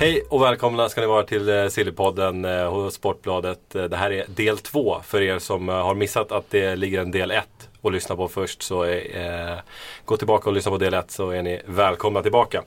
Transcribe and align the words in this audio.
Hej 0.00 0.22
och 0.28 0.42
välkomna 0.42 0.88
ska 0.88 1.00
ni 1.00 1.06
vara 1.06 1.22
till 1.22 1.48
eh, 1.48 1.68
Sillypodden 1.68 2.44
eh, 2.44 2.70
hos 2.72 2.94
Sportbladet. 2.94 3.74
Eh, 3.74 3.84
det 3.84 3.96
här 3.96 4.10
är 4.10 4.24
del 4.28 4.58
två 4.58 5.00
för 5.04 5.22
er 5.22 5.38
som 5.38 5.68
har 5.68 5.94
missat 5.94 6.32
att 6.32 6.50
det 6.50 6.76
ligger 6.76 7.00
en 7.00 7.10
del 7.10 7.30
ett 7.30 7.68
och 7.80 7.92
lyssna 7.92 8.16
på 8.16 8.28
först. 8.28 8.62
Så 8.62 8.84
eh, 8.84 9.58
gå 10.04 10.16
tillbaka 10.16 10.50
och 10.50 10.54
lyssna 10.54 10.70
på 10.70 10.78
del 10.78 10.94
ett 10.94 11.10
så 11.10 11.30
är 11.30 11.42
ni 11.42 11.60
välkomna 11.66 12.22
tillbaka. 12.22 12.62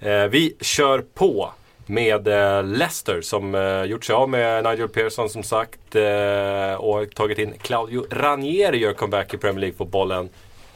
Eh, 0.00 0.24
vi 0.24 0.56
kör 0.60 0.98
på 1.14 1.50
med 1.86 2.28
eh, 2.28 2.64
Leicester 2.64 3.20
som 3.20 3.54
eh, 3.54 3.84
gjort 3.84 4.04
sig 4.04 4.14
av 4.14 4.28
med 4.28 4.64
Nigel 4.64 4.88
Pearson 4.88 5.28
som 5.28 5.42
sagt 5.42 5.94
eh, 5.94 6.74
och 6.74 7.14
tagit 7.14 7.38
in 7.38 7.54
Claudio 7.62 8.06
Ranieri 8.10 8.78
gör 8.78 8.92
comeback 8.92 9.34
i 9.34 9.38
Premier 9.38 9.60
League 9.60 9.76
på 9.76 9.84
bollen. 9.84 10.28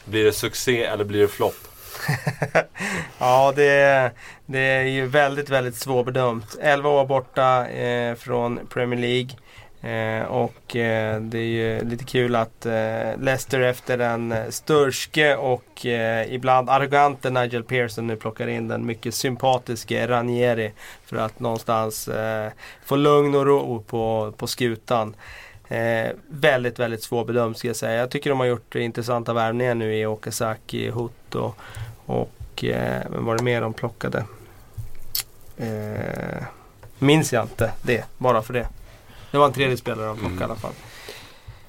Blir 0.04 0.24
det 0.24 0.32
succé 0.32 0.84
eller 0.84 1.04
blir 1.04 1.20
det 1.20 1.29
flopp? 1.29 1.76
Ja, 3.19 3.52
det 3.56 3.70
är, 3.70 4.12
det 4.46 4.59
är 4.59 4.82
ju 4.82 5.07
väldigt, 5.07 5.51
väldigt 5.51 5.76
svårbedömt. 5.76 6.57
11 6.60 6.88
år 6.88 7.07
borta 7.07 7.68
eh, 7.68 8.15
från 8.15 8.60
Premier 8.68 9.01
League. 9.01 9.30
Eh, 9.80 10.24
och 10.24 10.76
eh, 10.76 11.21
det 11.21 11.38
är 11.38 11.43
ju 11.43 11.85
lite 11.85 12.04
kul 12.04 12.37
att 12.37 12.66
eh, 12.66 13.16
Leicester 13.18 13.60
efter 13.60 13.98
den 13.98 14.32
eh, 14.32 14.48
störske 14.48 15.37
och 15.37 15.87
eh, 15.87 16.35
ibland 16.35 16.71
arrogante 16.71 17.30
Nigel 17.30 17.63
Pearson 17.63 18.07
nu 18.07 18.16
plockar 18.16 18.46
in 18.46 18.68
den 18.68 18.87
mycket 18.87 19.15
sympatiske 19.15 20.09
Ranieri 20.09 20.73
för 21.04 21.16
att 21.16 21.41
någonstans 21.41 22.09
eh, 22.09 22.51
få 22.85 22.96
lugn 22.96 23.35
och 23.35 23.46
ro 23.46 23.85
på, 23.87 24.32
på 24.37 24.46
skutan. 24.46 25.16
Eh, 25.68 26.10
väldigt, 26.29 26.79
väldigt 26.79 27.02
svårbedömt 27.02 27.59
ska 27.59 27.68
jag 27.68 27.76
säga. 27.76 28.01
Jag 28.01 28.10
tycker 28.10 28.30
de 28.30 28.41
har 28.41 28.46
gjort 28.46 28.74
intressanta 28.74 29.32
värvningar 29.32 29.74
nu 29.74 29.96
i 29.96 30.07
Okazaki, 30.07 30.91
Hut 30.91 31.35
och, 32.07 32.65
eh, 32.65 33.02
vem 33.10 33.24
var 33.24 33.37
det 33.37 33.43
mer 33.43 33.60
de 33.60 33.73
plockade? 33.73 34.24
Eh, 35.57 36.43
minns 36.98 37.32
jag 37.32 37.45
inte 37.45 37.73
det, 37.82 38.04
bara 38.18 38.43
för 38.43 38.52
det. 38.54 38.68
Det 39.30 39.38
var 39.38 39.46
en 39.46 39.52
tredje 39.52 39.76
spelare 39.76 40.07
de 40.07 40.18
plockade 40.18 40.40
i 40.40 40.45
alla 40.45 40.54
fall. 40.57 40.73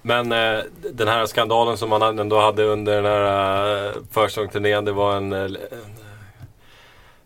Men 0.02 0.31
eh, 0.31 0.63
den 0.94 1.07
här 1.07 1.25
skandalen 1.25 1.77
som 1.77 1.89
man 1.89 2.19
ändå 2.19 2.41
hade 2.41 2.63
under 2.63 2.95
den 2.95 3.05
här 3.05 3.85
eh, 3.88 3.91
försäsongsturnén, 4.11 4.85
det 4.85 4.91
var 4.91 5.17
en, 5.17 5.33
eh, 5.33 5.41
en 5.41 5.57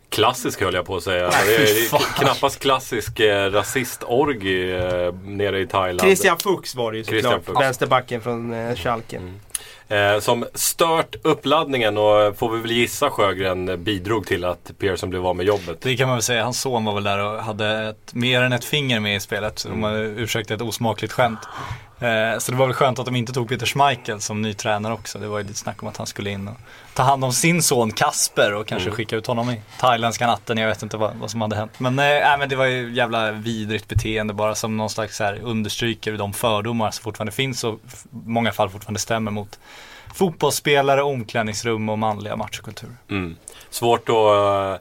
klassisk 0.10 0.62
höll 0.62 0.74
jag 0.74 0.86
på 0.86 0.96
att 0.96 1.04
säga. 1.04 1.30
det 1.46 1.56
är 1.56 2.20
knappast 2.20 2.60
klassisk 2.60 3.20
eh, 3.20 3.52
rasistorgi 3.52 4.72
eh, 4.72 5.14
nere 5.14 5.60
i 5.60 5.68
Thailand. 5.68 6.02
Christian 6.02 6.38
Fuchs 6.38 6.76
var 6.76 6.92
det 6.92 6.98
ju 6.98 7.04
såklart. 7.04 7.62
Vänsterbacken 7.62 8.22
från 8.22 8.54
eh, 8.54 8.76
Schalke. 8.76 9.22
Eh, 9.92 10.20
som 10.20 10.46
stört 10.54 11.16
uppladdningen 11.24 11.98
och 11.98 12.38
får 12.38 12.52
vi 12.52 12.62
väl 12.62 12.72
gissa 12.72 13.10
Sjögren 13.10 13.84
bidrog 13.84 14.28
till 14.28 14.46
att 14.46 14.72
Pearson 14.80 15.10
blev 15.10 15.28
av 15.28 15.36
med 15.36 15.46
jobbet. 15.46 15.82
Det 15.82 15.98
kan 15.98 16.08
man 16.08 16.18
väl 16.18 16.24
säga. 16.24 16.44
Hans 16.44 16.62
son 16.62 16.86
var 16.86 16.94
väl 16.94 17.04
där 17.04 17.20
och 17.20 17.44
hade 17.44 17.90
ett, 17.90 18.14
mer 18.14 18.42
än 18.42 18.54
ett 18.54 18.66
finger 18.66 19.00
med 19.00 19.16
i 19.16 19.20
spelet. 19.20 19.66
Mm. 19.66 19.82
De 19.82 19.84
har 19.84 20.52
ett 20.52 20.62
osmakligt 20.62 21.14
skämt. 21.14 21.40
Eh, 22.02 22.38
så 22.40 22.52
det 22.52 22.58
var 22.58 22.66
väl 22.66 22.74
skönt 22.76 23.00
att 23.00 23.06
de 23.06 23.16
inte 23.16 23.34
tog 23.34 23.50
Peter 23.50 23.66
Schmeichel 23.66 24.22
som 24.22 24.42
ny 24.42 24.54
tränare 24.54 24.94
också. 24.94 25.20
Det 25.20 25.28
var 25.28 25.38
ju 25.38 25.44
lite 25.44 25.60
snack 25.60 25.82
om 25.84 25.88
att 25.90 25.98
han 25.98 26.08
skulle 26.08 26.30
in 26.30 26.48
och 26.48 26.58
ta 26.94 27.04
hand 27.04 27.24
om 27.26 27.34
sin 27.34 27.64
son 27.64 27.92
Kasper 27.92 28.54
och 28.54 28.68
kanske 28.68 28.88
Mm. 28.88 28.96
skicka 28.98 29.16
ut 29.16 29.28
honom 29.28 29.50
i 29.50 29.62
thailändska 29.80 30.28
natten. 30.28 30.58
Jag 30.58 30.68
vet 30.68 30.84
inte 30.84 30.98
vad, 30.98 31.16
vad 31.16 31.32
som 31.32 31.42
hade 31.42 31.56
hänt. 31.56 31.72
Men, 31.80 31.96
nej, 31.96 32.38
men 32.40 32.50
det 32.50 32.56
var 32.56 32.66
ju 32.66 32.94
jävla 32.94 33.32
vidrigt 33.32 33.88
beteende 33.88 34.34
bara 34.34 34.56
som 34.56 34.78
någon 34.78 34.90
slags 34.90 35.18
så 35.18 35.24
här 35.24 35.40
understryker 35.44 36.12
de 36.18 36.34
fördomar 36.34 36.92
som 36.92 37.04
fortfarande 37.04 37.32
finns 37.32 37.64
och 37.64 37.74
i 37.74 37.78
många 38.12 38.52
fall 38.52 38.70
fortfarande 38.70 39.00
stämmer 39.00 39.32
mot 39.32 39.60
fotbollsspelare, 40.16 41.04
omklädningsrum 41.04 41.90
och 41.90 42.00
manliga 42.00 42.36
matchkulturer. 42.36 42.96
Mm. 43.10 43.36
Svårt, 43.70 44.10
att, 44.10 44.16
eh, 44.16 44.76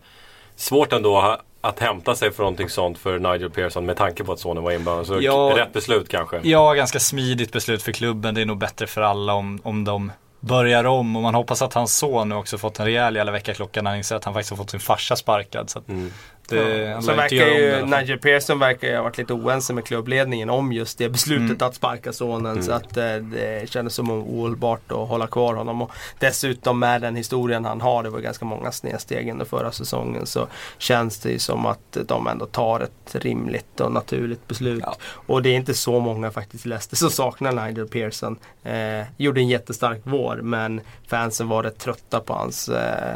svårt 0.56 0.92
ändå 0.92 1.40
att 1.60 1.78
hämta 1.80 2.14
sig 2.14 2.30
för 2.30 2.42
någonting 2.42 2.68
sånt 2.68 2.98
för 2.98 3.18
Nigel 3.18 3.50
Pearson 3.50 3.86
med 3.86 3.96
tanke 3.96 4.24
på 4.24 4.32
att 4.32 4.38
sonen 4.38 4.62
var 4.62 4.72
inblandad. 4.72 5.06
Så 5.06 5.18
Ja. 5.20 5.52
rätt 5.56 5.72
beslut 5.72 6.08
kanske. 6.08 6.40
Ja, 6.42 6.72
ganska 6.74 7.00
smidigt 7.00 7.52
beslut 7.52 7.82
för 7.82 7.92
klubben. 7.92 8.34
Det 8.34 8.40
är 8.40 8.46
nog 8.46 8.58
bättre 8.58 8.86
för 8.86 9.00
alla 9.00 9.32
om, 9.34 9.60
om 9.62 9.84
de 9.84 10.12
börjar 10.40 10.84
om. 10.84 11.16
Och 11.16 11.22
man 11.22 11.34
hoppas 11.34 11.62
att 11.62 11.74
hans 11.74 11.96
son 11.96 12.28
nu 12.28 12.34
också 12.34 12.58
fått 12.58 12.78
en 12.78 12.84
rejäl 12.86 13.16
jävla 13.16 13.32
väckarklocka 13.32 13.82
när 13.82 13.90
han 13.90 13.98
inser 13.98 14.16
att 14.16 14.24
han 14.24 14.34
faktiskt 14.34 14.50
har 14.50 14.56
fått 14.56 14.70
sin 14.70 14.80
farsa 14.80 15.16
sparkad. 15.16 15.70
Så 15.70 15.82
Mm. 15.88 16.12
Det, 16.50 16.78
Ja. 16.78 16.96
inte 16.96 17.12
verkar 17.14 17.36
ju. 17.46 17.86
Nigel 17.86 18.18
Pearson 18.18 18.58
verkar 18.58 18.88
ju 18.88 18.96
ha 18.96 19.02
varit 19.02 19.18
lite 19.18 19.32
oense 19.32 19.72
med 19.72 19.84
klubbledningen 19.84 20.50
om 20.50 20.72
just 20.72 20.98
det 20.98 21.08
beslutet 21.08 21.50
Mm. 21.56 21.68
att 21.68 21.74
sparka 21.74 22.12
sonen. 22.12 22.52
Mm. 22.52 22.62
Så 22.62 22.72
att 22.72 22.96
eh, 22.96 23.14
det 23.16 23.70
kändes 23.70 23.94
som 23.94 24.10
ohållbart 24.10 24.92
att 24.92 25.08
hålla 25.08 25.26
kvar 25.26 25.54
honom. 25.54 25.82
Och 25.82 25.90
dessutom 26.18 26.78
med 26.78 27.00
den 27.00 27.16
historien 27.16 27.64
han 27.64 27.80
har, 27.80 28.02
det 28.02 28.10
var 28.10 28.20
ganska 28.20 28.44
många 28.44 28.72
snedsteg 28.72 29.28
under 29.30 29.44
förra 29.44 29.72
säsongen, 29.72 30.26
så 30.26 30.46
känns 30.78 31.18
det 31.18 31.30
ju 31.30 31.38
som 31.38 31.66
att 31.66 31.96
de 32.06 32.26
ändå 32.26 32.46
tar 32.46 32.80
ett 32.80 33.14
rimligt 33.14 33.80
och 33.80 33.92
naturligt 33.92 34.48
beslut. 34.48 34.82
Ja. 34.86 34.96
Och 35.26 35.42
det 35.42 35.48
är 35.50 35.56
inte 35.56 35.74
så 35.74 36.00
många 36.00 36.30
faktiskt 36.30 36.66
i 36.66 36.68
Leicester 36.68 36.96
som 36.96 37.10
saknar 37.10 37.52
Nigel 37.66 37.86
Pearson. 37.88 38.36
Eh, 38.64 39.02
gjorde 39.16 39.40
en 39.40 39.48
jättestark 39.48 40.00
vår 40.04 40.36
men 40.42 40.80
fansen 41.08 41.48
var 41.48 41.62
rätt 41.62 41.78
trötta 41.78 42.20
på 42.20 42.32
hans 42.32 42.68
eh, 42.68 43.14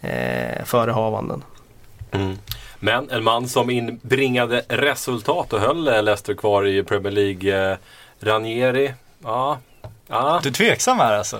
eh, 0.00 0.64
förehavanden. 0.64 1.42
Mm. 2.12 2.36
Men 2.80 3.10
en 3.10 3.24
man 3.24 3.48
som 3.48 3.70
inbringade 3.70 4.62
resultat 4.68 5.52
och 5.52 5.60
höll 5.60 6.04
Leicester 6.04 6.34
kvar 6.34 6.66
i 6.66 6.82
Premier 6.82 7.12
League. 7.12 7.70
Eh, 7.72 7.76
Ranieri. 8.20 8.94
Ja. 9.22 9.58
Ja. 10.06 10.40
Du 10.42 10.48
är 10.48 10.52
tveksam 10.52 10.98
här 10.98 11.18
alltså? 11.18 11.38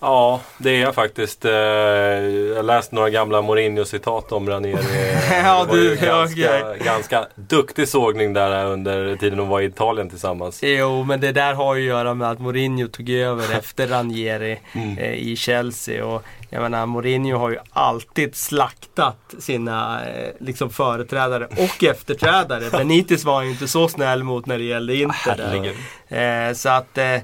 Ja, 0.00 0.40
det 0.58 0.70
är 0.70 0.80
jag 0.80 0.94
faktiskt. 0.94 1.44
Eh, 1.44 1.52
jag 1.52 2.64
läste 2.64 2.94
några 2.94 3.10
gamla 3.10 3.42
Mourinho-citat 3.42 4.32
om 4.32 4.48
Ranieri. 4.48 5.16
Ja, 5.44 5.66
du, 5.72 5.96
ganska, 5.96 6.60
okej. 6.60 6.80
ganska 6.84 7.26
duktig 7.34 7.88
sågning 7.88 8.32
där 8.32 8.64
under 8.66 9.16
tiden 9.16 9.38
de 9.38 9.48
var 9.48 9.60
i 9.60 9.64
Italien 9.64 10.10
tillsammans. 10.10 10.60
Jo, 10.62 11.04
men 11.04 11.20
det 11.20 11.32
där 11.32 11.54
har 11.54 11.74
ju 11.74 11.82
att 11.82 11.86
göra 11.96 12.14
med 12.14 12.30
att 12.30 12.38
Mourinho 12.40 12.88
tog 12.88 13.10
över 13.10 13.54
efter 13.58 13.86
Ranieri 13.86 14.60
Mm. 14.72 14.98
eh, 14.98 15.12
i 15.12 15.36
Chelsea. 15.36 16.06
Och 16.06 16.22
jag 16.50 16.62
menar, 16.62 16.86
Mourinho 16.86 17.38
har 17.38 17.50
ju 17.50 17.58
alltid 17.70 18.36
slaktat 18.36 19.34
sina 19.38 20.00
eh, 20.08 20.28
liksom 20.40 20.70
företrädare 20.70 21.44
och 21.46 21.84
efterträdare. 21.90 22.70
Benitez 22.70 23.24
var 23.24 23.42
ju 23.42 23.50
inte 23.50 23.68
så 23.68 23.88
snäll 23.88 24.22
mot 24.24 24.46
när 24.46 24.58
det 24.58 24.64
gällde 24.64 24.94
Inter. 24.96 25.72
Eh, 26.08 26.52
så 26.54 26.68
att 26.68 26.98
eh, 26.98 27.16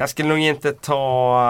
jag 0.00 0.10
skulle 0.10 0.28
nog 0.28 0.38
inte 0.38 0.72
ta 0.72 1.40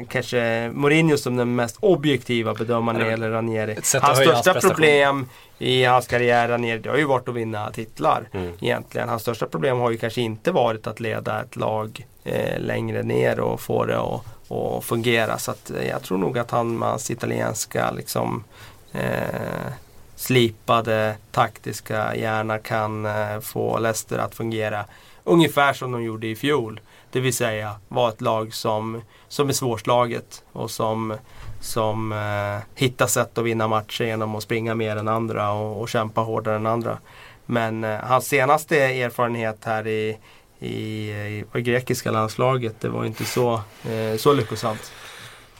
eh, 0.00 0.06
kanske 0.08 0.70
Mourinho 0.74 1.16
som 1.16 1.36
den 1.36 1.54
mest 1.54 1.76
objektiva 1.80 2.54
bedömaren 2.54 2.98
när 2.98 3.04
det 3.04 3.10
gäller 3.10 3.30
Ranieri. 3.30 3.76
Hans 4.00 4.18
största 4.18 4.54
problem 4.60 5.26
i 5.58 5.84
hans 5.84 6.06
karriär 6.06 6.48
Ranieri, 6.48 6.78
det 6.78 6.90
har 6.90 6.96
ju 6.96 7.04
varit 7.04 7.28
att 7.28 7.34
vinna 7.34 7.70
titlar 7.70 8.28
Mm. 8.32 8.52
egentligen. 8.60 9.08
Hans 9.08 9.22
största 9.22 9.46
problem 9.46 9.78
har 9.78 9.90
ju 9.90 9.98
kanske 9.98 10.20
inte 10.20 10.52
varit 10.52 10.86
att 10.86 11.00
leda 11.00 11.42
ett 11.42 11.56
lag 11.56 12.06
eh, 12.24 12.60
längre 12.60 13.02
ner 13.02 13.40
och 13.40 13.60
få 13.60 13.84
det 13.84 13.98
att 13.98 14.24
att 14.50 14.84
fungera. 14.84 15.38
Så 15.38 15.50
att, 15.50 15.70
eh, 15.70 15.88
jag 15.88 16.02
tror 16.02 16.18
nog 16.18 16.38
att 16.38 16.50
han 16.50 16.78
med 16.78 16.88
hans 16.88 17.10
italienska 17.10 17.90
liksom 17.90 18.44
eh, 18.92 19.72
slipade 20.16 21.16
taktiska 21.30 22.16
hjärna 22.16 22.58
kan 22.58 23.06
eh, 23.06 23.40
få 23.40 23.78
Leicester 23.78 24.18
att 24.18 24.34
fungera 24.34 24.84
ungefär 25.24 25.72
som 25.72 25.92
de 25.92 26.02
gjorde 26.02 26.26
i 26.26 26.36
fjol. 26.36 26.80
Det 27.12 27.20
vill 27.20 27.34
säga 27.34 27.74
vara 27.88 28.08
ett 28.08 28.20
lag 28.20 28.54
som, 28.54 29.02
som 29.28 29.48
är 29.48 29.52
svårslaget 29.52 30.44
och 30.52 30.70
som, 30.70 31.14
som 31.60 32.12
eh, 32.12 32.64
hittar 32.74 33.06
sätt 33.06 33.38
att 33.38 33.44
vinna 33.44 33.68
matcher 33.68 34.04
genom 34.04 34.34
att 34.34 34.42
springa 34.42 34.74
mer 34.74 34.96
än 34.96 35.08
andra 35.08 35.52
och, 35.52 35.80
och 35.80 35.88
kämpa 35.88 36.20
hårdare 36.20 36.56
än 36.56 36.66
andra. 36.66 36.98
Men 37.46 37.84
eh, 37.84 37.98
hans 37.98 38.26
senaste 38.26 38.78
erfarenhet 38.78 39.64
här 39.64 39.86
i, 39.86 40.18
i, 40.58 41.10
i 41.10 41.44
i 41.54 41.60
grekiska 41.60 42.10
landslaget, 42.10 42.80
det 42.80 42.88
var 42.88 43.04
inte 43.04 43.24
så, 43.24 43.54
eh, 43.84 44.16
så 44.16 44.32
lyckosamt. 44.32 44.92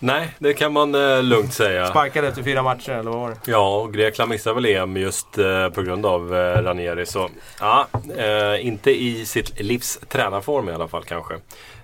Nej, 0.00 0.28
det 0.38 0.54
kan 0.54 0.72
man 0.72 0.94
eh, 0.94 1.22
lugnt 1.22 1.52
säga. 1.54 1.86
Sparkade 1.86 2.28
efter 2.28 2.42
fyra 2.42 2.62
matcher 2.62 2.90
eller 2.92 3.10
vad 3.10 3.20
var 3.20 3.28
det? 3.28 3.36
Ja, 3.50 3.76
och 3.76 3.94
Grekland 3.94 4.30
missar 4.30 4.54
väl 4.54 4.66
EM 4.66 4.96
just 4.96 5.38
eh, 5.38 5.68
på 5.68 5.82
grund 5.82 6.06
av 6.06 6.36
eh, 6.36 6.62
Ranieri. 6.62 7.06
Så 7.06 7.28
ja, 7.60 7.86
eh, 8.16 8.66
inte 8.66 8.90
i 8.90 9.26
sitt 9.26 9.60
livs 9.60 9.98
tränarform 10.08 10.68
i 10.68 10.72
alla 10.72 10.88
fall 10.88 11.04
kanske. 11.04 11.34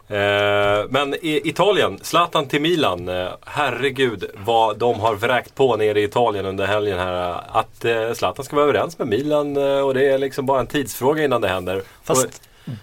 Eh, 0.08 0.84
men 0.88 1.14
i 1.14 1.40
Italien, 1.44 1.98
Zlatan 2.02 2.48
till 2.48 2.60
Milan. 2.60 3.08
Eh, 3.08 3.28
herregud 3.44 4.24
vad 4.34 4.78
de 4.78 5.00
har 5.00 5.14
vräkt 5.14 5.54
på 5.54 5.76
nere 5.76 6.00
i 6.00 6.04
Italien 6.04 6.46
under 6.46 6.66
helgen 6.66 6.98
här. 6.98 7.40
Att 7.52 7.84
eh, 7.84 8.12
Zlatan 8.12 8.44
ska 8.44 8.56
vara 8.56 8.64
överens 8.68 8.98
med 8.98 9.08
Milan 9.08 9.56
eh, 9.56 9.78
och 9.80 9.94
det 9.94 10.06
är 10.08 10.18
liksom 10.18 10.46
bara 10.46 10.60
en 10.60 10.66
tidsfråga 10.66 11.24
innan 11.24 11.40
det 11.40 11.48
händer. 11.48 11.82
Fast 12.04 12.24
Och, 12.26 12.32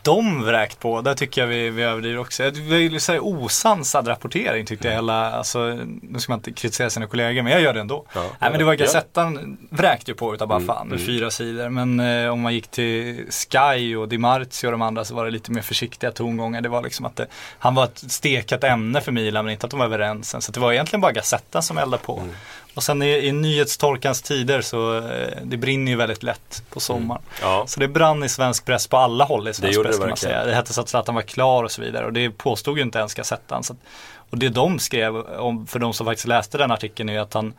de 0.02 0.44
vräkt 0.44 0.80
på, 0.80 1.02
där 1.02 1.14
tycker 1.14 1.42
jag 1.42 1.48
vi, 1.48 1.70
vi 1.70 1.84
överdriver 1.84 2.20
också. 2.20 2.52
Det 2.52 2.60
ju 2.78 3.00
så 3.00 3.12
här 3.12 3.26
osansad 3.26 4.08
rapportering 4.08 4.66
tyckte 4.66 4.88
jag 4.88 4.96
hela, 4.96 5.32
alltså 5.32 5.60
nu 6.02 6.20
ska 6.20 6.32
man 6.32 6.40
inte 6.40 6.52
kritisera 6.52 6.90
sina 6.90 7.08
kollegor 7.08 7.44
men 7.44 7.52
jag 7.52 7.62
gör 7.62 7.74
det 7.74 7.80
ändå. 7.80 8.06
Ja, 8.14 8.22
Nej 8.40 8.50
men 8.50 8.60
det 8.60 8.66
var 8.66 8.74
ja. 8.74 8.78
Gazettan 8.78 9.58
vräkte 9.70 10.12
ju 10.12 10.16
på 10.16 10.34
utav 10.34 10.48
bara 10.48 10.62
Mm, 10.62 10.76
fan 10.76 10.88
mm. 10.88 11.06
fyra 11.06 11.32
sidor. 11.32 11.70
Men 11.70 12.00
eh, 12.00 12.32
om 12.32 12.42
man 12.42 12.54
gick 12.54 12.68
till 12.68 13.26
Sky 13.30 13.96
och 13.96 14.08
Di 14.08 14.18
Marzio 14.18 14.68
och 14.68 14.72
de 14.72 14.82
andra 14.82 15.06
så 15.06 15.16
var 15.16 15.26
det 15.26 15.32
lite 15.32 15.52
mer 15.52 15.62
försiktiga 15.62 16.12
tongångar. 16.12 16.62
Det 16.62 16.70
var 16.70 16.84
liksom 16.84 17.06
att 17.06 17.16
det, 17.16 17.28
han 17.60 17.76
var 17.76 17.84
ett 17.84 18.12
stekat 18.12 18.64
ämne 18.64 19.02
för 19.02 19.12
Milan 19.12 19.46
men 19.46 19.52
inte 19.52 19.66
att 19.66 19.72
de 19.72 19.80
var 19.80 19.86
överens 19.86 20.36
än. 20.36 20.42
Så 20.42 20.52
det 20.52 20.60
var 20.60 20.74
egentligen 20.74 21.02
bara 21.02 21.12
Gazettan 21.12 21.64
som 21.64 21.78
eldade 21.78 22.04
på. 22.04 22.18
Mm. 22.18 22.32
Och 22.74 22.84
sen 22.84 23.02
i, 23.02 23.28
i 23.28 23.32
nyhetstorkans 23.32 24.22
tider 24.22 24.62
så 24.62 24.98
eh, 24.98 25.38
det 25.44 25.58
brinner 25.58 25.92
ju 25.92 25.98
väldigt 25.98 26.24
lätt 26.24 26.64
på 26.70 26.80
sommaren. 26.80 27.22
ja. 27.42 27.64
Så 27.68 27.80
det 27.80 27.88
brann 27.88 28.24
i 28.24 28.30
svensk 28.30 28.66
press 28.66 28.88
på 28.88 28.98
alla 28.98 29.24
håll 29.24 29.48
i 29.48 29.54
svensk 29.54 29.76
gjorde 29.76 29.90
press 29.90 29.98
det 29.98 30.02
kan 30.02 30.10
man 30.10 30.18
säga. 30.18 30.46
Det 30.46 30.56
hette 30.56 30.74
så 30.74 30.82
att 30.82 30.90
Zlatan 30.90 31.16
var 31.16 31.22
klar 31.22 31.64
och 31.64 31.72
så 31.72 31.82
vidare 31.82 32.06
och 32.06 32.14
det 32.14 32.30
påstod 32.30 32.78
ju 32.78 32.84
inte 32.84 33.00
ens 33.00 33.14
Gazettan. 33.14 33.64
Så 33.64 33.74
att, 33.74 33.80
och 34.30 34.38
det 34.38 34.50
de 34.50 34.80
skrev 34.80 35.18
om, 35.18 35.68
för 35.68 35.80
de 35.80 35.94
som 35.94 36.06
faktiskt 36.06 36.28
läste 36.28 36.58
den 36.58 36.72
artikeln 36.72 37.10
är 37.10 37.20
att 37.20 37.34
han 37.34 37.54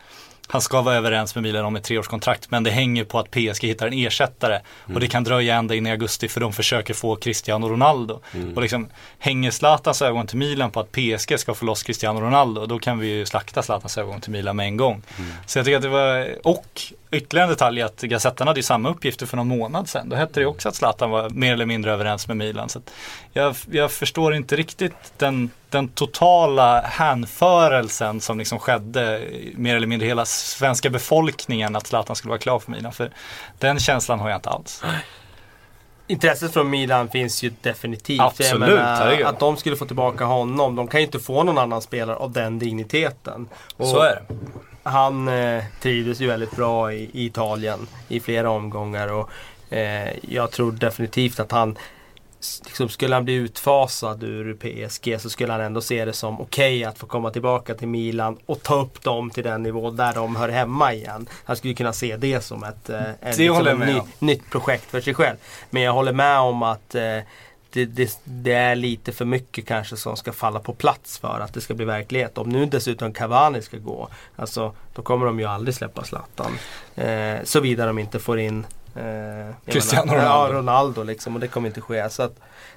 han 0.47 0.61
ska 0.61 0.81
vara 0.81 0.95
överens 0.95 1.35
med 1.35 1.41
Milan 1.43 1.65
om 1.65 1.75
ett 1.75 1.83
treårskontrakt 1.83 2.51
men 2.51 2.63
det 2.63 2.71
hänger 2.71 3.03
på 3.03 3.19
att 3.19 3.31
PSG 3.31 3.63
hittar 3.67 3.87
en 3.87 3.93
ersättare 3.93 4.59
och 4.93 4.99
det 4.99 5.07
kan 5.07 5.23
dröja 5.23 5.55
ända 5.55 5.75
in 5.75 5.87
i 5.87 5.91
augusti 5.91 6.27
för 6.27 6.41
de 6.41 6.53
försöker 6.53 6.93
få 6.93 7.15
Cristiano 7.15 7.69
Ronaldo. 7.69 8.19
Och 8.55 8.61
liksom 8.61 8.89
hänger 9.19 9.51
Zlatans 9.51 10.01
övergång 10.01 10.27
till 10.27 10.37
Milan 10.37 10.71
på 10.71 10.79
att 10.79 10.91
PSG 10.91 11.39
ska 11.39 11.53
få 11.53 11.65
loss 11.65 11.83
Cristiano 11.83 12.21
Ronaldo 12.21 12.65
då 12.65 12.79
kan 12.79 12.99
vi 12.99 13.07
ju 13.07 13.25
slakta 13.25 13.63
Zlatans 13.63 13.97
övergång 13.97 14.21
till 14.21 14.31
Milan 14.31 14.55
med 14.55 14.65
en 14.65 14.77
gång. 14.77 15.01
Så 15.45 15.59
jag 15.59 15.65
tycker 15.65 15.75
att 15.77 15.83
det 15.83 15.89
var, 15.89 16.35
och 16.43 16.81
ytterligare 17.13 17.47
en 17.47 17.53
detalj 17.53 17.81
är 17.81 17.85
att 17.85 18.01
Gazettan 18.01 18.47
hade 18.47 18.59
ju 18.59 18.63
samma 18.63 18.89
uppgifter 18.89 19.25
för 19.25 19.37
någon 19.37 19.47
månad 19.47 19.89
sedan. 19.89 20.09
Då 20.09 20.15
hette 20.15 20.39
det 20.39 20.45
också 20.45 20.69
att 20.69 20.75
Zlatan 20.75 21.09
var 21.09 21.29
mer 21.29 21.53
eller 21.53 21.65
mindre 21.65 21.91
överens 21.91 22.27
med 22.27 22.37
Milan. 22.37 22.69
Så 22.69 22.81
jag, 23.33 23.55
jag 23.71 23.91
förstår 23.91 24.35
inte 24.35 24.55
riktigt 24.55 25.13
den, 25.17 25.49
den 25.69 25.87
totala 25.87 26.81
hänförelsen 26.81 28.21
som 28.21 28.37
liksom 28.37 28.59
skedde 28.59 29.21
mer 29.55 29.75
eller 29.75 29.87
mindre 29.87 30.07
hela 30.07 30.25
svenska 30.25 30.89
befolkningen 30.89 31.75
att 31.75 31.87
Zlatan 31.87 32.15
skulle 32.15 32.29
vara 32.29 32.39
klar 32.39 32.59
för 32.59 32.71
Milan. 32.71 32.91
För 32.91 33.11
den 33.59 33.79
känslan 33.79 34.19
har 34.19 34.29
jag 34.29 34.37
inte 34.37 34.49
alls. 34.49 34.83
Intresset 36.07 36.53
från 36.53 36.69
Milan 36.69 37.09
finns 37.09 37.43
ju 37.43 37.51
definitivt. 37.61 38.21
Absolut, 38.21 38.59
menar, 38.59 39.21
att 39.21 39.39
de 39.39 39.57
skulle 39.57 39.75
få 39.75 39.85
tillbaka 39.85 40.25
honom. 40.25 40.75
De 40.75 40.87
kan 40.87 40.99
ju 40.99 41.05
inte 41.05 41.19
få 41.19 41.43
någon 41.43 41.57
annan 41.57 41.81
spelare 41.81 42.15
av 42.15 42.31
den 42.31 42.59
digniteten. 42.59 43.49
Och 43.77 43.87
Så 43.87 44.01
är 44.01 44.15
det. 44.15 44.35
Han 44.83 45.27
eh, 45.27 45.63
trivdes 45.81 46.21
ju 46.21 46.27
väldigt 46.27 46.55
bra 46.55 46.93
i, 46.93 47.09
i 47.13 47.25
Italien 47.25 47.87
i 48.07 48.19
flera 48.19 48.49
omgångar. 48.49 49.07
Och 49.07 49.29
eh, 49.73 50.09
jag 50.21 50.51
tror 50.51 50.71
definitivt 50.71 51.39
att 51.39 51.51
han 51.51 51.77
Liksom 52.65 52.89
skulle 52.89 53.15
han 53.15 53.25
bli 53.25 53.33
utfasad 53.33 54.23
ur 54.23 54.53
PSG 54.53 55.21
så 55.21 55.29
skulle 55.29 55.51
han 55.51 55.61
ändå 55.61 55.81
se 55.81 56.05
det 56.05 56.13
som 56.13 56.41
okej 56.41 56.83
att 56.83 56.97
få 56.97 57.07
komma 57.07 57.31
tillbaka 57.31 57.75
till 57.75 57.87
Milan 57.87 58.37
och 58.45 58.63
ta 58.63 58.81
upp 58.81 59.03
dem 59.03 59.29
till 59.29 59.43
den 59.43 59.63
nivå 59.63 59.91
där 59.91 60.13
de 60.13 60.35
hör 60.35 60.49
hemma 60.49 60.93
igen. 60.93 61.27
Han 61.45 61.55
skulle 61.55 61.73
kunna 61.73 61.93
se 61.93 62.17
det 62.17 62.41
som 62.41 62.63
ett, 62.63 62.89
eh, 62.89 63.53
håller 63.53 63.71
jag 63.71 63.81
ett 63.81 63.87
ny, 63.87 64.01
nytt 64.19 64.49
projekt 64.49 64.85
för 64.91 65.01
sig 65.01 65.13
själv. 65.13 65.37
Men 65.69 65.81
jag 65.81 65.93
håller 65.93 66.13
med 66.13 66.39
om 66.39 66.63
att 66.63 66.95
eh, 66.95 67.17
det, 67.73 67.85
det, 67.85 68.19
det 68.23 68.53
är 68.53 68.75
lite 68.75 69.11
för 69.11 69.25
mycket 69.25 69.67
kanske 69.67 69.97
som 69.97 70.17
ska 70.17 70.31
falla 70.31 70.59
på 70.59 70.73
plats 70.73 71.17
för 71.17 71.39
att 71.39 71.53
det 71.53 71.61
ska 71.61 71.73
bli 71.73 71.85
verklighet. 71.85 72.37
Om 72.37 72.49
nu 72.49 72.65
dessutom 72.65 73.13
Cavani 73.13 73.61
ska 73.61 73.77
gå, 73.77 74.07
alltså, 74.35 74.73
då 74.93 75.01
kommer 75.01 75.25
de 75.25 75.39
ju 75.39 75.45
aldrig 75.45 75.75
släppa 75.75 76.03
Zlatan. 76.03 76.51
Eh, 76.95 77.35
Såvida 77.43 77.85
de 77.85 77.99
inte 77.99 78.19
får 78.19 78.39
in 78.39 78.65
eh, 78.95 79.55
Cristiano 79.71 80.11
menar, 80.11 80.23
Ronaldo. 80.25 80.53
Ja, 80.53 80.59
Ronaldo 80.59 81.03
liksom, 81.03 81.33
och 81.35 81.39
det 81.39 81.47
kommer 81.47 81.67
inte 81.67 81.81
ske. 81.81 82.09
Så 82.09 82.23
att, 82.23 82.35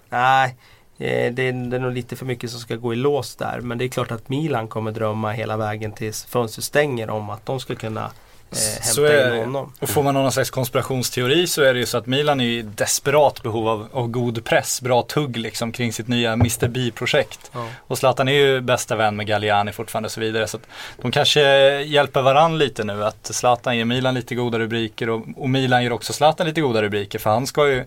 nej, 0.08 0.56
eh, 0.98 1.32
det, 1.32 1.42
är- 1.48 1.70
det 1.70 1.76
är 1.76 1.80
nog 1.80 1.92
lite 1.92 2.16
för 2.16 2.26
mycket 2.26 2.50
som 2.50 2.60
ska 2.60 2.76
gå 2.76 2.92
i 2.92 2.96
lås 2.96 3.36
där. 3.36 3.60
Men 3.60 3.78
det 3.78 3.84
är 3.84 3.88
klart 3.88 4.10
att 4.12 4.28
Milan 4.28 4.68
kommer 4.68 4.92
drömma 4.92 5.30
hela 5.32 5.56
vägen 5.56 5.92
tills 5.92 6.24
fönstret 6.24 6.64
stänger 6.64 7.10
om 7.10 7.30
att 7.30 7.46
de 7.46 7.60
ska 7.60 7.74
kunna 7.74 8.10
eh, 8.50 8.58
hämta 8.80 9.12
är 9.12 9.34
in 9.34 9.40
honom. 9.40 9.72
Och 9.80 9.88
får 9.88 10.02
man 10.02 10.14
någon 10.14 10.32
slags 10.32 10.50
konspirationsteori 10.50 11.46
så 11.46 11.62
är 11.62 11.74
det 11.74 11.80
ju 11.80 11.86
så 11.86 11.98
att 11.98 12.06
Milan 12.06 12.40
är 12.40 12.44
i 12.44 12.62
desperat 12.62 13.42
behov 13.42 13.68
av, 13.68 13.88
av 13.92 14.08
god 14.08 14.44
press, 14.44 14.80
bra 14.82 15.02
tugg 15.02 15.36
liksom 15.36 15.72
kring 15.72 15.92
sitt 15.92 16.08
nya 16.08 16.32
Mr 16.32 16.68
B-projekt. 16.68 17.50
Ja. 17.52 17.68
Och 17.78 17.98
Zlatan 17.98 18.28
är 18.28 18.32
ju 18.32 18.60
bästa 18.60 18.96
vän 18.96 19.16
med 19.16 19.26
Galliani 19.26 19.72
fortfarande 19.72 20.06
och 20.06 20.12
så 20.12 20.20
vidare. 20.20 20.46
Så 20.46 20.56
att 20.56 20.66
de 21.02 21.10
kanske 21.10 21.40
hjälper 21.82 22.22
varann 22.22 22.58
lite 22.58 22.84
nu. 22.84 23.04
Att 23.04 23.26
Zlatan 23.26 23.76
ger 23.76 23.84
Milan 23.84 24.14
lite 24.14 24.34
goda 24.34 24.58
rubriker 24.58 25.10
och, 25.10 25.24
och 25.36 25.50
Milan 25.50 25.82
ger 25.82 25.92
också 25.92 26.12
Zlatan 26.12 26.46
lite 26.46 26.60
goda 26.60 26.82
rubriker. 26.82 27.18
För 27.18 27.30
han 27.30 27.46
ska 27.46 27.68
ju 27.68 27.84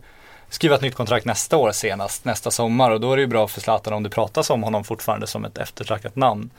skriva 0.49 0.75
ett 0.75 0.81
nytt 0.81 0.95
kontrakt 0.95 1.25
nästa 1.25 1.57
år 1.57 1.71
senast, 1.71 2.25
nästa 2.25 2.51
sommar. 2.51 2.91
Och 2.91 3.01
då 3.01 3.11
är 3.11 3.17
det 3.17 3.21
ju 3.21 3.27
bra 3.27 3.47
för 3.47 3.61
Zlatan 3.61 3.93
om 3.93 4.03
det 4.03 4.09
pratas 4.09 4.49
om 4.49 4.63
honom 4.63 4.83
fortfarande 4.83 5.27
som 5.27 5.45
ett 5.45 5.57
eftertraktat 5.57 6.15
namn. 6.15 6.49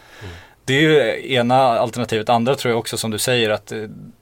Det 0.70 0.76
är 0.76 0.80
ju 0.80 1.32
ena 1.34 1.56
alternativet. 1.78 2.28
Andra 2.28 2.54
tror 2.54 2.72
jag 2.72 2.78
också 2.78 2.96
som 2.96 3.10
du 3.10 3.18
säger 3.18 3.50
att 3.50 3.72
eh, 3.72 3.78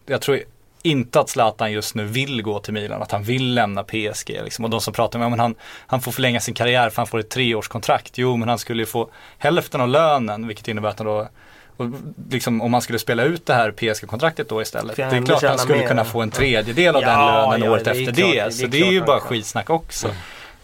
jag 0.06 0.20
tror 0.20 0.40
inte 0.82 1.20
att 1.20 1.28
Zlatan 1.28 1.72
just 1.72 1.94
nu 1.94 2.04
vill 2.04 2.42
gå 2.42 2.58
till 2.58 2.72
Milan, 2.74 3.02
att 3.02 3.12
han 3.12 3.22
vill 3.22 3.54
lämna 3.54 3.82
PSG. 3.84 4.28
Liksom. 4.44 4.64
Och 4.64 4.70
de 4.70 4.80
som 4.80 4.92
pratar 4.94 5.18
med 5.18 5.26
honom, 5.26 5.38
han, 5.40 5.54
han 5.86 6.00
får 6.00 6.12
förlänga 6.12 6.40
sin 6.40 6.54
karriär 6.54 6.90
för 6.90 6.96
han 6.96 7.06
får 7.06 7.18
ett 7.18 7.30
treårskontrakt. 7.30 8.18
Jo, 8.18 8.36
men 8.36 8.48
han 8.48 8.58
skulle 8.58 8.82
ju 8.82 8.86
få 8.86 9.08
hälften 9.38 9.80
av 9.80 9.88
lönen, 9.88 10.46
vilket 10.46 10.68
innebär 10.68 10.88
att 10.88 10.98
han 10.98 11.06
då 11.06 11.28
och 11.76 11.86
liksom, 12.30 12.60
om 12.62 12.70
man 12.70 12.82
skulle 12.82 12.98
spela 12.98 13.22
ut 13.24 13.46
det 13.46 13.54
här 13.54 13.70
PSG-kontraktet 13.70 14.48
då 14.48 14.62
istället. 14.62 14.96
Det 14.96 15.02
är 15.02 15.22
klart 15.26 15.42
att 15.42 15.50
han 15.50 15.58
skulle 15.58 15.78
mer. 15.78 15.88
kunna 15.88 16.04
få 16.04 16.22
en 16.22 16.30
tredjedel 16.30 16.96
av 16.96 17.02
den 17.02 17.10
Ja, 17.10 17.50
lönen 17.50 17.66
ja, 17.66 17.72
året 17.72 17.84
det 17.84 17.90
efter 17.90 18.04
klart, 18.04 18.16
det. 18.16 18.22
det 18.32 18.38
är 18.38 18.50
Så 18.50 18.66
det 18.66 18.80
är 18.80 18.92
ju 18.92 19.02
bara 19.04 19.20
skitsnack 19.20 19.70
också. 19.70 20.08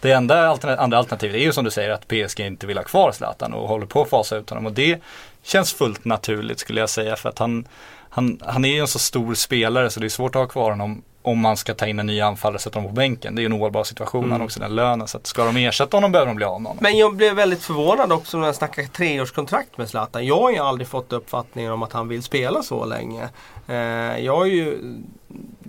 Det 0.01 0.11
enda 0.11 0.47
altern- 0.55 0.77
andra 0.77 0.97
alternativet 0.97 1.35
är 1.35 1.39
ju 1.39 1.51
som 1.53 1.65
du 1.65 1.71
säger 1.71 1.89
att 1.89 2.07
PSG 2.07 2.39
inte 2.39 2.67
vill 2.67 2.77
ha 2.77 2.83
kvar 2.83 3.11
Zlatan 3.11 3.53
och 3.53 3.67
håller 3.67 3.85
på 3.85 4.01
att 4.01 4.09
fasa 4.09 4.37
ut 4.37 4.49
honom. 4.49 4.65
Och 4.65 4.71
det 4.73 4.99
känns 5.45 5.73
fullt 5.73 6.05
naturligt 6.05 6.59
skulle 6.59 6.79
jag 6.79 6.89
säga. 6.89 7.15
För 7.15 7.29
att 7.29 7.39
han, 7.39 7.67
han, 8.09 8.39
han 8.45 8.65
är 8.65 8.69
ju 8.69 8.79
en 8.79 8.87
så 8.87 8.99
stor 8.99 9.33
spelare 9.33 9.89
så 9.89 9.99
det 9.99 10.07
är 10.07 10.09
svårt 10.09 10.35
att 10.35 10.41
ha 10.41 10.47
kvar 10.47 10.69
honom 10.69 11.03
om 11.21 11.39
man 11.39 11.57
ska 11.57 11.73
ta 11.73 11.87
in 11.87 11.99
en 11.99 12.05
ny 12.05 12.21
anfallare 12.21 12.55
och 12.55 12.61
sätta 12.61 12.79
honom 12.79 12.91
på 12.91 12.95
bänken. 12.95 13.35
Det 13.35 13.39
är 13.39 13.43
ju 13.43 13.45
en 13.45 13.53
ohållbar 13.53 13.83
situation, 13.83 14.31
han 14.31 14.39
har 14.39 14.45
också 14.45 14.59
den 14.59 14.75
lönen. 14.75 15.07
Så 15.07 15.19
ska 15.23 15.45
de 15.45 15.57
ersätta 15.57 15.97
honom 15.97 16.11
behöver 16.11 16.27
de 16.27 16.35
bli 16.35 16.45
av 16.45 16.61
med 16.61 16.69
honom. 16.69 16.83
Men 16.83 16.97
jag 16.97 17.15
blev 17.15 17.35
väldigt 17.35 17.63
förvånad 17.63 18.11
också 18.11 18.37
när 18.37 18.45
jag 18.45 18.55
snackade 18.55 18.87
treårskontrakt 18.87 19.77
med 19.77 19.89
Zlatan. 19.89 20.25
Jag 20.25 20.41
har 20.41 20.51
ju 20.51 20.57
aldrig 20.57 20.87
fått 20.87 21.13
uppfattningen 21.13 21.71
om 21.71 21.83
att 21.83 21.93
han 21.93 22.07
vill 22.07 22.23
spela 22.23 22.63
så 22.63 22.85
länge. 22.85 23.29
Eh, 23.67 23.75
jag 24.25 24.35
har 24.35 24.45
ju 24.45 24.93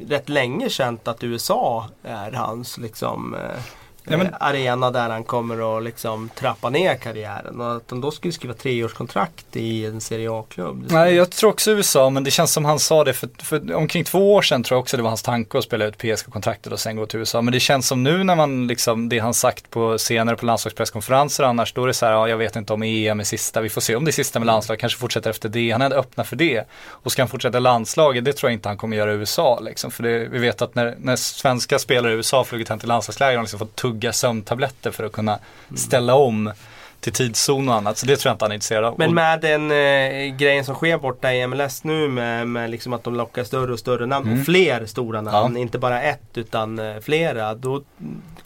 rätt 0.08 0.28
länge 0.28 0.70
känt 0.70 1.08
att 1.08 1.24
USA 1.24 1.88
är 2.02 2.32
hans 2.32 2.78
liksom 2.78 3.34
eh, 3.34 3.62
Ja, 4.08 4.16
men- 4.16 4.26
eh, 4.26 4.32
arena 4.40 4.90
där 4.90 5.08
han 5.10 5.24
kommer 5.24 5.76
att 5.78 5.84
liksom 5.84 6.28
trappa 6.34 6.70
ner 6.70 6.94
karriären. 6.94 7.60
Och 7.60 7.76
att 7.76 7.82
han 7.90 8.00
då 8.00 8.10
skulle 8.10 8.32
skriva 8.32 8.54
treårskontrakt 8.54 9.56
i 9.56 9.86
en 9.86 10.00
Serie 10.00 10.30
A-klubb. 10.32 10.84
skulle- 10.86 11.00
Nej, 11.00 11.14
jag 11.14 11.30
tror 11.30 11.50
också 11.50 11.70
USA, 11.70 12.10
men 12.10 12.24
det 12.24 12.30
känns 12.30 12.52
som 12.52 12.64
han 12.64 12.78
sa 12.78 13.04
det 13.04 13.12
för, 13.12 13.28
för 13.42 13.74
omkring 13.74 14.04
två 14.04 14.34
år 14.34 14.42
sedan 14.42 14.62
tror 14.62 14.76
jag 14.76 14.80
också 14.82 14.96
det 14.96 15.02
var 15.02 15.10
hans 15.10 15.22
tanke 15.22 15.58
att 15.58 15.64
spela 15.64 15.84
ut 15.84 15.98
PSG-kontraktet 15.98 16.72
och 16.72 16.80
sen 16.80 16.96
gå 16.96 17.06
till 17.06 17.18
USA. 17.20 17.42
Men 17.42 17.52
det 17.52 17.60
känns 17.60 17.86
som 17.88 18.02
nu 18.02 18.24
när 18.24 18.34
man 18.36 18.66
liksom, 18.66 19.08
det 19.08 19.18
han 19.18 19.34
sagt 19.34 19.70
på 19.70 19.98
senare 19.98 20.36
på 20.36 20.46
landslagspresskonferenser 20.46 21.44
annars, 21.44 21.72
då 21.72 21.82
är 21.82 21.86
det 21.86 21.94
så 21.94 22.06
här, 22.06 22.12
ja, 22.12 22.28
jag 22.28 22.36
vet 22.36 22.56
inte 22.56 22.72
om 22.72 22.82
EM 22.82 23.20
är 23.20 23.24
sista, 23.24 23.60
vi 23.60 23.68
får 23.68 23.80
se 23.80 23.96
om 23.96 24.04
det 24.04 24.10
är 24.10 24.12
sista 24.12 24.38
med 24.38 24.46
landslag, 24.46 24.78
kanske 24.78 24.98
fortsätter 24.98 25.30
efter 25.30 25.48
det. 25.48 25.70
Han 25.70 25.82
är 25.82 25.92
öppna 25.98 26.24
för 26.24 26.36
det. 26.36 26.64
Och 26.88 27.12
ska 27.12 27.22
han 27.22 27.28
fortsätta 27.28 27.58
landslaget, 27.58 28.24
det 28.24 28.32
tror 28.32 28.50
jag 28.50 28.56
inte 28.56 28.68
han 28.68 28.78
kommer 28.78 28.96
göra 28.96 29.12
i 29.12 29.14
USA 29.14 29.60
liksom. 29.60 29.90
För 29.90 30.02
det, 30.02 30.18
vi 30.28 30.38
vet 30.38 30.62
att 30.62 30.74
när, 30.74 30.94
när 30.98 31.16
svenska 31.16 31.78
spelare 31.78 32.12
i 32.12 32.14
USA 32.16 32.44
flugit 32.44 32.68
hem 32.68 32.78
till 32.78 32.88
landslagsläger 32.88 33.36
har 33.36 33.42
liksom 33.44 33.58
fått 33.58 33.74
tugga 33.76 33.95
sömntabletter 34.12 34.90
för 34.90 35.04
att 35.04 35.12
kunna 35.12 35.38
ställa 35.76 36.14
om 36.14 36.52
till 37.00 37.12
tidszon 37.12 37.68
och 37.68 37.74
annat. 37.74 37.98
Så 37.98 38.06
det 38.06 38.16
tror 38.16 38.30
jag 38.30 38.34
inte 38.34 38.44
han 38.44 38.50
är 38.52 38.54
intresserad 38.54 38.84
av. 38.84 38.94
Men 38.98 39.14
med 39.14 39.40
den 39.40 39.70
eh, 39.70 40.36
grejen 40.36 40.64
som 40.64 40.74
sker 40.74 40.98
borta 40.98 41.32
i 41.34 41.46
MLS 41.46 41.84
nu 41.84 42.08
med, 42.08 42.48
med 42.48 42.70
liksom 42.70 42.92
att 42.92 43.04
de 43.04 43.14
lockar 43.14 43.44
större 43.44 43.72
och 43.72 43.78
större 43.78 44.06
namn 44.06 44.26
Mm. 44.26 44.40
och 44.40 44.44
fler 44.46 44.86
stora 44.86 45.20
namn. 45.20 45.54
Ja. 45.56 45.60
Inte 45.60 45.78
bara 45.78 46.02
ett 46.02 46.28
utan 46.38 46.78
eh, 46.78 47.00
flera. 47.00 47.54
Då 47.54 47.82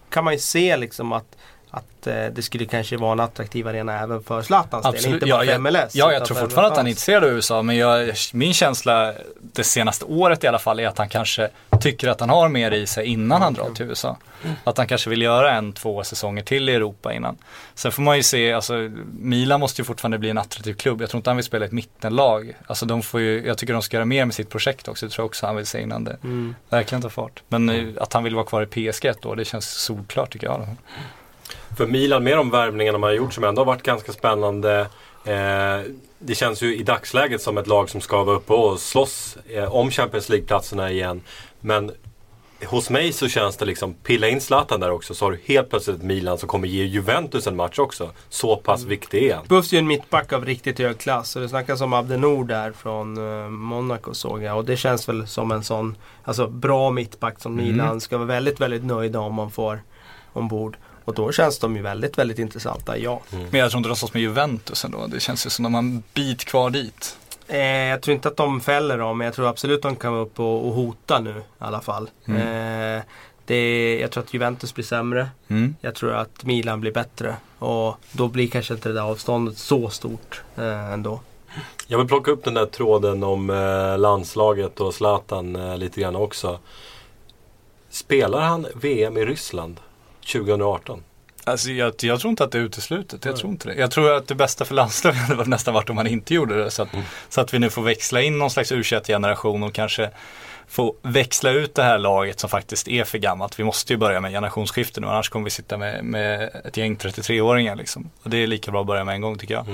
kan 0.08 0.24
man 0.24 0.32
ju 0.32 0.38
se 0.38 0.76
liksom 0.76 1.12
att, 1.12 1.36
att 1.70 2.06
eh, 2.06 2.26
det 2.32 2.42
skulle 2.42 2.64
kanske 2.64 2.96
vara 2.96 3.12
en 3.12 3.20
attraktiv 3.20 3.68
arena 3.68 4.00
även 4.00 4.22
för 4.22 4.42
Zlatans 4.42 5.02
del. 5.02 5.14
Inte 5.14 5.26
bara 5.26 5.44
ja, 5.44 5.52
för 5.52 5.58
MLS. 5.58 5.94
Ja, 5.94 6.12
jag 6.12 6.24
tror 6.24 6.36
fortfarande 6.36 6.70
att 6.70 6.76
han 6.76 6.86
är 6.86 6.90
intresserad 6.90 7.24
av 7.24 7.30
USA. 7.30 7.62
Men 7.62 7.76
jag, 7.76 8.14
min 8.32 8.54
känsla 8.54 9.14
det 9.40 9.64
senaste 9.64 10.04
året 10.04 10.44
i 10.44 10.46
alla 10.46 10.58
fall 10.58 10.80
är 10.80 10.86
att 10.86 10.98
han 10.98 11.08
kanske 11.08 11.48
tycker 11.80 12.08
att 12.08 12.20
han 12.20 12.30
har 12.30 12.48
mer 12.48 12.70
i 12.70 12.86
sig 12.86 13.06
innan 13.06 13.42
han 13.42 13.54
drar 13.54 13.70
till 13.70 13.86
USA. 13.86 14.16
Att 14.64 14.78
han 14.78 14.86
kanske 14.86 15.10
vill 15.10 15.22
göra 15.22 15.52
en, 15.52 15.72
två 15.72 16.04
säsonger 16.04 16.42
till 16.42 16.68
i 16.68 16.74
Europa 16.74 17.12
innan. 17.12 17.36
Sen 17.74 17.92
får 17.92 18.02
man 18.02 18.16
ju 18.16 18.22
se, 18.22 18.52
alltså 18.52 18.90
Milan 19.18 19.60
måste 19.60 19.80
ju 19.80 19.84
fortfarande 19.84 20.18
bli 20.18 20.30
en 20.30 20.38
attraktiv 20.38 20.74
klubb. 20.74 21.00
Jag 21.02 21.10
tror 21.10 21.18
inte 21.18 21.30
han 21.30 21.36
vill 21.36 21.44
spela 21.44 21.64
ett 21.64 21.72
mittenlag. 21.72 22.56
Alltså 22.66 22.86
de 22.86 23.02
får 23.02 23.20
ju, 23.20 23.46
jag 23.46 23.58
tycker 23.58 23.72
de 23.72 23.82
ska 23.82 23.96
göra 23.96 24.04
mer 24.04 24.24
med 24.24 24.34
sitt 24.34 24.48
projekt 24.48 24.88
också. 24.88 25.06
Det 25.06 25.12
tror 25.12 25.22
jag 25.22 25.26
också 25.26 25.46
han 25.46 25.56
vill 25.56 25.66
se 25.66 25.80
innan 25.80 26.04
det 26.04 26.16
Mm. 26.24 26.54
verkligen 26.68 27.02
tar 27.02 27.08
fart. 27.08 27.42
Men 27.48 27.68
eh, 27.68 28.02
att 28.02 28.12
han 28.12 28.24
vill 28.24 28.34
vara 28.34 28.46
kvar 28.46 28.62
i 28.62 28.90
PSG 28.90 29.04
ett 29.04 29.26
år, 29.26 29.36
det 29.36 29.44
känns 29.44 29.70
solklart 29.70 30.32
tycker 30.32 30.46
jag. 30.46 30.66
För 31.76 31.86
Milan, 31.86 32.24
med 32.24 32.36
de 32.36 32.50
värvningarna 32.50 32.98
man 32.98 33.08
har 33.10 33.14
gjort 33.14 33.34
som 33.34 33.44
ändå 33.44 33.60
har 33.60 33.66
varit 33.66 33.82
ganska 33.82 34.12
spännande. 34.12 34.80
Eh, 35.24 35.92
det 36.18 36.34
känns 36.34 36.62
ju 36.62 36.76
i 36.76 36.82
dagsläget 36.82 37.42
som 37.42 37.58
ett 37.58 37.66
lag 37.66 37.90
som 37.90 38.00
ska 38.00 38.24
vara 38.24 38.36
uppe 38.36 38.52
och 38.52 38.80
slåss 38.80 39.38
eh, 39.48 39.74
om 39.74 39.90
Champions 39.90 40.28
League-platserna 40.28 40.90
igen. 40.90 41.20
Men 41.60 41.92
hos 42.66 42.90
mig 42.90 43.12
så 43.12 43.28
känns 43.28 43.56
det 43.56 43.64
liksom, 43.64 43.94
pilla 43.94 44.28
in 44.28 44.40
Zlatan 44.40 44.80
där 44.80 44.90
också 44.90 45.14
så 45.14 45.24
har 45.24 45.32
du 45.32 45.40
helt 45.44 45.70
plötsligt 45.70 45.96
ett 45.96 46.02
Milan 46.02 46.38
som 46.38 46.48
kommer 46.48 46.68
ge 46.68 46.84
Juventus 46.84 47.46
en 47.46 47.56
match 47.56 47.78
också. 47.78 48.10
Så 48.28 48.56
pass 48.56 48.84
viktig 48.84 49.22
är 49.22 49.34
han. 49.34 49.46
behövs 49.46 49.72
ju 49.72 49.78
en 49.78 49.86
mittback 49.86 50.32
av 50.32 50.44
riktigt 50.44 50.78
hög 50.78 50.98
klass. 50.98 51.36
Och 51.36 51.42
det 51.42 51.48
snackas 51.48 51.80
om 51.80 51.92
Abdenor 51.92 52.44
där 52.44 52.72
från 52.72 53.16
eh, 53.16 53.48
Monaco 53.48 54.14
såg 54.14 54.42
jag. 54.42 54.56
Och 54.56 54.64
det 54.64 54.76
känns 54.76 55.08
väl 55.08 55.26
som 55.26 55.52
en 55.52 55.64
sån 55.64 55.96
alltså, 56.24 56.46
bra 56.46 56.90
mittback 56.90 57.40
som 57.40 57.56
Milan 57.56 58.00
ska 58.00 58.16
vara 58.16 58.26
väldigt, 58.26 58.60
väldigt 58.60 58.84
nöjda 58.84 59.20
om 59.20 59.34
man 59.34 59.50
får 59.50 59.82
ombord. 60.32 60.76
Och 61.10 61.16
då 61.16 61.32
känns 61.32 61.58
de 61.58 61.76
ju 61.76 61.82
väldigt, 61.82 62.18
väldigt 62.18 62.38
intressanta, 62.38 62.98
ja. 62.98 63.20
Men 63.50 63.60
jag 63.60 63.70
tror 63.70 63.78
inte 63.78 63.88
de 63.88 63.96
slåss 63.96 64.14
med 64.14 64.22
Juventus 64.22 64.84
ändå. 64.84 65.06
Det 65.06 65.20
känns 65.20 65.46
ju 65.46 65.50
som 65.50 65.62
de 65.62 65.74
har 65.74 65.78
en 65.78 66.02
bit 66.14 66.44
kvar 66.44 66.70
dit. 66.70 67.16
Eh, 67.48 67.58
jag 67.58 68.02
tror 68.02 68.14
inte 68.14 68.28
att 68.28 68.36
de 68.36 68.60
fäller 68.60 68.98
dem, 68.98 69.18
men 69.18 69.24
jag 69.24 69.34
tror 69.34 69.48
absolut 69.48 69.82
de 69.82 69.96
kan 69.96 70.12
vara 70.12 70.22
uppe 70.22 70.42
och, 70.42 70.66
och 70.66 70.74
hota 70.74 71.20
nu 71.20 71.30
i 71.30 71.42
alla 71.58 71.80
fall. 71.80 72.10
Eh, 72.26 73.02
det, 73.44 73.98
jag 74.00 74.10
tror 74.10 74.24
att 74.24 74.34
Juventus 74.34 74.74
blir 74.74 74.84
sämre. 74.84 75.28
Mm. 75.48 75.74
Jag 75.80 75.94
tror 75.94 76.12
att 76.12 76.44
Milan 76.44 76.80
blir 76.80 76.92
bättre. 76.92 77.36
Och 77.58 77.96
då 78.12 78.28
blir 78.28 78.48
kanske 78.48 78.74
inte 78.74 78.88
det 78.88 78.94
där 78.94 79.02
avståndet 79.02 79.58
så 79.58 79.88
stort 79.88 80.42
eh, 80.56 80.92
ändå. 80.92 81.20
Jag 81.86 81.98
vill 81.98 82.08
plocka 82.08 82.30
upp 82.30 82.44
den 82.44 82.54
där 82.54 82.66
tråden 82.66 83.22
om 83.22 83.50
eh, 83.50 83.98
landslaget 83.98 84.80
och 84.80 84.94
Zlatan 84.94 85.56
eh, 85.56 85.76
lite 85.76 86.00
grann 86.00 86.16
också. 86.16 86.58
Spelar 87.90 88.40
han 88.40 88.66
VM 88.74 89.16
i 89.16 89.24
Ryssland 89.24 89.80
2018? 90.20 91.02
Alltså 91.44 91.70
jag, 91.70 91.94
jag 92.00 92.20
tror 92.20 92.30
inte 92.30 92.44
att 92.44 92.52
det 92.52 92.58
är 92.58 92.62
uteslutet. 92.62 93.24
Jag 93.24 93.36
tror 93.36 93.52
inte 93.52 93.68
det. 93.68 93.74
Jag 93.74 93.90
tror 93.90 94.12
att 94.12 94.28
det 94.28 94.34
bästa 94.34 94.64
för 94.64 94.74
landslaget 94.74 95.20
hade 95.28 95.44
nästan 95.44 95.74
varit 95.74 95.90
om 95.90 95.96
man 95.96 96.06
inte 96.06 96.34
gjorde 96.34 96.64
det. 96.64 96.70
Så 96.70 96.82
att, 96.82 96.88
så 97.28 97.40
att 97.40 97.54
vi 97.54 97.58
nu 97.58 97.70
får 97.70 97.82
växla 97.82 98.22
in 98.22 98.38
någon 98.38 98.50
slags 98.50 98.72
u 98.72 98.82
generation 98.82 99.62
och 99.62 99.72
kanske 99.72 100.10
få 100.70 100.94
växla 101.02 101.50
ut 101.50 101.74
det 101.74 101.82
här 101.82 101.98
laget 101.98 102.40
som 102.40 102.50
faktiskt 102.50 102.88
är 102.88 103.04
för 103.04 103.18
gammalt. 103.18 103.58
Vi 103.58 103.64
måste 103.64 103.92
ju 103.92 103.96
börja 103.96 104.20
med 104.20 104.30
generationsskifte 104.30 105.00
nu 105.00 105.06
annars 105.06 105.28
kommer 105.28 105.44
vi 105.44 105.50
sitta 105.50 105.76
med, 105.76 106.04
med 106.04 106.50
ett 106.64 106.76
gäng 106.76 106.96
33-åringar 106.96 107.76
liksom. 107.76 108.10
Och 108.22 108.30
det 108.30 108.36
är 108.36 108.46
lika 108.46 108.70
bra 108.70 108.80
att 108.80 108.86
börja 108.86 109.04
med 109.04 109.14
en 109.14 109.20
gång 109.20 109.38
tycker 109.38 109.54
jag. 109.54 109.66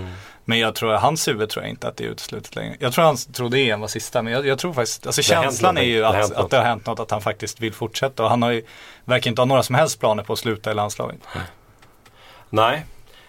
Men 0.44 0.58
jag 0.58 0.74
tror, 0.74 0.92
hans 0.92 1.28
huvud 1.28 1.48
tror 1.48 1.64
jag 1.64 1.70
inte 1.70 1.88
att 1.88 1.96
det 1.96 2.04
är 2.04 2.08
uteslutet 2.08 2.56
längre. 2.56 2.76
Jag 2.78 2.92
tror 2.92 3.04
han 3.04 3.16
trodde 3.16 3.58
EM 3.58 3.80
var 3.80 3.88
sista 3.88 4.22
men 4.22 4.32
jag, 4.32 4.46
jag 4.46 4.58
tror 4.58 4.72
faktiskt, 4.72 5.06
alltså 5.06 5.20
Det 5.20 5.22
känslan 5.22 5.78
är 5.78 5.82
ju. 5.82 6.00
Det 6.00 6.08
att, 6.08 6.14
hänt 6.14 6.32
att 6.32 6.50
det 6.50 6.56
har 6.56 6.64
hänt 6.64 6.86
något, 6.86 7.00
att 7.00 7.10
han 7.10 7.20
faktiskt 7.20 7.60
vill 7.60 7.72
fortsätta. 7.72 8.22
Och 8.22 8.30
han 8.30 8.42
har 8.42 8.50
ju, 8.50 8.62
verkar 9.04 9.30
inte 9.30 9.40
ha 9.40 9.46
några 9.46 9.62
som 9.62 9.74
helst 9.74 10.00
planer 10.00 10.22
på 10.22 10.32
att 10.32 10.38
sluta 10.38 10.70
i 10.70 10.74
landslaget. 10.74 11.20
Nej. 12.50 12.84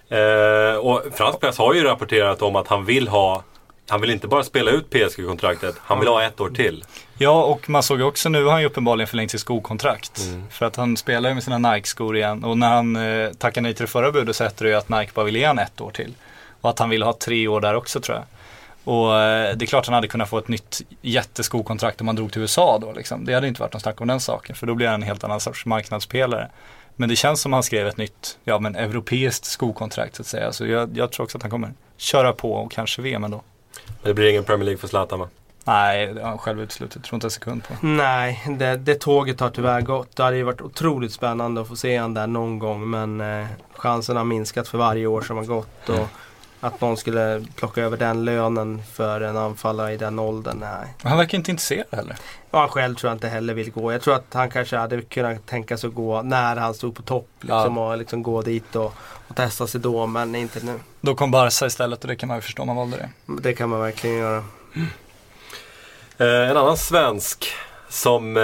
Eh, 0.09 0.75
och 0.75 1.03
fransk 1.13 1.39
press 1.39 1.57
har 1.57 1.73
ju 1.73 1.83
rapporterat 1.83 2.41
om 2.41 2.55
att 2.55 2.67
han 2.67 2.85
vill 2.85 3.07
ha 3.07 3.43
han 3.89 4.01
vill 4.01 4.09
inte 4.09 4.27
bara 4.27 4.43
spela 4.43 4.71
ut 4.71 4.89
PSG-kontraktet, 4.89 5.75
han 5.81 5.99
vill 5.99 6.07
ha 6.07 6.23
ett 6.23 6.41
år 6.41 6.49
till. 6.49 6.83
Ja, 7.17 7.43
och 7.43 7.69
man 7.69 7.83
såg 7.83 8.01
också 8.01 8.29
nu 8.29 8.43
har 8.43 8.51
han 8.51 8.61
ju 8.61 8.67
uppenbarligen 8.67 9.07
förlängt 9.07 9.31
sitt 9.31 9.41
skokontrakt. 9.41 10.21
För 10.49 10.65
att 10.65 10.75
han 10.75 10.97
spelar 10.97 11.29
ju 11.29 11.33
med 11.33 11.43
sina 11.43 11.57
Nike-skor 11.57 12.17
igen. 12.17 12.43
Och 12.43 12.57
när 12.57 12.69
han 12.69 12.95
eh, 12.95 13.31
tackade 13.31 13.61
nej 13.61 13.73
till 13.73 13.85
det 13.85 13.91
förra 13.91 14.11
budet 14.11 14.35
så 14.35 14.43
hette 14.43 14.63
det 14.63 14.69
ju 14.69 14.75
att 14.75 14.89
Nike 14.89 15.11
bara 15.13 15.25
ville 15.25 15.39
ge 15.39 15.45
han 15.45 15.59
ett 15.59 15.81
år 15.81 15.91
till. 15.91 16.13
Och 16.61 16.69
att 16.69 16.79
han 16.79 16.89
ville 16.89 17.05
ha 17.05 17.13
tre 17.13 17.47
år 17.47 17.61
där 17.61 17.75
också 17.75 17.99
tror 17.99 18.17
jag. 18.17 18.25
Och 18.93 19.15
eh, 19.15 19.55
det 19.57 19.65
är 19.65 19.67
klart 19.67 19.85
han 19.85 19.93
hade 19.93 20.07
kunnat 20.07 20.29
få 20.29 20.37
ett 20.37 20.47
nytt 20.47 20.81
jätteskokontrakt 21.01 22.01
om 22.01 22.07
han 22.07 22.15
drog 22.15 22.31
till 22.31 22.41
USA 22.41 22.79
då. 22.81 22.91
Liksom. 22.91 23.25
Det 23.25 23.33
hade 23.33 23.47
inte 23.47 23.61
varit 23.61 23.73
någon 23.73 23.81
snack 23.81 24.01
om 24.01 24.07
den 24.07 24.19
saken. 24.19 24.55
För 24.55 24.67
då 24.67 24.75
blir 24.75 24.87
han 24.87 24.95
en 24.95 25.07
helt 25.07 25.23
annan 25.23 25.39
sorts 25.39 25.65
marknadsspelare. 25.65 26.49
Men 26.95 27.09
det 27.09 27.15
känns 27.15 27.41
som 27.41 27.53
han 27.53 27.63
skrev 27.63 27.87
ett 27.87 27.97
nytt, 27.97 28.37
ja 28.43 28.59
men 28.59 28.75
europeiskt 28.75 29.45
skokontrakt 29.45 30.15
så 30.15 30.21
att 30.21 30.27
säga. 30.27 30.51
Så 30.53 30.67
jag, 30.67 30.97
jag 30.97 31.11
tror 31.11 31.23
också 31.23 31.37
att 31.37 31.41
han 31.41 31.51
kommer 31.51 31.73
köra 31.97 32.33
på 32.33 32.53
och 32.53 32.71
kanske 32.71 33.01
VM 33.01 33.23
ändå. 33.23 33.41
Men 34.01 34.09
det 34.09 34.13
blir 34.13 34.29
ingen 34.29 34.43
Premier 34.43 34.65
League 34.65 34.77
för 34.77 34.87
Zlatan 34.87 35.19
va? 35.19 35.27
Nej, 35.67 36.13
det 36.13 36.21
har 36.21 36.29
han 36.29 36.37
själv 36.37 36.61
uteslutit. 36.61 37.03
Tror 37.03 37.15
inte 37.15 37.27
en 37.27 37.31
sekund 37.31 37.63
på. 37.63 37.73
Nej, 37.81 38.43
det, 38.59 38.77
det 38.77 38.95
tåget 38.95 39.39
har 39.39 39.49
tyvärr 39.49 39.81
gått. 39.81 40.15
Det 40.15 40.23
hade 40.23 40.37
ju 40.37 40.43
varit 40.43 40.61
otroligt 40.61 41.13
spännande 41.13 41.61
att 41.61 41.67
få 41.67 41.75
se 41.75 41.97
han 41.97 42.13
där 42.13 42.27
någon 42.27 42.59
gång. 42.59 42.89
Men 42.89 43.21
eh, 43.21 43.47
chansen 43.75 44.17
har 44.17 44.23
minskat 44.23 44.67
för 44.67 44.77
varje 44.77 45.07
år 45.07 45.21
som 45.21 45.37
har 45.37 45.43
gått. 45.43 45.89
Och 45.89 46.07
att 46.59 46.81
någon 46.81 46.97
skulle 46.97 47.45
plocka 47.55 47.81
över 47.81 47.97
den 47.97 48.25
lönen 48.25 48.81
för 48.93 49.21
en 49.21 49.37
anfallare 49.37 49.93
i 49.93 49.97
den 49.97 50.19
åldern, 50.19 50.57
nej. 50.59 50.93
Han 51.03 51.17
verkar 51.17 51.37
inte 51.37 51.51
intresserad 51.51 51.85
heller. 51.91 52.17
Och 52.51 52.59
han 52.59 52.69
själv 52.69 52.95
tror 52.95 53.09
jag 53.09 53.15
inte 53.15 53.27
heller 53.27 53.53
vill 53.53 53.71
gå. 53.71 53.91
Jag 53.91 54.01
tror 54.01 54.15
att 54.15 54.33
han 54.33 54.49
kanske 54.49 54.77
hade 54.77 55.01
kunnat 55.01 55.45
tänka 55.45 55.77
sig 55.77 55.87
att 55.87 55.93
gå 55.93 56.21
när 56.21 56.55
han 56.55 56.73
stod 56.73 56.95
på 56.95 57.01
topp. 57.01 57.29
Liksom, 57.41 57.77
Och 57.77 57.97
liksom 57.97 58.23
gå 58.23 58.41
dit 58.41 58.75
och, 58.75 58.93
och 59.27 59.35
testa 59.35 59.67
sig 59.67 59.81
då, 59.81 60.05
men 60.05 60.35
inte 60.35 60.59
nu. 60.65 60.79
Då 61.01 61.15
kom 61.15 61.31
Barca 61.31 61.65
istället 61.65 62.01
och 62.01 62.07
det 62.07 62.15
kan 62.15 62.27
man 62.27 62.37
ju 62.37 62.41
förstå 62.41 62.61
om 62.61 62.67
man 62.67 62.75
valde 62.75 62.97
det. 62.97 63.09
Det 63.41 63.53
kan 63.53 63.69
man 63.69 63.79
verkligen 63.79 64.17
göra. 64.17 64.43
Eh, 66.19 66.49
en 66.49 66.57
annan 66.57 66.77
svensk 66.77 67.45
som 67.89 68.37
eh, 68.37 68.43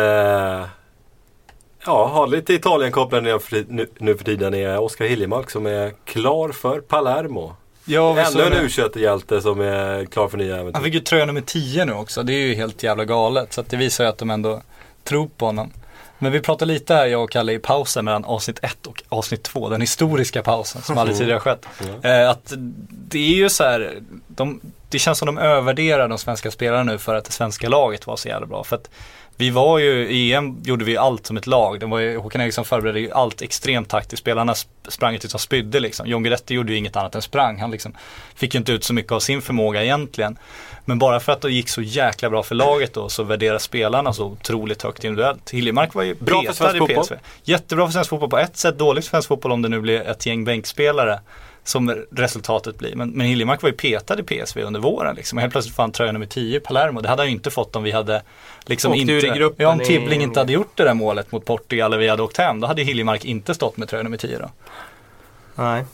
ja, 1.86 2.08
har 2.08 2.28
lite 2.28 2.60
för- 2.60 3.72
nu, 3.74 3.90
nu 3.98 4.18
för 4.18 4.26
tiden 4.26 4.54
är 4.54 4.80
Oskar 4.80 5.06
Hiljemark 5.06 5.50
som 5.50 5.66
är 5.66 5.94
klar 6.06 6.50
för 6.50 6.80
Palermo. 6.82 7.56
Ja, 7.86 8.20
Ännu 8.20 8.44
en 8.44 8.54
u 8.54 9.00
hjälte 9.00 9.42
som 9.42 9.62
är 9.62 10.06
klar 10.06 10.28
för 10.28 10.38
nya 10.38 10.54
Han 10.56 10.62
äventyr. 10.62 10.82
fick 10.82 10.94
ju 10.94 11.00
tröja 11.00 11.26
nummer 11.26 11.42
10 11.42 11.86
nu 11.86 11.94
också. 11.94 12.24
Det 12.24 12.34
är 12.34 12.48
ju 12.48 12.56
helt 12.56 12.84
jävla 12.84 13.06
galet. 13.06 13.54
Så 13.54 13.62
att 13.62 13.70
det 13.70 13.78
visar 13.78 14.04
ju 14.04 14.10
att 14.10 14.18
de 14.18 14.30
ändå 14.30 14.62
tror 15.04 15.28
på 15.38 15.46
honom. 15.46 15.72
Men 16.20 16.32
vi 16.32 16.40
pratade 16.40 16.74
lite 16.74 16.94
här, 16.94 17.06
jag 17.06 17.24
och 17.24 17.32
Kalle, 17.32 17.54
i 17.54 17.60
pausen 17.60 18.06
mellan 18.06 18.26
avsnitt 18.26 18.60
1 18.62 18.88
och 18.88 19.04
avsnitt 19.10 19.44
2. 19.44 19.70
Den 19.70 19.82
historiska 19.82 20.44
pausen 20.44 20.82
som 20.82 20.98
aldrig 20.98 21.18
tidigare 21.18 21.40
skett. 21.40 21.66
Eh, 22.04 22.30
att 22.30 22.54
det 22.90 23.20
är 23.20 23.36
ju 23.36 23.50
så 23.50 23.64
här, 23.64 24.00
de, 24.28 24.62
det 24.90 25.00
känns 25.00 25.18
som 25.18 25.26
de 25.26 25.38
övervärderar 25.38 26.08
de 26.10 26.18
svenska 26.18 26.52
spelarna 26.52 26.84
nu 26.84 26.98
för 26.98 27.16
att 27.16 27.26
det 27.26 27.32
svenska 27.32 27.70
laget 27.70 28.08
var 28.08 28.16
så 28.16 28.28
jävla 28.28 28.48
bra. 28.48 28.64
För 28.64 28.76
att 28.76 28.90
vi 29.38 29.50
var 29.50 29.80
ju, 29.80 30.10
i 30.10 30.34
EM 30.34 30.62
gjorde 30.64 30.86
vi 30.86 30.98
allt 30.98 31.26
som 31.26 31.38
ett 31.38 31.48
lag. 31.48 31.80
Det 31.80 31.86
var 31.86 32.00
ju, 32.00 32.18
Håkan 32.18 32.42
Eriksson 32.42 32.66
förberedde 32.66 33.00
ju 33.00 33.12
allt 33.12 33.42
extremt 33.42 33.90
taktiskt. 33.90 34.22
Spelarna 34.22 34.54
sp- 34.54 34.68
sprang 34.88 35.20
tills 35.20 35.34
de 35.34 35.40
spydde 35.40 35.80
liksom. 35.80 36.08
John 36.08 36.24
Guidetti 36.24 36.54
gjorde 36.54 36.72
ju 36.72 36.78
inget 36.78 36.96
annat 36.96 37.16
än 37.16 37.22
sprang. 37.22 37.60
Han 37.60 37.72
liksom 37.72 37.96
fick 38.36 38.54
ju 38.54 38.58
inte 38.58 38.72
ut 38.72 38.84
så 38.84 38.94
mycket 38.94 39.12
av 39.12 39.20
sin 39.20 39.42
förmåga 39.42 39.84
egentligen. 39.84 40.38
Men 40.86 41.00
bara 41.00 41.20
för 41.20 41.32
att 41.32 41.42
det 41.42 41.52
gick 41.52 41.70
så 41.70 41.82
jäkla 41.82 42.30
bra 42.30 42.44
för 42.44 42.56
laget 42.56 42.94
då 42.94 43.10
så 43.10 43.24
värderas 43.24 43.64
spelarna 43.64 44.14
så 44.14 44.26
otroligt 44.26 44.84
högt 44.84 45.04
individuellt. 45.04 45.50
Hiljemark 45.50 45.94
var 45.94 46.04
ju 46.04 46.16
Bra 46.16 46.44
för 46.44 46.54
svensk 46.54 46.76
i 46.76 46.80
fotboll. 46.80 47.04
PSV. 47.04 47.16
Jättebra 47.44 47.86
för 47.86 47.92
svensk 47.94 48.10
fotboll 48.10 48.30
på 48.30 48.38
ett 48.38 48.58
sätt, 48.58 48.78
dåligt 48.80 49.06
för 49.06 49.10
svensk 49.10 49.28
fotboll 49.28 49.52
om 49.52 49.62
det 49.62 49.70
nu 49.70 49.82
blir 49.82 50.02
ett 50.02 50.26
gäng 50.26 50.46
bänkspelare 50.46 51.20
som 51.64 52.06
resultatet 52.12 52.78
blir. 52.78 52.96
Men, 52.96 53.10
men 53.10 53.28
Hiljemark 53.28 53.62
var 53.62 53.70
ju 53.70 53.76
petad 53.76 54.20
i 54.20 54.24
PSV 54.24 54.62
under 54.64 54.80
våren 54.80 55.16
liksom. 55.16 55.38
Och 55.38 55.42
helt 55.42 55.52
plötsligt 55.52 55.76
får 55.76 55.84
han 55.84 55.92
tröja 55.92 56.12
nummer 56.12 56.26
10 56.26 56.58
i 56.58 56.60
Palermo. 56.60 57.02
Det 57.02 57.10
hade 57.10 57.22
han 57.22 57.28
ju 57.28 57.34
inte 57.36 57.52
fått 57.52 57.76
om 57.76 57.84
vi 57.84 57.92
hade 57.92 58.22
liksom 58.66 58.92
Åkt 58.92 59.00
inte, 59.02 59.14
ur 59.14 59.26
i 59.26 59.30
gruppen 59.38 59.64
ja, 59.64 59.72
om 59.72 59.82
i- 59.82 59.86
Tibbling 59.86 60.22
inte 60.22 60.40
hade 60.40 60.54
gjort 60.54 60.72
det 60.78 60.84
där 60.84 60.94
målet 60.94 61.32
mot 61.32 61.46
Portugal 61.46 61.94
och 61.94 62.02
vi 62.02 62.08
hade 62.08 62.24
åkt 62.24 62.38
hem. 62.38 62.60
Då 62.60 62.68
hade 62.68 62.84
Hiljemark 62.84 63.26
inte 63.26 63.54
stått 63.54 63.78
med 63.78 63.90
tröja 63.90 64.04
nummer 64.04 64.18
10 64.18 64.38
då. 64.40 64.50
Nej. 65.56 65.86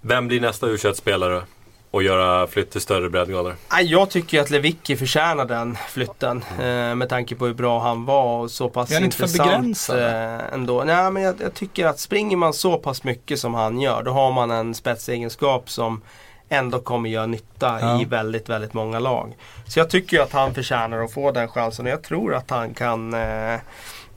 Vem 0.00 0.28
blir 0.28 0.40
nästa 0.40 0.66
u 0.66 0.78
spelare 0.94 1.42
och 1.90 2.02
göra 2.02 2.46
flytt 2.46 2.70
till 2.70 2.80
större 2.80 3.10
breddgrader? 3.10 3.54
Nej, 3.72 3.84
Jag 3.84 4.10
tycker 4.10 4.40
att 4.40 4.50
Lewicki 4.50 4.96
förtjänar 4.96 5.44
den 5.44 5.76
flytten. 5.88 6.44
Eh, 6.58 6.94
med 6.94 7.08
tanke 7.08 7.34
på 7.34 7.46
hur 7.46 7.54
bra 7.54 7.80
han 7.80 8.04
var 8.04 8.38
och 8.38 8.50
så 8.50 8.68
pass 8.68 8.90
Är 8.90 8.94
han 8.94 9.04
inte 9.04 9.16
för 9.16 9.24
intressant 9.24 10.00
eh, 10.00 10.52
ändå. 10.54 10.84
Nej, 10.84 11.10
men 11.10 11.22
jag, 11.22 11.34
jag 11.40 11.54
tycker 11.54 11.86
att 11.86 11.98
springer 11.98 12.36
man 12.36 12.52
så 12.52 12.76
pass 12.78 13.04
mycket 13.04 13.38
som 13.38 13.54
han 13.54 13.80
gör 13.80 14.02
då 14.02 14.10
har 14.10 14.32
man 14.32 14.50
en 14.50 14.74
spetsegenskap 14.74 15.70
som 15.70 16.02
ändå 16.48 16.78
kommer 16.80 17.10
göra 17.10 17.26
nytta 17.26 17.78
Ja. 17.80 18.00
i 18.00 18.04
väldigt, 18.04 18.48
väldigt 18.48 18.74
många 18.74 18.98
lag. 18.98 19.36
Så 19.66 19.78
jag 19.78 19.90
tycker 19.90 20.20
att 20.20 20.32
han 20.32 20.54
förtjänar 20.54 20.98
att 21.04 21.12
få 21.12 21.30
den 21.32 21.48
chansen 21.48 21.86
och 21.86 21.92
jag 21.92 22.02
tror 22.02 22.34
att 22.34 22.50
han 22.50 22.74
kan 22.74 23.14
eh, 23.14 23.54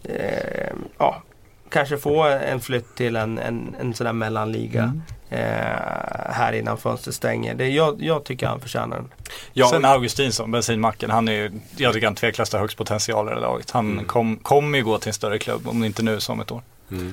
eh, 0.03 0.73
ja, 0.97 1.21
kanske 1.69 1.97
få 1.97 2.23
en 2.23 2.59
flytt 2.61 2.95
till 2.95 3.15
en, 3.15 3.37
en, 3.39 3.75
en 3.81 3.93
sån 3.93 4.05
där 4.05 4.13
mellanliga 4.13 4.83
Mm. 4.83 5.01
Eh, 5.31 5.39
här 6.33 6.53
innan 6.53 6.77
fönstret 6.77 7.15
stänger. 7.15 7.55
Det, 7.55 7.67
jag, 7.69 8.01
jag 8.03 8.23
tycker 8.23 8.47
han 8.47 8.59
förtjänar 8.59 8.95
den. 8.95 9.07
Ja, 9.53 9.67
Sen 9.67 9.85
Augustinsson, 9.85 10.51
bensinmacken, 10.51 11.09
han 11.09 11.27
är 11.27 11.31
ju, 11.33 11.51
jag 11.77 11.93
tycker 11.93 12.07
han 12.07 12.15
tveklöst 12.15 12.53
har 12.53 12.59
högst 12.59 12.77
potential 12.77 13.27
i 13.27 13.33
det 13.33 13.39
laget. 13.39 13.71
Han 13.71 13.91
Mm. 13.91 14.05
kom, 14.05 14.37
kommer 14.37 14.77
ju 14.77 14.83
gå 14.83 14.97
till 14.97 15.07
en 15.09 15.13
större 15.13 15.39
klubb, 15.39 15.67
om 15.67 15.83
inte 15.83 16.03
nu 16.03 16.19
så 16.19 16.31
om 16.33 16.39
ett 16.41 16.51
år. 16.51 16.61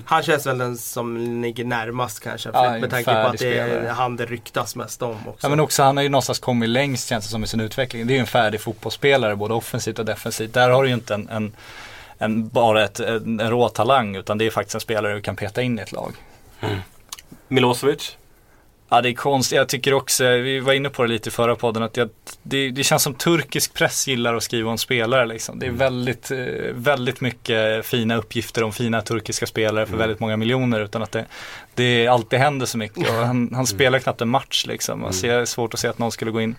Han 0.05 0.23
känns 0.23 0.47
väl 0.47 0.59
den 0.59 0.77
som 0.79 1.17
ligger 1.43 1.65
närmast 1.65 2.21
kanske. 2.21 2.51
Ja, 2.53 2.79
med 2.79 2.91
tanke 2.91 3.05
på 3.13 3.19
att 3.19 3.39
det 3.39 3.59
är 3.59 3.89
han 3.91 4.17
det 4.17 4.27
ryktas 4.27 4.77
mest 4.77 5.03
om 5.03 5.17
också. 5.27 5.47
Ja 5.47 5.49
men 5.49 5.61
också, 5.61 5.83
han 5.83 5.97
har 5.97 6.05
ju 6.05 6.09
någonstans 6.09 6.39
kommit 6.39 6.69
längst 6.69 7.09
känns 7.09 7.25
det 7.25 7.31
som 7.31 7.45
i 7.45 7.47
sin 7.47 7.61
utveckling. 7.61 8.07
Det 8.07 8.13
är 8.13 8.15
ju 8.15 8.21
en 8.21 8.27
färdig 8.27 8.61
fotbollsspelare 8.61 9.37
både 9.37 9.55
offensivt 9.55 9.99
och 9.99 10.05
defensivt. 10.05 10.55
Där 10.55 10.71
har 10.71 10.83
du 10.83 10.89
ju 10.89 10.95
inte 10.95 11.15
en, 11.15 11.29
en, 11.29 11.53
en 12.19 12.49
bara 12.49 12.85
ett, 12.85 13.01
en, 13.01 13.41
en 13.41 13.51
rå 13.51 13.69
talang 13.69 14.17
utan 14.17 14.39
det 14.39 14.47
är 14.47 14.51
faktiskt 14.51 14.75
en 14.75 14.81
spelare 14.81 15.15
du 15.15 15.21
kan 15.21 15.37
peta 15.37 15.63
in 15.63 15.79
i 15.79 15.83
ett 15.83 15.93
lag. 15.93 16.13
Milosevic? 17.49 18.17
Ja 18.91 19.01
det 19.01 19.09
är 19.09 19.15
konstigt, 19.15 19.57
jag 19.57 19.69
tycker 19.69 19.95
också, 19.95 20.25
vi 20.25 20.61
var 20.61 20.73
inne 20.73 20.89
på 20.89 21.03
det 21.03 21.09
lite 21.09 21.29
i 21.29 21.33
förra 21.33 21.57
podden, 21.57 21.83
att 21.83 21.97
jag, 21.97 22.11
det, 22.43 22.71
det 22.71 22.85
känns 22.85 23.03
som 23.03 23.15
turkisk 23.15 23.75
press 23.75 24.09
gillar 24.09 24.35
att 24.35 24.43
skriva 24.43 24.71
om 24.71 24.79
spelare 24.79 25.27
liksom. 25.27 25.59
Det 25.59 25.67
är 25.67 25.71
väldigt, 25.71 26.31
eh, 26.31 26.39
väldigt 26.73 27.21
mycket 27.21 27.87
fina 27.87 28.17
uppgifter 28.17 28.65
om 28.65 28.73
fina 28.73 29.03
turkiska 29.03 29.47
spelare 29.47 29.87
för 29.87 29.97
väldigt 29.97 30.21
många 30.21 30.37
miljoner 30.37 30.81
utan 30.81 31.03
att 31.03 31.13
det, 31.13 31.25
det 31.75 32.07
alltid 32.07 32.39
händer 32.39 32.67
så 32.67 32.79
mycket. 32.79 33.09
Och 33.09 33.15
han, 33.15 33.51
han 33.55 33.67
spelar 33.67 33.99
knappt 33.99 34.21
en 34.21 34.29
match 34.29 34.67
liksom. 34.67 35.05
Alltså, 35.05 35.27
jag 35.27 35.41
är 35.41 35.45
svårt 35.45 35.75
att 35.75 35.81
se 35.81 35.89
att 35.89 35.99
någon 35.99 36.13
skulle 36.13 36.31
gå 36.31 36.41
in 36.41 36.57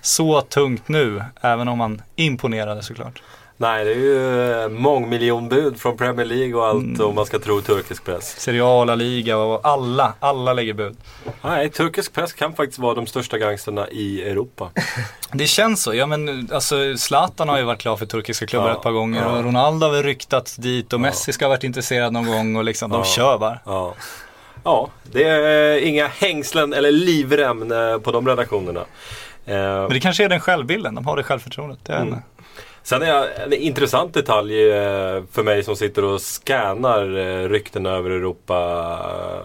så 0.00 0.40
tungt 0.40 0.88
nu, 0.88 1.24
även 1.40 1.68
om 1.68 1.80
han 1.80 2.02
imponerade 2.16 2.82
såklart. 2.82 3.22
Nej, 3.62 3.84
det 3.84 3.90
är 3.90 3.96
ju 3.96 4.52
eh, 4.62 4.68
mångmiljonbud 4.68 5.80
från 5.80 5.96
Premier 5.96 6.26
League 6.26 6.54
och 6.54 6.66
allt 6.66 6.84
Mm. 6.84 7.06
om 7.06 7.14
man 7.14 7.26
ska 7.26 7.38
tro 7.38 7.60
turkisk 7.60 8.04
press. 8.04 8.40
Serie 8.40 8.64
A, 8.64 8.84
La 8.84 8.94
Liga 8.94 9.36
och 9.38 9.66
alla, 9.66 10.14
alla 10.20 10.52
lägger 10.52 10.74
bud. 10.74 10.96
Nej, 11.42 11.70
turkisk 11.70 12.12
press 12.12 12.32
kan 12.32 12.52
faktiskt 12.52 12.78
vara 12.78 12.94
de 12.94 13.06
största 13.06 13.38
gangsterna 13.38 13.88
i 13.90 14.22
Europa. 14.30 14.70
Det 15.32 15.46
känns 15.46 15.82
så. 15.82 15.94
Ja 15.94 16.06
men 16.06 16.48
alltså 16.52 16.96
Zlatan 16.96 17.48
har 17.48 17.58
ju 17.58 17.64
varit 17.64 17.78
klar 17.80 17.96
för 17.96 18.06
turkiska 18.06 18.46
klubbar 18.46 18.68
Ja, 18.68 18.74
ett 18.74 18.82
par 18.82 18.90
gånger 18.92 19.22
ja. 19.22 19.28
och 19.38 19.44
Ronaldo 19.44 19.86
har 19.86 19.92
väl 19.92 20.02
ryktats 20.02 20.56
dit 20.56 20.92
och 20.92 21.00
Messi 21.00 21.32
ska 21.32 21.44
ha 21.44 21.48
varit 21.50 21.64
intresserad 21.64 22.12
någon 22.12 22.26
gång 22.26 22.56
och 22.56 22.64
liksom, 22.64 22.90
de 22.90 23.04
kör 23.04 23.38
bara. 23.38 23.58
Ja. 23.64 23.94
ja, 24.64 24.88
det 25.02 25.24
är 25.24 25.78
inga 25.78 26.06
hängslen 26.08 26.72
eller 26.72 26.92
livrem 26.92 27.72
eh, 27.72 27.98
på 27.98 28.12
de 28.12 28.28
redaktionerna. 28.28 28.80
Eh, 29.46 29.54
Men 29.56 29.88
det 29.90 30.00
kanske 30.00 30.24
är 30.24 30.28
den 30.28 30.40
självbilden, 30.40 30.94
de 30.94 31.06
har 31.06 31.16
det 31.16 31.22
självförtroendet. 31.22 31.78
Jag 31.86 31.94
vet 31.94 32.06
Mm. 32.08 32.20
Sen 32.82 33.02
är 33.02 33.06
jag, 33.06 33.26
en 33.42 33.52
intressant 33.52 34.14
detalj 34.14 34.70
eh, 34.70 35.22
för 35.32 35.42
mig 35.42 35.64
som 35.64 35.76
sitter 35.76 36.04
och 36.04 36.20
scannar 36.20 37.16
eh, 37.18 37.48
rykten 37.48 37.86
över 37.86 38.10
Europa 38.10 38.54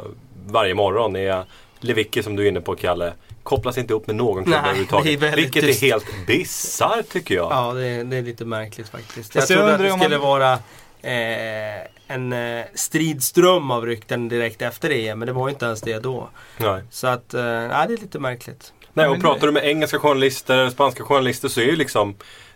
eh, 0.01 0.11
varje 0.47 0.73
morgon 0.73 1.15
är 1.15 1.43
Lewicki 1.79 2.23
som 2.23 2.35
du 2.35 2.43
är 2.43 2.47
inne 2.47 2.61
på 2.61 2.75
Kalle. 2.75 3.13
Kopplas 3.43 3.77
inte 3.77 3.93
upp 3.93 4.07
med 4.07 4.15
någon 4.15 4.43
klubb 4.43 4.57
överhuvudtaget. 4.57 5.19
det 5.19 5.27
är 5.27 5.35
Vilket 5.35 5.65
tyst. 5.65 5.83
är 5.83 5.87
helt 5.87 6.05
bisarrt 6.27 7.09
tycker 7.09 7.35
jag. 7.35 7.51
Ja, 7.51 7.73
det, 7.73 7.85
är- 7.87 8.03
det 8.03 8.17
är 8.17 8.21
lite 8.21 8.45
märkligt 8.45 8.89
faktiskt. 8.89 9.35
Jag 9.35 9.41
jag 9.41 9.47
trodde 9.47 9.73
att 9.73 9.79
det 9.81 9.91
skulle 9.91 10.17
man- 10.17 10.27
vara 10.27 10.53
eh, 11.01 11.81
en 12.07 12.33
eh, 12.33 12.65
stridström 12.73 13.71
av 13.71 13.85
rykten 13.85 14.29
direkt 14.29 14.61
efter 14.61 14.89
EM, 14.89 15.19
men 15.19 15.25
det 15.25 15.33
var 15.33 15.47
ju 15.47 15.53
inte 15.53 15.65
ens 15.65 15.81
det 15.81 15.99
då. 15.99 16.29
Nej. 16.57 16.81
Så 16.91 17.07
att, 17.07 17.33
eh, 17.33 17.43
nej, 17.43 17.87
det 17.87 17.93
är 17.93 17.97
lite 18.01 18.19
märkligt. 18.19 18.73
Nej, 18.93 19.07
och 19.07 19.21
pratar 19.21 19.47
du 19.47 19.53
med 19.53 19.65
engelska 19.65 19.99
journalister, 19.99 20.69
spanska 20.69 21.03
journalister 21.03 21.47
så 21.47 21.61
är 21.61 21.65
ju 21.65 21.75
liksom 21.75 22.15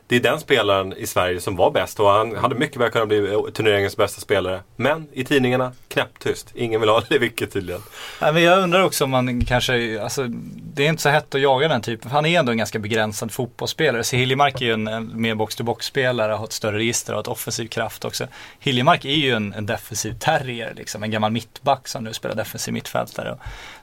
det 0.10 0.16
är 0.16 0.20
den 0.20 0.40
spelaren 0.40 0.94
i 0.98 1.08
Sverige 1.08 1.42
som 1.42 1.56
var 1.56 1.72
bäst 1.72 2.00
och 2.00 2.10
han 2.10 2.36
hade 2.36 2.56
mycket 2.56 2.78
väl 2.78 2.92
kunnat 2.92 3.08
bli 3.08 3.34
eh, 3.34 3.42
turneringens 3.42 3.98
bästa 3.98 4.22
spelare. 4.22 4.62
Men 4.76 5.08
i 5.14 5.24
tidningarna, 5.24 5.72
knäpptyst. 5.88 6.52
Ingen 6.56 6.82
vill 6.82 6.90
ha 6.90 7.04
Lewicki 7.10 7.48
tydligen. 7.48 7.82
Nej, 8.22 8.34
men 8.34 8.44
jag 8.44 8.64
undrar 8.64 8.84
också 8.84 9.04
om 9.04 9.10
man 9.10 9.46
kanske, 9.46 10.02
alltså 10.02 10.26
det 10.74 10.86
är 10.86 10.90
inte 10.90 11.02
så 11.02 11.10
hett 11.10 11.36
att 11.36 11.42
jaga 11.42 11.68
den 11.68 11.82
typen. 11.82 12.12
Han 12.12 12.26
är 12.26 12.40
ändå 12.40 12.52
en 12.52 12.58
ganska 12.58 12.80
begränsad 12.80 13.32
fotbollsspelare. 13.32 14.04
Så 14.04 14.16
Hiljemark 14.16 14.62
är 14.62 14.66
ju 14.66 14.74
en, 14.74 14.88
en 14.88 15.22
mer 15.22 15.36
box-to-box-spelare, 15.36 16.32
har 16.32 16.46
ett 16.46 16.54
större 16.54 16.78
register 16.78 17.14
och 17.14 17.18
har 17.18 17.22
ett 17.22 17.28
offensiv 17.28 17.68
kraft 17.68 18.06
också. 18.06 18.28
Hiljemark 18.60 19.06
är 19.06 19.10
ju 19.10 19.32
en, 19.32 19.54
en 19.54 19.66
defensiv 19.66 20.14
terrier 20.20 20.74
liksom, 20.76 21.04
en 21.04 21.12
gammal 21.12 21.32
mittback 21.32 21.88
som 21.88 22.04
nu 22.04 22.14
spelar 22.14 22.36
defensiv 22.36 22.74
mittfältare. 22.74 23.38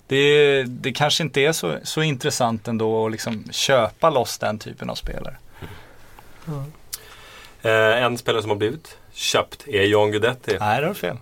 Det, 0.06 0.62
det 0.62 0.92
kanske 0.92 1.23
inte 1.23 1.40
är 1.40 1.52
så, 1.52 1.76
så 1.83 2.02
intressant 2.02 2.68
ändå 2.68 3.06
att 3.06 3.12
liksom 3.12 3.45
köpa 3.50 4.11
loss 4.11 4.38
den 4.38 4.59
typen 4.59 4.90
av 4.90 4.95
spelare. 4.95 5.37
Eh, 7.62 8.03
en 8.03 8.19
spelare 8.19 8.43
som 8.43 8.50
har 8.50 8.57
blivit 8.57 8.99
köpt 9.12 9.69
är 9.69 9.83
John 9.83 10.11
Guidetti. 10.11 10.57
Nej, 10.61 10.81
det 10.81 10.87
var 10.87 10.95
fel. 10.95 11.17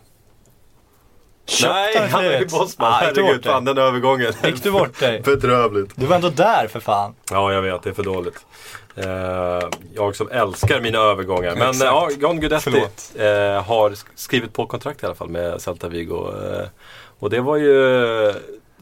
Nej, 1.62 1.96
har 1.98 2.06
han 2.08 2.24
är 2.24 2.28
blivit. 2.28 2.50
Bosman. 2.52 2.92
Ah, 2.92 2.96
Herregud, 2.96 3.44
fan 3.44 3.64
den 3.64 3.78
övergången. 3.78 4.32
Gick 4.44 4.62
du 4.62 4.70
bort 4.70 5.00
dig? 5.00 5.20
Bedrövligt. 5.24 5.92
Du 5.96 6.06
var 6.06 6.16
ändå 6.16 6.28
där 6.28 6.68
för 6.68 6.80
fan. 6.80 7.14
Ja, 7.30 7.52
jag 7.52 7.62
vet. 7.62 7.82
Det 7.82 7.90
är 7.90 7.94
för 7.94 8.02
dåligt. 8.02 8.46
Eh, 8.96 9.68
jag 9.94 10.16
som 10.16 10.28
älskar 10.30 10.80
mina 10.80 10.98
övergångar. 10.98 11.54
Men 11.56 11.70
Exakt. 11.70 11.84
ja, 11.84 12.08
John 12.20 12.40
Guidetti 12.40 12.70
eh, 13.18 13.24
har 13.62 13.90
sk- 13.90 14.06
skrivit 14.14 14.52
på 14.52 14.66
kontrakt 14.66 15.02
i 15.02 15.06
alla 15.06 15.14
fall 15.14 15.28
med 15.28 15.60
Celta 15.60 15.88
Vigo. 15.88 16.28
Eh, 16.28 16.66
och 17.18 17.30
det 17.30 17.40
var 17.40 17.56
ju, 17.56 18.32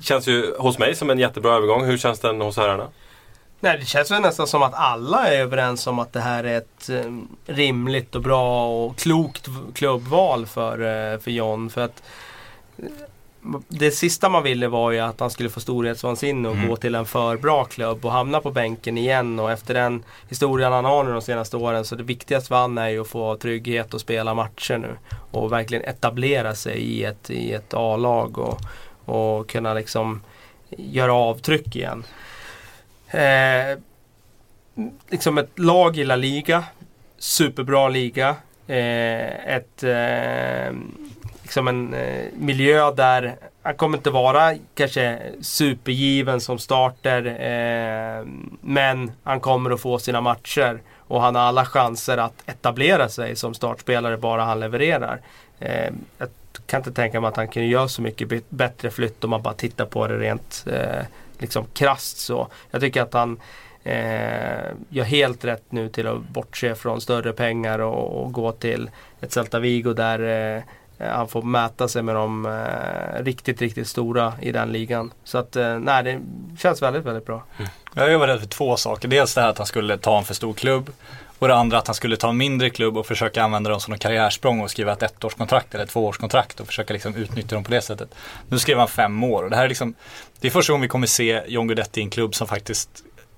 känns 0.01 0.27
ju 0.27 0.55
hos 0.59 0.79
mig 0.79 0.95
som 0.95 1.11
en 1.11 1.19
jättebra 1.19 1.55
övergång. 1.57 1.85
Hur 1.85 1.99
känns 1.99 2.21
den 2.21 2.41
hos 2.41 2.57
herrarna? 2.57 2.87
Nej, 3.65 3.79
det 3.79 3.85
känns 3.87 4.11
väl 4.11 4.23
nästan 4.23 4.47
som 4.47 4.63
att 4.63 4.75
alla 4.75 5.29
är 5.29 5.41
överens 5.41 5.87
om 5.87 5.99
att 5.99 6.13
det 6.13 6.21
här 6.21 6.45
är 6.45 6.59
ett 6.59 6.89
eh, 6.89 7.13
rimligt 7.47 8.15
och 8.15 8.23
bra 8.23 8.67
och 8.69 8.97
klokt 8.99 9.49
klubbval 9.75 10.47
för, 10.47 10.73
eh, 11.13 11.19
för 11.19 11.31
John. 11.31 11.71
För 11.71 11.81
att 11.81 12.03
eh, 12.79 12.85
det 13.69 13.91
sista 13.91 14.29
man 14.29 14.43
ville 14.43 14.69
var 14.69 14.91
ju 14.91 14.99
att 14.99 15.21
han 15.21 15.31
skulle 15.31 15.51
få 15.51 15.61
storhetsvansinne 15.61 16.49
och 16.49 16.55
Mm. 16.55 16.69
gå 16.69 16.77
till 16.77 16.95
en 16.95 17.07
för 17.07 17.37
bra 17.37 17.65
klubb 17.65 18.05
och 18.05 18.13
hamna 18.13 18.41
på 18.41 18.51
bänken 18.51 18.99
igen. 18.99 19.39
Och 19.39 19.53
efter 19.53 19.75
den 19.75 20.05
historien 20.29 20.73
han 20.73 20.85
har 20.85 21.05
nu 21.05 21.13
de 21.13 21.23
senaste 21.23 21.57
åren 21.57 21.85
så 21.85 21.95
det 21.95 22.03
viktigaste 22.03 22.49
för 22.49 22.57
han 22.57 22.79
är 22.79 22.89
ju 22.89 23.01
att 23.01 23.09
få 23.09 23.37
trygghet 23.37 23.95
och 23.95 24.01
spela 24.01 24.35
matcher 24.35 24.79
nu. 24.79 24.97
Och 25.31 25.53
verkligen 25.53 25.85
etablera 25.85 26.55
sig 26.55 26.79
i 26.79 27.05
ett, 27.05 27.31
i 27.31 27.53
ett 27.53 27.75
A-lag 27.75 28.39
och, 28.39 28.61
och 29.05 29.49
kunna 29.49 29.75
liksom 29.75 30.21
göra 30.71 31.15
avtryck 31.15 31.77
igen. 31.77 32.05
Eh, 33.13 33.79
liksom 35.11 35.39
ett 35.39 35.59
lag 35.59 35.97
i 35.99 36.05
La 36.05 36.17
Liga. 36.17 36.65
Superbra 37.19 37.89
liga. 37.89 38.37
Eh, 38.67 39.55
ett, 39.57 39.83
eh, 39.83 40.77
liksom 41.43 41.69
en 41.69 41.95
eh, 41.95 42.25
miljö 42.39 42.91
där 42.91 43.37
han 43.63 43.75
kommer 43.75 43.99
inte 43.99 44.11
vara 44.11 44.55
kanske 44.75 45.19
supergiven 45.41 46.41
som 46.41 46.59
starter. 46.59 47.27
Eh, 47.27 48.27
men 48.61 49.13
han 49.23 49.41
kommer 49.41 49.71
att 49.71 49.81
få 49.81 49.99
sina 49.99 50.21
matcher. 50.21 50.81
Och 50.99 51.23
han 51.23 51.35
har 51.35 51.43
alla 51.43 51.65
chanser 51.65 52.19
att 52.19 52.43
etablera 52.47 53.09
sig 53.09 53.37
som 53.37 53.55
startspelare 53.55 54.17
bara 54.17 54.45
han 54.45 54.61
levererar. 54.61 55.21
Eh, 55.59 55.93
jag 56.19 56.29
kan 56.67 56.81
inte 56.81 56.93
tänka 56.93 57.21
mig 57.21 57.29
att 57.29 57.37
han 57.37 57.49
kan 57.49 57.69
göra 57.69 57.89
så 57.89 58.03
mycket 58.03 58.51
bättre 58.51 58.91
flytt 58.91 59.25
om 59.25 59.31
man 59.31 59.43
bara 59.43 59.55
tittar 59.55 59.87
på 59.87 60.07
det 60.07 60.19
rent 60.19 60.65
eh, 60.67 61.07
liksom 61.43 61.67
krasst 61.75 62.19
så. 62.19 62.49
Jag 62.71 62.81
tycker 62.81 63.03
att 63.03 63.15
han 63.15 63.41
eh, 63.85 64.71
gör 64.89 65.05
helt 65.05 65.45
rätt 65.45 65.73
nu 65.73 65.89
till 65.89 66.07
att 66.07 66.29
bortse 66.29 66.75
från 66.75 67.01
större 67.01 67.33
pengar 67.33 67.79
och, 67.79 68.23
och 68.23 68.33
gå 68.33 68.53
till 68.53 68.91
ett 69.21 69.33
Celta 69.33 69.59
Vigo 69.59 69.93
där 69.93 70.57
eh, 70.57 70.63
han 71.11 71.29
får 71.29 71.43
mäta 71.43 71.89
sig 71.89 72.03
med 72.03 72.15
de 72.15 72.47
eh, 72.47 73.25
riktigt, 73.25 73.61
riktigt 73.61 73.89
stora 73.89 74.33
i 74.41 74.53
den 74.53 74.73
ligan. 74.73 75.13
Så 75.25 75.39
att 75.39 75.57
eh, 75.57 75.79
nej, 75.79 76.03
det 76.03 76.21
känns 76.59 76.83
väldigt, 76.83 77.05
väldigt 77.05 77.27
bra. 77.27 77.43
Mm. 77.59 77.71
Jag 77.95 78.19
var 78.19 78.27
rädd 78.27 78.41
för 78.41 78.47
två 78.47 78.77
saker. 78.77 79.09
Dels 79.09 79.35
det 79.35 79.41
här 79.41 79.49
att 79.49 79.59
han 79.59 79.67
skulle 79.67 79.99
ta 79.99 80.19
en 80.19 80.25
för 80.25 80.35
stor 80.35 80.53
klubb. 80.53 80.91
Och 81.43 81.49
det 81.49 81.55
andra 81.55 81.79
att 81.79 81.87
han 81.87 81.95
skulle 81.95 82.17
ta 82.17 82.29
en 82.29 82.37
mindre 82.37 82.71
klubb 82.71 82.97
och 82.97 83.07
försöka 83.07 83.43
använda 83.43 83.71
dem 83.71 83.81
som 83.81 83.93
en 83.93 83.99
karriärsprång 83.99 84.61
och 84.61 84.71
skriva 84.71 84.93
ett 84.93 85.03
ettårskontrakt 85.03 85.75
eller 85.75 85.85
ett 85.85 85.91
tvåårskontrakt 85.91 86.61
och 86.61 86.67
försöka 86.67 86.93
liksom 86.93 87.15
utnyttja 87.15 87.55
dem 87.55 87.65
på 87.65 87.71
det 87.71 87.81
sättet. 87.81 88.15
Nu 88.49 88.59
skrev 88.59 88.79
han 88.79 88.89
fem 88.89 89.25
år 89.25 89.43
och 89.43 89.51
det 89.51 89.57
här 89.57 89.65
är 89.65 89.69
liksom 89.69 89.95
Det 90.41 90.49
är 90.49 90.51
första 90.51 90.73
gången 90.73 90.83
vi 90.83 90.89
kommer 90.89 91.07
se 91.07 91.43
John 91.47 91.67
Guidetti 91.67 92.01
i 92.01 92.03
en 92.03 92.11
klubb 92.11 92.35
som 92.35 92.47
faktiskt 92.47 92.91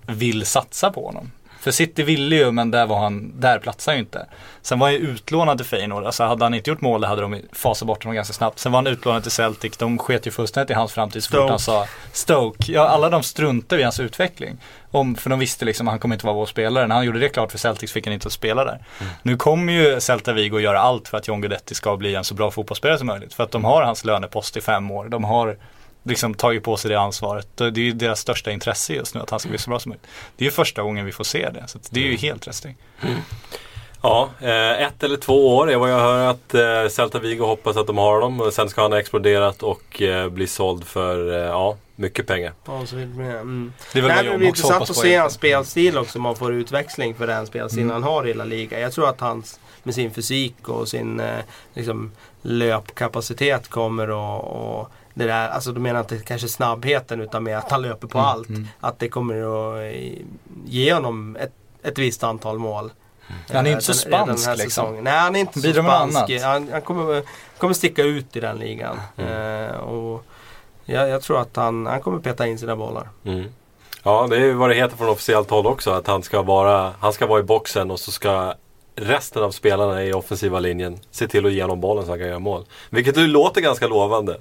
vill 0.06 0.46
satsa 0.46 0.90
på 0.90 1.06
honom. 1.06 1.30
För 1.60 1.70
City 1.70 2.02
ville 2.02 2.36
ju 2.36 2.52
men 2.52 2.70
där 2.70 2.86
var 2.86 2.98
han, 2.98 3.40
där 3.40 3.58
platsar 3.58 3.92
ju 3.92 3.98
inte. 3.98 4.26
Sen 4.62 4.78
var 4.78 4.86
han 4.86 4.94
ju 4.94 5.00
utlånad 5.00 5.58
till 5.58 5.66
Feyenoord, 5.66 6.04
alltså 6.04 6.24
hade 6.24 6.44
han 6.44 6.54
inte 6.54 6.70
gjort 6.70 6.80
mål 6.80 7.04
hade 7.04 7.22
de 7.22 7.40
fasat 7.52 7.86
bort 7.86 8.04
honom 8.04 8.14
ganska 8.14 8.34
snabbt. 8.34 8.58
Sen 8.58 8.72
var 8.72 8.78
han 8.78 8.86
utlånad 8.86 9.22
till 9.22 9.32
Celtic, 9.32 9.76
de 9.76 9.98
sket 9.98 10.26
ju 10.26 10.30
fullständigt 10.30 10.70
i 10.70 10.74
hans 10.74 10.92
framtid 10.92 11.24
så 11.24 11.30
fort 11.30 11.50
han 11.50 11.58
sa 11.58 11.86
Stoke, 12.12 12.72
ja 12.72 12.88
alla 12.88 13.10
de 13.10 13.22
struntade 13.22 13.80
i 13.80 13.84
hans 13.84 14.00
utveckling. 14.00 14.58
Om, 14.94 15.14
för 15.14 15.30
de 15.30 15.38
visste 15.38 15.64
liksom 15.64 15.88
att 15.88 15.92
han 15.92 15.98
kommer 16.00 16.14
inte 16.14 16.26
vara 16.26 16.37
vår 16.37 16.46
spelare. 16.46 16.87
När 16.87 16.94
han 16.94 17.04
gjorde 17.04 17.18
det 17.18 17.28
klart 17.28 17.50
för 17.50 17.59
Celtic 17.59 17.92
fick 17.92 18.07
han 18.07 18.14
inte 18.14 18.30
spela 18.30 18.64
där. 18.64 18.85
Nu 19.22 19.37
kommer 19.37 19.72
ju 19.72 20.00
Celta 20.00 20.33
Vigo 20.33 20.61
göra 20.61 20.80
allt 20.80 21.09
för 21.09 21.18
att 21.18 21.28
John 21.28 21.40
Guidetti 21.40 21.74
ska 21.74 21.96
bli 21.96 22.14
en 22.14 22.24
så 22.24 22.35
bra 22.35 22.50
fotbollsspelare 22.50 22.98
som 22.98 23.07
möjligt. 23.07 23.35
För 23.35 23.44
att 23.44 23.50
de 23.50 23.64
har 23.64 23.83
hans 23.83 24.04
lönepost 24.04 24.57
i 24.57 24.61
fem 24.61 24.90
år. 24.90 25.09
De 25.09 25.24
har 25.24 25.57
liksom 26.02 26.35
tagit 26.35 26.62
på 26.62 26.76
sig 26.76 26.90
det 26.90 27.00
ansvaret. 27.00 27.57
Det 27.57 27.64
är 27.64 27.78
ju 27.78 27.92
deras 27.92 28.20
största 28.20 28.50
intresse 28.50 28.92
just 28.92 29.14
nu 29.14 29.20
att 29.20 29.30
han 29.30 29.40
ska 29.40 29.48
bli 29.48 29.59
så 29.59 29.70
bra 29.70 29.78
som 29.78 29.90
möjligt. 29.90 30.07
Det 30.37 30.44
är 30.44 30.46
ju 30.46 30.52
första 30.52 30.83
gången 30.83 31.07
vi 31.07 31.12
får 31.12 31.24
se 31.24 31.50
det. 31.50 31.68
Så 31.68 31.78
det 31.90 32.00
är 32.00 32.11
ju 32.11 32.16
helt 32.16 32.48
rätt 32.48 32.54
steg. 32.54 32.76
Ja, 34.06 34.30
eh, 34.40 34.82
ett 34.82 35.02
eller 35.02 35.16
två 35.16 35.56
år 35.56 35.70
är 35.70 35.76
vad 35.76 35.90
jag 35.92 35.98
hör 35.98 36.26
att 36.30 36.54
eh, 36.54 36.88
Celta 36.90 37.18
Vigo 37.18 37.44
hoppas 37.44 37.76
att 37.76 37.86
de 37.86 37.98
har 37.98 38.20
dem. 38.20 38.40
Och 38.40 38.52
Sen 38.52 38.68
ska 38.68 38.82
han 38.82 38.92
ha 38.92 38.98
exploderat 38.98 39.62
och 39.62 40.02
eh, 40.02 40.28
bli 40.28 40.46
såld 40.46 40.84
för 40.84 41.28
ja, 41.32 41.76
mycket 41.96 42.26
pengar. 42.26 42.52
Ja, 42.66 42.86
så 42.86 42.96
vill 42.96 43.08
man- 43.08 43.26
mm. 43.26 43.72
Det 43.92 43.98
är 43.98 44.02
väl 44.02 44.16
det 44.16 44.24
jag 44.30 44.38
blir 44.38 44.48
intressant 44.48 44.82
att 44.90 44.96
se 44.96 45.16
hans 45.16 45.32
spelstil 45.32 45.98
också. 45.98 46.18
Om 46.18 46.22
man 46.22 46.36
får 46.36 46.52
utväxling 46.52 47.14
för 47.14 47.26
den 47.26 47.46
spelstilen 47.46 47.90
Mm. 47.90 48.02
han 48.02 48.12
har 48.12 48.26
i 48.26 48.34
La 48.34 48.44
Liga. 48.44 48.80
Jag 48.80 48.92
tror 48.92 49.08
att 49.08 49.20
han 49.20 49.42
med 49.82 49.94
sin 49.94 50.10
fysik 50.10 50.68
och 50.68 50.88
sin 50.88 51.22
liksom, 51.74 52.12
löpkapacitet 52.42 53.68
kommer 53.68 54.04
att 54.08 54.44
och 54.44 54.90
det 55.14 55.24
där, 55.26 55.48
alltså 55.48 55.72
du 55.72 55.80
menar 55.80 56.00
inte 56.00 56.18
kanske 56.18 56.48
snabbheten 56.48 57.20
utan 57.20 57.42
mer 57.42 57.56
att 57.56 57.70
han 57.70 57.82
löper 57.82 58.06
på 58.08 58.18
Mm, 58.18 58.30
allt. 58.30 58.48
mm. 58.48 58.68
Att 58.80 58.98
det 58.98 59.08
kommer 59.08 59.34
att 59.78 59.94
ge 60.66 60.92
honom 60.94 61.36
ett, 61.36 61.52
ett 61.82 61.98
visst 61.98 62.24
antal 62.24 62.58
mål. 62.58 62.90
Han 63.52 63.66
är 63.66 63.70
inte 63.70 63.82
så 63.94 64.08
den- 64.08 64.10
den 64.10 64.26
spansk, 64.26 64.46
här 64.46 64.56
liksom. 64.56 65.04
Nej 65.04 65.12
han 65.18 65.37
är 65.37 65.40
inte 65.40 65.58
Bidrar 65.60 65.82
så 65.82 65.88
spansk. 65.88 66.16
annat. 66.30 66.42
Han, 66.42 66.68
han 66.72 66.82
kommer, 66.82 67.22
kommer 67.58 67.74
sticka 67.74 68.02
ut 68.02 68.37
i 68.37 68.40
den 68.40 68.56
ligan. 68.58 69.00
Mm. 69.16 69.64
Eh, 69.70 69.76
och, 69.76 70.24
jag, 70.84 71.08
jag 71.08 71.22
tror 71.22 71.40
att 71.40 71.56
han, 71.56 71.87
han 71.87 72.00
kommer 72.00 72.18
peta 72.18 72.46
in 72.46 72.58
sina 72.58 72.76
bollar. 72.76 73.08
Mm. 73.24 73.44
Ja, 74.02 74.26
det 74.30 74.37
är 74.37 74.40
ju 74.40 74.52
vad 74.52 74.70
det 74.70 74.74
heter 74.74 74.96
från 74.96 75.08
officiellt 75.08 75.50
håll 75.50 75.66
också. 75.66 75.90
Att 75.90 76.06
han 76.06 76.22
ska, 76.22 76.42
vara, 76.42 76.92
han 77.00 77.12
ska 77.12 77.26
vara 77.26 77.40
i 77.40 77.42
boxen 77.42 77.90
och 77.90 78.00
så 78.00 78.10
ska 78.12 78.54
resten 78.96 79.42
av 79.42 79.50
spelarna 79.50 80.04
i 80.04 80.12
offensiva 80.12 80.60
linjen 80.60 80.98
se 81.10 81.28
till 81.28 81.46
att 81.46 81.52
ge 81.52 81.62
honom 81.62 81.80
bollen 81.80 82.04
så 82.04 82.10
han 82.10 82.18
kan 82.18 82.28
göra 82.28 82.38
mål. 82.38 82.64
Vilket 82.90 83.16
ju 83.16 83.26
låter 83.26 83.60
ganska 83.60 83.87
lovande. 83.87 84.37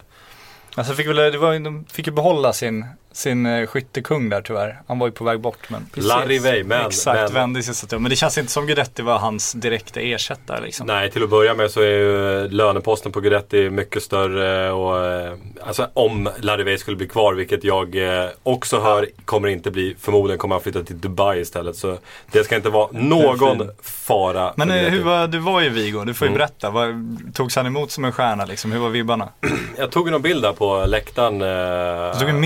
Alltså 0.76 0.94
fick 0.94 1.08
väl, 1.08 1.16
det 1.16 1.38
var, 1.38 1.60
de 1.60 1.86
fick 1.92 2.08
ju 2.08 2.14
behålla 2.14 2.54
sin, 2.54 2.86
sin 3.14 3.46
eh, 3.46 3.68
skyttekung 3.68 4.30
där 4.30 4.42
tyvärr. 4.42 4.82
Han 4.88 5.00
var 5.00 5.08
ju 5.08 5.12
på 5.14 5.24
väg 5.24 5.40
bort 5.40 5.70
men 5.70 5.86
Larry 5.94 6.40
Way, 6.40 6.64
men, 6.64 6.86
Exakt, 6.86 7.20
men 7.20 7.34
vände 7.34 7.64
sig 7.64 7.76
så 7.76 7.86
att, 7.96 8.02
men 8.02 8.10
det 8.10 8.16
känns 8.16 8.38
inte 8.38 8.52
som 8.52 8.66
Guidetti 8.66 9.02
var 9.02 9.18
hans 9.20 9.54
direkta 9.54 10.00
ersättare 10.00 10.62
liksom. 10.62 10.88
Nej, 10.88 11.12
till 11.12 11.24
att 11.24 11.30
börja 11.30 11.54
med 11.54 11.72
så 11.72 11.82
är 11.82 11.86
ju 11.86 12.48
löneposten 12.50 13.12
på 13.12 13.20
Guidetti 13.22 13.70
mycket 13.70 14.04
större. 14.04 14.72
Och, 14.72 15.06
eh, 15.06 15.34
alltså 15.66 15.88
om 15.94 16.30
Larry 16.40 16.64
Way 16.64 16.78
skulle 16.78 16.98
bli 16.98 17.08
kvar, 17.08 17.34
vilket 17.34 17.64
jag 17.64 17.96
eh, 18.24 18.30
också 18.44 18.80
hör 18.80 19.08
kommer 19.26 19.48
inte 19.48 19.72
bli. 19.72 19.96
Förmodligen 20.00 20.38
kommer 20.40 20.56
han 20.56 20.62
flytta 20.64 20.84
till 20.84 21.00
Dubai 21.02 21.40
istället. 21.42 21.76
Så 21.76 21.98
det 22.32 22.44
ska 22.44 22.56
inte 22.56 22.70
vara 22.70 22.88
någon 22.92 23.70
fara. 23.82 24.54
Men 24.56 24.72
eh, 24.72 24.76
hur 24.78 25.04
var, 25.04 25.28
du 25.28 25.38
var 25.40 25.62
ju 25.62 25.68
i 25.68 25.70
Vigo, 25.70 26.04
du 26.06 26.14
får 26.14 26.28
ju 26.28 26.30
Mm. 26.34 26.38
berätta. 26.38 26.70
Vad, 26.70 27.18
togs 27.34 27.56
han 27.56 27.66
emot 27.66 27.92
som 27.92 28.06
en 28.06 28.12
stjärna 28.12 28.46
liksom? 28.46 28.72
Hur 28.72 28.80
var 28.80 28.90
vibbarna? 28.90 29.30
Jag 29.78 29.92
tog 29.92 30.08
en 30.08 30.22
bild 30.22 30.42
där 30.44 30.54
på 30.54 30.86
läktaren. 30.88 31.42
eh, 31.42 32.14
Du 32.14 32.20
tog 32.20 32.30
en 32.30 32.42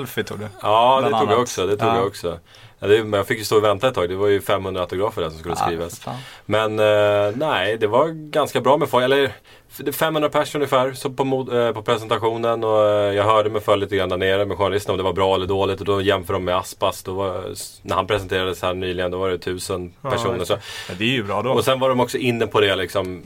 meta-selfie 0.00 0.24
tog 0.24 0.38
du. 0.38 0.46
Ja, 0.62 1.00
det 1.04 1.10
tog 1.18 1.30
jag 1.32 1.40
också. 1.40 1.66
Det 1.66 1.76
tog 1.76 1.88
Ja. 1.88 1.96
jag 1.96 2.06
också. 2.06 2.38
Ja, 2.80 2.86
det, 2.86 3.04
men 3.04 3.12
jag 3.18 3.26
fick 3.26 3.38
ju 3.38 3.44
stå 3.44 3.56
och 3.56 3.64
vänta 3.64 3.88
ett 3.88 3.94
tag. 3.94 4.08
Det 4.08 4.16
var 4.16 4.26
ju 4.28 4.40
500 4.40 4.80
autografer 4.80 5.22
där 5.22 5.30
som 5.30 5.38
skulle 5.38 5.56
skrivas. 5.56 6.00
fan. 6.00 6.14
Men 6.46 6.78
eh, 6.78 7.36
nej, 7.36 7.76
det 7.78 7.86
var 7.86 8.08
ganska 8.08 8.60
bra 8.60 8.76
med 8.76 8.88
folk. 8.88 9.04
Eller 9.04 9.24
f- 9.24 9.76
det 9.78 9.88
är 9.88 9.92
500 9.92 10.28
personer 10.28 10.60
ungefär 10.62 10.92
så 10.92 11.10
på, 11.10 11.48
eh, 11.52 11.72
på 11.72 11.82
presentationen. 11.82 12.64
Och 12.64 12.88
eh, 12.88 13.14
jag 13.14 13.24
hörde 13.24 13.50
mig 13.50 13.60
för 13.62 13.76
lite 13.76 13.96
grann 13.96 14.08
där 14.08 14.16
nere 14.16 14.44
med 14.44 14.56
journalisterna 14.56 14.92
om 14.92 14.98
det 14.98 15.04
var 15.04 15.12
bra 15.12 15.34
eller 15.34 15.46
dåligt. 15.46 15.80
Och 15.80 15.86
då 15.86 16.00
jämför 16.02 16.32
de 16.32 16.44
med 16.44 16.56
Aspas. 16.56 17.02
Då 17.02 17.12
var, 17.14 17.44
när 17.82 17.94
han 17.96 18.06
presenterades 18.06 18.62
här 18.62 18.74
nyligen 18.74 19.10
då 19.10 19.18
var 19.18 19.30
det 19.30 19.38
tusen 19.38 19.92
Ja, 20.02 20.10
personer. 20.10 20.44
Så. 20.44 20.52
Ja, 20.88 20.94
det 20.98 21.04
är 21.04 21.08
ju 21.08 21.22
bra 21.22 21.42
då. 21.42 21.50
Och 21.50 21.64
sen 21.64 21.80
var 21.80 21.88
de 21.88 22.00
också 22.00 22.18
inne 22.18 22.46
på 22.46 22.60
det 22.60 22.76
liksom. 22.76 23.22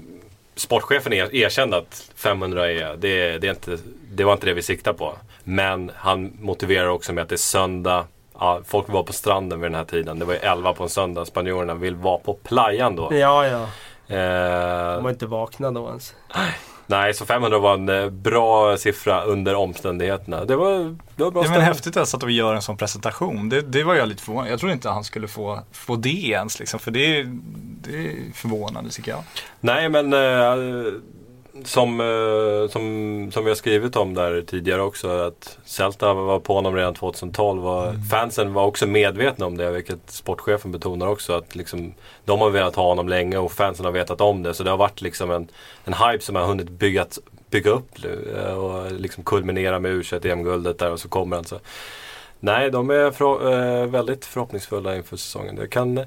Sportchefen 0.54 1.12
er, 1.12 1.34
erkände 1.34 1.76
att 1.76 2.10
500 2.16 2.70
är, 2.70 2.96
det, 2.96 3.38
det, 3.38 3.46
är 3.46 3.50
inte, 3.50 3.78
det 4.12 4.24
var 4.24 4.32
inte 4.32 4.46
det 4.46 4.54
vi 4.54 4.62
siktar 4.62 4.92
på. 4.92 5.12
Men 5.44 5.90
han 5.96 6.32
motiverar 6.40 6.88
också 6.88 7.12
med 7.12 7.22
att 7.22 7.28
det 7.28 7.34
är 7.34 7.36
söndag. 7.36 8.06
Ja, 8.38 8.60
folk 8.66 8.88
vara 8.88 9.02
på 9.02 9.12
stranden 9.12 9.60
vid 9.60 9.70
den 9.70 9.74
här 9.78 9.84
tiden. 9.84 10.18
Det 10.18 10.24
var 10.24 10.34
ju 10.34 10.40
11 10.40 10.72
på 10.72 10.82
en 10.82 10.88
söndag. 10.88 11.24
Spanjorerna 11.24 11.74
vill 11.74 11.94
vara 11.94 12.18
på 12.18 12.34
playan 12.34 12.96
då. 12.96 13.08
Ja, 13.14 13.46
ja. 13.46 13.62
Eh, 14.16 14.94
De 14.94 15.02
var 15.04 15.10
inte 15.10 15.26
vakna 15.26 15.70
då 15.70 15.88
ens. 15.88 16.14
Nej, 16.86 17.14
så 17.14 17.26
500 17.26 17.58
var 17.58 17.74
en 17.74 17.88
eh, 17.88 18.10
bra 18.10 18.76
siffra 18.76 19.22
under 19.22 19.54
omständigheterna. 19.54 20.44
Det 20.44 20.56
var, 20.56 20.96
det 21.16 21.24
var 21.24 21.30
bra 21.30 21.44
Ja, 21.44 21.50
men 21.50 21.60
häftigt 21.60 21.96
alltså 21.96 22.16
att 22.16 22.22
vi 22.22 22.32
gör 22.32 22.54
en 22.54 22.62
sån 22.62 22.76
presentation. 22.76 23.48
Det, 23.48 23.60
det 23.60 23.84
var 23.84 23.94
jag 23.94 24.08
lite 24.08 24.22
förvånad. 24.22 24.52
Jag 24.52 24.60
trodde 24.60 24.72
inte 24.72 24.88
han 24.88 25.04
skulle 25.04 25.28
få, 25.28 25.60
få 25.72 25.96
det 25.96 26.08
ens 26.08 26.58
liksom. 26.58 26.80
För 26.80 26.90
det 26.90 27.18
är, 27.18 27.24
det 27.82 28.06
är 28.06 28.32
förvånande 28.34 28.90
tycker 28.90 29.10
jag. 29.10 29.22
Nej 29.60 29.88
men 29.88 30.12
eh, 30.12 30.92
som, 31.66 32.00
eh, 32.00 32.70
som, 32.70 33.30
som 33.32 33.44
vi 33.44 33.50
har 33.50 33.54
skrivit 33.54 33.96
om 33.96 34.14
där 34.14 34.42
tidigare 34.42 34.82
också 34.82 35.08
att 35.08 35.58
Celta 35.64 36.14
var 36.14 36.40
på 36.40 36.54
honom 36.54 36.76
redan 36.76 36.94
2012 36.94 37.66
och 37.66 37.82
Mm. 37.88 38.02
fansen 38.02 38.52
var 38.52 38.64
också 38.64 38.86
medvetna 38.86 39.46
om 39.46 39.56
det 39.56 39.70
vilket 39.70 40.10
sportchefen 40.10 40.72
betonar 40.72 41.06
också 41.06 41.32
att 41.32 41.54
liksom, 41.54 41.94
de 42.24 42.40
har 42.40 42.50
velat 42.50 42.76
ha 42.76 42.84
honom 42.84 43.08
länge 43.08 43.38
och 43.38 43.52
fansen 43.52 43.84
har 43.84 43.92
vetat 43.92 44.20
om 44.20 44.42
det 44.42 44.54
så 44.54 44.62
det 44.62 44.70
har 44.70 44.76
varit 44.76 45.00
liksom 45.00 45.30
en, 45.30 45.48
en 45.84 45.94
hype 45.94 46.24
som 46.24 46.36
har 46.36 46.46
hunnit 46.46 46.70
byggat, 46.70 47.18
bygga 47.50 47.70
upp 47.70 48.02
nu 48.02 48.36
eh, 48.36 48.54
och 48.54 48.92
liksom 48.92 49.24
kulminera 49.24 49.78
med 49.78 49.90
u 49.90 50.02
EM-guldet 50.24 50.78
där 50.78 50.90
och 50.90 51.00
så 51.00 51.08
kommer 51.08 51.36
han 51.36 51.44
så 51.44 51.58
Nej, 52.44 52.70
de 52.70 52.90
är 52.90 53.10
för, 53.10 53.52
eh, 53.52 53.86
väldigt 53.86 54.24
förhoppningsfulla 54.24 54.96
inför 54.96 55.16
säsongen. 55.16 55.56
Det 55.56 55.68
kan, 55.68 56.04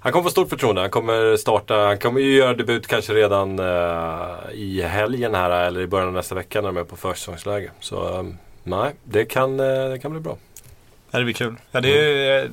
han 0.00 0.12
kommer 0.12 0.22
få 0.22 0.30
stort 0.30 0.48
förtroende. 0.48 0.80
Han 0.80 0.90
kommer 0.90 1.36
starta, 1.36 1.74
han 1.74 1.98
kommer 1.98 2.20
ju 2.20 2.36
göra 2.36 2.54
debut 2.54 2.86
kanske 2.86 3.12
redan 3.12 3.58
eh, 3.58 4.52
i 4.52 4.82
helgen 4.82 5.34
här 5.34 5.50
eller 5.50 5.80
i 5.80 5.86
början 5.86 6.08
av 6.08 6.14
nästa 6.14 6.34
vecka 6.34 6.60
när 6.60 6.68
de 6.68 6.76
är 6.76 6.84
på 6.84 6.96
försäsongsläge. 6.96 7.70
Så 7.80 8.18
eh, 8.18 8.24
nej, 8.62 8.94
det 9.04 9.24
kan, 9.24 9.60
eh, 9.60 9.88
det 9.90 9.98
kan 10.02 10.10
bli 10.10 10.20
bra. 10.20 10.36
Ja, 11.10 11.18
det 11.18 11.24
blir 11.24 11.34
kul. 11.34 11.56
Ja, 11.70 11.80
det 11.80 11.88
är 11.98 12.44
eh, 12.44 12.50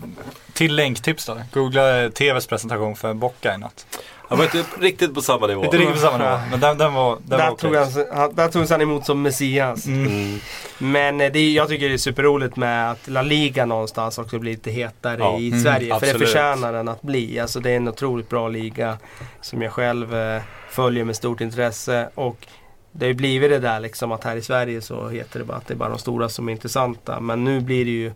till 0.53 0.75
länktips 0.75 1.25
då. 1.25 1.37
Googla 1.53 2.09
TVs 2.09 2.47
presentation 2.47 2.95
för 2.95 3.13
Bocca 3.13 3.55
i 3.55 3.57
natt. 3.57 3.96
Han 4.29 4.37
var 4.37 4.45
inte 4.45 4.65
riktigt 4.79 5.13
på 5.13 5.21
samma 5.21 5.47
nivå. 5.47 5.63
Inte 5.65 5.77
riktigt 5.77 5.95
på 5.95 6.01
samma 6.01 6.17
nivå, 6.17 6.39
men 6.51 6.59
den, 6.59 6.77
den 6.77 6.93
var, 6.93 7.17
den 7.25 7.39
Där, 7.39 7.49
var 7.49 7.55
tog 7.57 7.75
han, 7.75 7.87
han- 8.13 8.35
där 8.35 8.47
togs 8.47 8.69
han 8.69 8.81
emot 8.81 9.05
som 9.05 9.21
Messias. 9.21 9.85
Mm. 9.87 10.39
Men 10.77 11.21
eh, 11.21 11.31
det, 11.31 11.39
är- 11.39 11.51
jag 11.53 11.67
tycker 11.69 11.87
det 11.87 11.93
är 11.95 11.97
superroligt 11.97 12.55
med 12.55 12.91
att 12.91 13.07
La 13.07 13.21
Liga 13.21 13.65
någonstans 13.65 14.17
också 14.17 14.39
blir 14.39 14.51
lite 14.51 14.71
hetare 14.71 15.17
Ja, 15.19 15.37
i 15.39 15.47
mm, 15.47 15.63
Sverige. 15.63 15.87
För 15.87 15.95
absolut. 15.95 16.19
det 16.19 16.25
förtjänar 16.25 16.73
den 16.73 16.87
att 16.87 17.01
bli. 17.01 17.39
Alltså 17.39 17.59
det 17.59 17.71
är 17.71 17.77
en 17.77 17.87
otroligt 17.87 18.29
bra 18.29 18.47
liga 18.47 18.97
som 19.41 19.61
jag 19.61 19.71
själv 19.71 20.15
eh, 20.15 20.41
följer 20.69 21.03
med 21.03 21.15
stort 21.15 21.41
intresse. 21.41 22.09
Och 22.15 22.47
det 22.91 23.05
har 23.05 23.07
ju 23.09 23.13
blivit 23.13 23.49
det 23.49 23.59
där 23.59 23.79
liksom 23.79 24.11
att 24.11 24.23
här 24.23 24.35
i 24.35 24.41
Sverige 24.41 24.81
så 24.81 25.09
heter 25.09 25.39
det 25.39 25.45
bara 25.45 25.57
att 25.57 25.67
det 25.67 25.73
är 25.73 25.75
bara 25.77 25.89
de 25.89 25.99
stora 25.99 26.29
som 26.29 26.47
är 26.47 26.51
intressanta. 26.51 27.19
Men 27.19 27.43
nu 27.43 27.59
blir 27.59 27.85
det 27.85 27.91
ju 27.91 28.11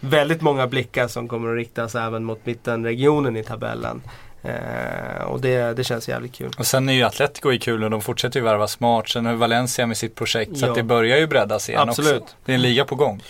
väldigt 0.00 0.40
många 0.42 0.66
blickar 0.66 1.08
som 1.08 1.28
kommer 1.28 1.50
att 1.50 1.56
riktas 1.56 1.94
även 1.94 2.24
mot 2.24 2.46
mittenregionen 2.46 3.36
i 3.36 3.44
tabellen. 3.44 4.02
Eh, 4.46 5.22
och 5.24 5.40
det, 5.40 5.76
det 5.76 5.84
känns 5.84 6.08
jävligt 6.08 6.34
kul. 6.34 6.50
Och 6.58 6.66
sen 6.66 6.88
är 6.88 6.92
ju 6.92 7.02
Atletico 7.02 7.52
i 7.52 7.58
kul 7.58 7.84
och 7.84 7.90
de 7.90 8.00
fortsätter 8.02 8.40
ju 8.40 8.44
värva 8.44 8.66
smart. 8.68 9.08
Sen 9.08 9.26
har 9.26 9.34
Valencia 9.34 9.86
med 9.86 9.96
sitt 9.96 10.14
projekt. 10.14 10.56
Så 10.58 10.66
Ja. 10.66 10.74
det 10.74 10.82
börjar 10.82 11.18
ju 11.18 11.26
breddas 11.26 11.68
igen 11.68 11.88
Absolut. 11.88 12.22
också. 12.22 12.34
Det 12.44 12.52
är 12.52 12.56
en 12.56 12.62
liga 12.62 12.84
på 12.84 12.94
gång. 12.94 13.22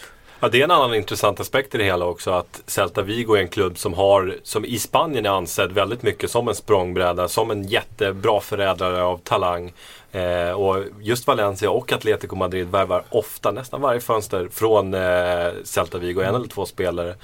Ja, 0.46 0.50
det 0.50 0.60
är 0.60 0.64
en 0.64 0.70
annan 0.70 0.94
intressant 0.94 1.40
aspekt 1.40 1.74
i 1.74 1.78
det 1.78 1.84
hela 1.84 2.04
också 2.04 2.30
att 2.30 2.62
Celta 2.66 3.02
Vigo 3.02 3.34
är 3.34 3.40
en 3.40 3.48
klubb 3.48 3.78
som 3.78 3.94
har, 3.94 4.36
som 4.42 4.64
i 4.64 4.78
Spanien 4.78 5.26
är 5.26 5.30
ansedd 5.30 5.72
väldigt 5.72 6.02
mycket 6.02 6.30
som 6.30 6.48
en 6.48 6.54
språngbräda, 6.54 7.28
som 7.28 7.50
en 7.50 7.62
jättebra 7.64 8.40
förädlare 8.40 9.02
av 9.02 9.18
talang. 9.18 9.72
Eh, 10.12 10.50
och 10.50 10.84
just 11.00 11.26
Valencia 11.26 11.70
och 11.70 11.92
Atletico 11.92 12.36
Madrid 12.36 12.66
värvar 12.66 13.02
ofta, 13.08 13.50
nästan 13.50 13.80
varje 13.80 14.00
fönster, 14.00 14.48
från 14.52 14.94
eh, 14.94 15.52
Celta 15.64 15.98
Vigo, 15.98 16.20
en 16.20 16.34
eller 16.34 16.48
två 16.48 16.66
spelare. 16.66 17.14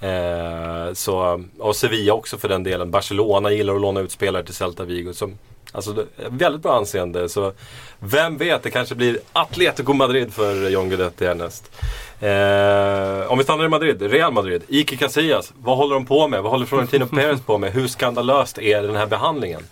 Eh, 0.00 0.92
så, 0.92 1.44
och 1.58 1.76
Sevilla 1.76 2.12
också 2.12 2.38
för 2.38 2.48
den 2.48 2.62
delen. 2.62 2.90
Barcelona 2.90 3.52
gillar 3.52 3.74
att 3.74 3.80
låna 3.80 4.00
ut 4.00 4.12
spelare 4.12 4.44
till 4.44 4.54
Celta 4.54 4.84
Vigo. 4.84 5.12
Som, 5.12 5.38
alltså, 5.72 6.04
väldigt 6.16 6.62
bra 6.62 6.76
anseende. 6.76 7.28
Så 7.28 7.52
vem 7.98 8.36
vet, 8.36 8.62
det 8.62 8.70
kanske 8.70 8.94
blir 8.94 9.18
Atletico 9.32 9.92
Madrid 9.92 10.32
för 10.32 10.68
John 10.68 10.88
Guidetti 10.88 11.26
härnäst. 11.26 11.70
Eh, 12.20 13.32
om 13.32 13.38
vi 13.38 13.44
stannar 13.44 13.64
i 13.64 13.68
Madrid, 13.68 14.02
Real 14.02 14.32
Madrid, 14.32 14.62
Ike 14.68 14.96
Casillas. 14.96 15.52
Vad 15.58 15.76
håller 15.76 15.94
de 15.94 16.06
på 16.06 16.28
med? 16.28 16.42
Vad 16.42 16.52
håller 16.52 16.66
Florentino 16.66 17.06
Perez 17.16 17.40
på 17.40 17.58
med? 17.58 17.72
Hur 17.72 17.88
skandalöst 17.88 18.58
är 18.58 18.82
den 18.82 18.96
här 18.96 19.06
behandlingen? 19.06 19.62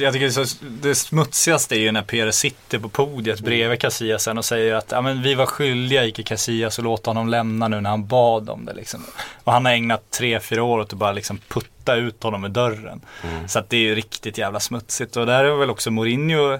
Jag 0.00 0.12
tycker 0.12 0.82
det, 0.82 0.94
smutsigaste 0.94 1.76
är 1.76 1.78
ju 1.78 1.92
när 1.92 2.02
Pérez 2.02 2.38
sitter 2.38 2.78
på 2.78 2.88
podiet 2.88 3.40
bredvid 3.40 3.80
Casillas 3.80 4.26
och 4.26 4.44
säger 4.44 4.74
att 4.74 4.90
ja, 4.90 5.00
men 5.00 5.22
vi 5.22 5.34
var 5.34 5.46
skyldiga 5.46 6.04
Ike 6.04 6.22
Casillas 6.22 6.78
och 6.78 6.84
låta 6.84 7.10
honom 7.10 7.28
lämna 7.28 7.68
nu 7.68 7.80
när 7.80 7.90
han 7.90 8.06
bad 8.06 8.50
om 8.50 8.64
det. 8.64 8.74
Liksom. 8.74 9.04
Och 9.44 9.52
han 9.52 9.64
har 9.64 9.72
ägnat 9.72 10.10
tre, 10.10 10.40
fyra 10.40 10.62
år 10.62 10.78
åt 10.78 10.92
att 10.92 10.98
bara 10.98 11.12
liksom 11.12 11.38
putta 11.48 11.94
ut 11.94 12.22
honom 12.22 12.44
ur 12.44 12.48
dörren. 12.48 13.00
Så 13.46 13.58
att 13.58 13.70
det 13.70 13.76
är 13.76 13.80
ju 13.80 13.94
riktigt 13.94 14.38
jävla 14.38 14.60
smutsigt. 14.60 15.16
Och 15.16 15.26
där 15.26 15.44
är 15.44 15.56
väl 15.56 15.70
också 15.70 15.90
Mourinho 15.90 16.58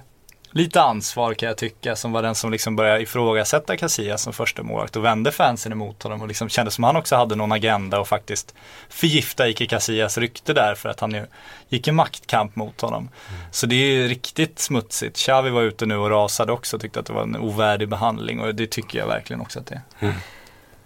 lite 0.55 0.83
ansvar 0.83 1.35
kan 1.35 1.47
jag 1.47 1.57
tycka. 1.57 1.97
Som 1.97 2.13
var 2.13 2.23
den 2.23 2.35
som 2.35 2.51
liksom 2.51 2.77
började 2.77 3.03
ifrågasätta 3.03 3.77
Casillas 3.77 4.23
som 4.23 4.33
första 4.33 4.63
målvakt 4.63 4.97
och 4.97 5.05
vände 5.05 5.33
fansen 5.33 5.73
emot 5.73 6.03
honom. 6.03 6.21
Och 6.23 6.29
liksom 6.29 6.49
kände 6.49 6.71
som 6.71 6.85
han 6.85 6.97
också 6.97 7.17
hade 7.17 7.35
någon 7.35 7.53
agenda 7.53 8.01
och 8.01 8.09
faktiskt 8.09 8.55
förgifta 8.89 9.49
Ike 9.49 9.67
Casillas 9.67 10.19
rykte 10.19 10.53
där 10.53 10.75
för 10.75 10.89
att 10.89 11.01
han 11.01 11.11
ju 11.11 11.27
gick 11.69 11.89
i 11.89 11.93
maktkamp 11.93 12.57
mot 12.57 12.81
honom. 12.81 13.09
Så 13.51 13.67
det 13.67 13.75
är 13.75 13.93
ju 13.93 14.09
riktigt 14.09 14.59
smutsigt. 14.59 15.17
Xavi 15.17 15.51
var 15.51 15.63
ute 15.63 15.87
nu 15.87 15.97
och 15.97 16.11
rasade 16.11 16.53
också 16.53 16.77
och 16.77 16.83
tyckte 16.83 17.01
att 17.01 17.07
det 17.07 17.13
var 17.13 17.23
en 17.23 17.37
ovärdig 17.37 17.89
behandling 17.89 18.41
och 18.41 18.55
det 18.55 18.67
tycker 18.67 18.99
jag 18.99 19.07
verkligen 19.07 19.41
också 19.41 19.61
att 19.61 19.67
det 19.67 19.83
är. 19.99 20.15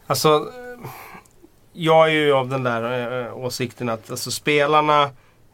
Alltså, 0.07 0.29
eh, 0.29 0.89
jag 1.73 2.07
är 2.09 2.13
ju 2.13 2.33
av 2.33 2.49
den 2.49 2.63
där 2.63 3.23
eh, 3.27 3.37
åsikten 3.37 3.89
att 3.89 4.11
alltså, 4.11 4.31
spelarna 4.31 5.11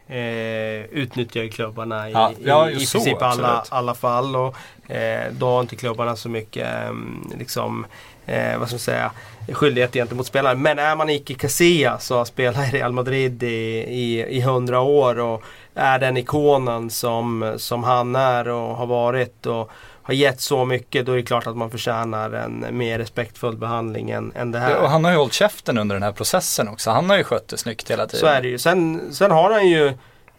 eh, 0.09 0.85
utnyttjar 0.85 1.43
ju 1.43 1.49
klubbarna 1.49 2.09
i, 2.09 2.13
Ja, 2.13 2.33
ja, 2.45 2.71
i, 2.71 2.75
i 2.75 2.87
så, 2.87 2.99
princip 2.99 3.23
alla, 3.23 3.49
absolut. 3.49 3.73
alla 3.73 3.95
fall. 3.95 4.37
Och, 4.37 4.57
eh, 4.91 5.33
då 5.33 5.47
har 5.47 5.61
inte 5.61 5.77
klubbarna 5.77 6.17
så 6.17 6.29
mycket 6.29 6.67
eh, 6.67 6.93
liksom, 7.39 7.87
eh, 8.27 8.59
vad 8.59 8.69
ska 8.69 8.75
man 8.75 8.79
säga, 8.81 9.11
skyldighet 9.53 9.93
gentemot 9.93 10.27
spelarna. 10.27 10.61
Men 10.61 10.79
är 10.79 10.97
man 10.97 11.11
Ike 11.11 11.35
Casillas 11.35 12.07
så 12.07 12.17
har 12.17 12.25
spelat 12.25 12.69
i 12.69 12.77
Real 12.77 12.93
Madrid 12.93 13.43
i, 13.43 13.47
i, 13.89 14.25
i 14.29 14.41
100 14.41 14.81
år 14.81 15.19
och 15.19 15.43
är 15.75 15.99
den 15.99 16.17
ikonen 16.17 16.91
som, 16.91 17.55
som 17.57 17.85
han 17.85 18.17
är 18.17 18.49
och 18.49 18.77
har 18.77 18.87
varit. 18.87 19.47
Och, 19.47 19.71
har 20.07 20.15
gett 20.15 20.41
så 20.41 20.65
mycket, 20.65 21.07
då 21.07 21.13
är 21.13 21.17
det 21.17 21.23
klart 21.23 21.47
att 21.47 21.57
man 21.57 21.71
förtjänar 21.71 22.31
en 22.31 22.67
mer 22.79 22.99
respektfull 22.99 23.57
behandling 23.57 24.11
än, 24.11 24.33
än 24.37 24.51
det 24.53 24.59
här. 24.59 24.77
Och 24.77 24.91
han 24.91 25.05
har 25.05 25.11
ju 25.13 25.17
hållit 25.19 25.33
käften 25.33 25.79
under 25.79 25.97
den 25.97 26.03
här 26.03 26.13
processen 26.13 26.69
också. 26.69 26.91
Han 26.91 27.11
har 27.11 27.17
ju 27.17 27.25
skött 27.25 27.49
det 27.49 27.57
snyggt 27.57 27.91
hela 27.91 28.07
tiden. 28.07 28.21
Så 28.21 28.27
är 28.27 28.43
det 28.43 28.49
ju. 28.49 28.59
Sen, 28.59 29.03
sen 29.15 29.31
har 29.31 29.51
han 29.53 29.69
ju 29.69 29.87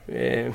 eh, 0.08 0.54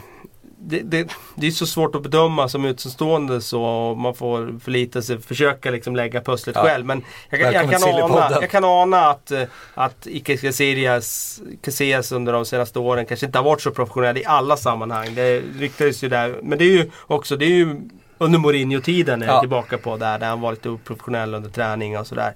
det, 0.63 0.81
det, 0.81 1.09
det 1.35 1.47
är 1.47 1.51
så 1.51 1.67
svårt 1.67 1.95
att 1.95 2.03
bedöma 2.03 2.49
som 2.49 2.65
utomstående 2.65 3.41
så 3.41 3.95
man 3.95 4.15
får 4.15 4.61
förlita 4.65 5.03
sig, 5.03 5.21
försöka 5.21 5.71
liksom 5.71 5.97
lägga 5.97 6.21
pusslet 6.21 6.57
Ja. 6.57 6.63
själv. 6.65 6.87
Men 6.87 7.05
jag, 7.31 7.41
kan- 7.41 7.53
jag, 7.53 7.71
kan 7.71 7.83
ana, 8.03 8.29
jag 8.41 8.51
kan 8.51 8.65
ana 8.65 9.07
att, 9.11 9.33
att 9.75 10.07
Ike 10.07 10.37
Casillas, 10.37 11.41
Casillas 11.63 12.13
under 12.13 12.33
de 12.33 12.45
senaste 12.45 12.79
åren 12.79 13.07
kanske 13.07 13.27
inte 13.27 13.39
har 13.39 13.45
varit 13.45 13.61
så 13.63 13.71
professionell 13.71 14.17
i 14.19 14.25
alla 14.25 14.57
sammanhang. 14.57 15.15
Det 15.15 15.43
ryktades 15.59 16.05
ju 16.05 16.09
där. 16.09 16.39
Men 16.43 16.59
det 16.59 16.65
är 16.65 16.73
ju 16.77 16.91
också, 17.07 17.37
det 17.37 17.45
är 17.45 17.49
ju 17.57 17.77
under 18.21 18.39
Mourinho-tiden 18.39 19.23
är 19.23 19.27
Ja. 19.27 19.41
tillbaka 19.41 19.79
på 19.79 19.97
där, 19.97 20.19
där 20.19 20.27
han 20.27 20.41
var 20.41 20.51
lite 20.53 20.69
oprofessionell 20.69 21.35
under 21.35 21.51
träning 21.51 21.99
och 21.99 22.07
sådär. 22.07 22.35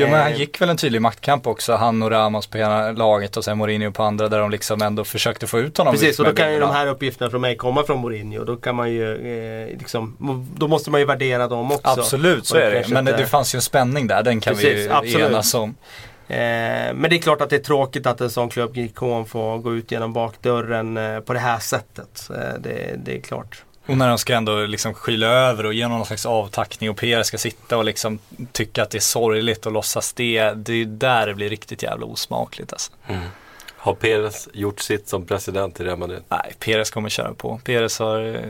Jo 0.00 0.06
men 0.06 0.20
han 0.20 0.32
Eh, 0.32 0.38
gick 0.38 0.60
väl 0.60 0.68
en 0.70 0.76
tydlig 0.76 1.02
maktkamp 1.02 1.46
också, 1.46 1.74
han 1.74 2.02
och 2.02 2.10
Ramos 2.10 2.46
på 2.46 2.58
ena 2.58 2.90
laget 2.92 3.36
och 3.36 3.44
sen 3.44 3.58
Mourinho 3.58 3.90
på 3.92 4.02
andra 4.02 4.28
där 4.28 4.38
de 4.38 4.50
liksom 4.50 4.82
ändå 4.82 5.04
försökte 5.04 5.46
få 5.46 5.58
ut 5.58 5.78
honom. 5.78 5.92
Precis, 5.94 6.18
och 6.18 6.24
då 6.26 6.32
kan 6.32 6.52
ju 6.52 6.60
de 6.60 6.70
här 6.70 6.86
uppgifterna 6.86 7.30
från 7.30 7.40
mig 7.40 7.56
komma 7.56 7.82
från 7.84 7.98
Mourinho. 8.00 8.44
Då 8.44 8.56
kan 8.56 8.74
man 8.74 8.90
ju 8.90 9.12
eh, 9.70 9.78
liksom, 9.78 10.16
då 10.56 10.68
måste 10.68 10.90
man 10.90 11.00
ju 11.00 11.06
värdera 11.06 11.48
dem 11.48 11.72
också. 11.72 12.00
Absolut, 12.00 12.46
så 12.46 12.54
det 12.56 12.62
är 12.64 12.70
det. 12.70 12.88
Men 12.88 13.08
inte- 13.08 13.16
det 13.20 13.26
fanns 13.26 13.54
ju 13.54 13.56
en 13.56 13.62
spänning 13.62 14.06
där, 14.06 14.22
den 14.22 14.40
kan 14.40 14.54
vi 14.54 14.62
Precis, 14.64 14.86
ju 14.86 14.92
absolut. 14.92 15.30
enas 15.30 15.54
om. 15.54 15.74
Eh, 16.28 16.36
men 16.94 17.02
det 17.10 17.16
är 17.16 17.20
klart 17.20 17.40
att 17.40 17.50
det 17.50 17.56
är 17.56 17.60
tråkigt 17.60 18.06
att 18.06 18.20
en 18.20 18.30
sån 18.30 18.48
klubbikon 18.48 19.26
får 19.26 19.58
gå 19.58 19.74
ut 19.74 19.92
genom 19.92 20.12
bakdörren 20.12 20.96
eh, 20.96 21.20
på 21.20 21.32
det 21.32 21.38
här 21.38 21.58
sättet. 21.58 22.30
Eh, 22.30 22.60
det, 22.60 22.94
det 23.04 23.16
är 23.16 23.20
klart. 23.20 23.64
Och 23.88 23.96
när 23.96 24.08
de 24.08 24.18
ska 24.18 24.34
ändå 24.34 24.66
liksom 24.66 24.94
skyla 24.94 25.26
över 25.26 25.66
och 25.66 25.74
ge 25.74 25.88
någon 25.88 26.06
slags 26.06 26.26
avtackning 26.26 26.90
och 26.90 26.96
PR 26.96 27.22
ska 27.22 27.38
sitta 27.38 27.76
och 27.76 27.84
liksom 27.84 28.18
tycka 28.52 28.82
att 28.82 28.90
det 28.90 28.98
är 28.98 29.00
sorgligt 29.00 29.66
och 29.66 29.72
låtsas 29.72 30.12
det. 30.12 30.52
Det 30.56 30.72
är 30.72 30.76
ju 30.76 30.84
där 30.84 31.26
det 31.26 31.34
blir 31.34 31.48
riktigt 31.48 31.82
jävla 31.82 32.06
osmakligt 32.06 32.72
alltså. 32.72 32.92
Mm. 33.06 33.20
Har 33.80 33.94
Perez 33.94 34.48
gjort 34.52 34.80
sitt 34.80 35.08
som 35.08 35.26
president 35.26 35.80
i 35.80 35.84
Real 35.84 35.98
Madrid? 35.98 36.22
Nej, 36.28 36.54
Perez 36.58 36.90
kommer 36.90 37.08
köra 37.08 37.34
på. 37.34 37.60
Perez 37.64 37.98
har, 37.98 38.34
eh, 38.34 38.40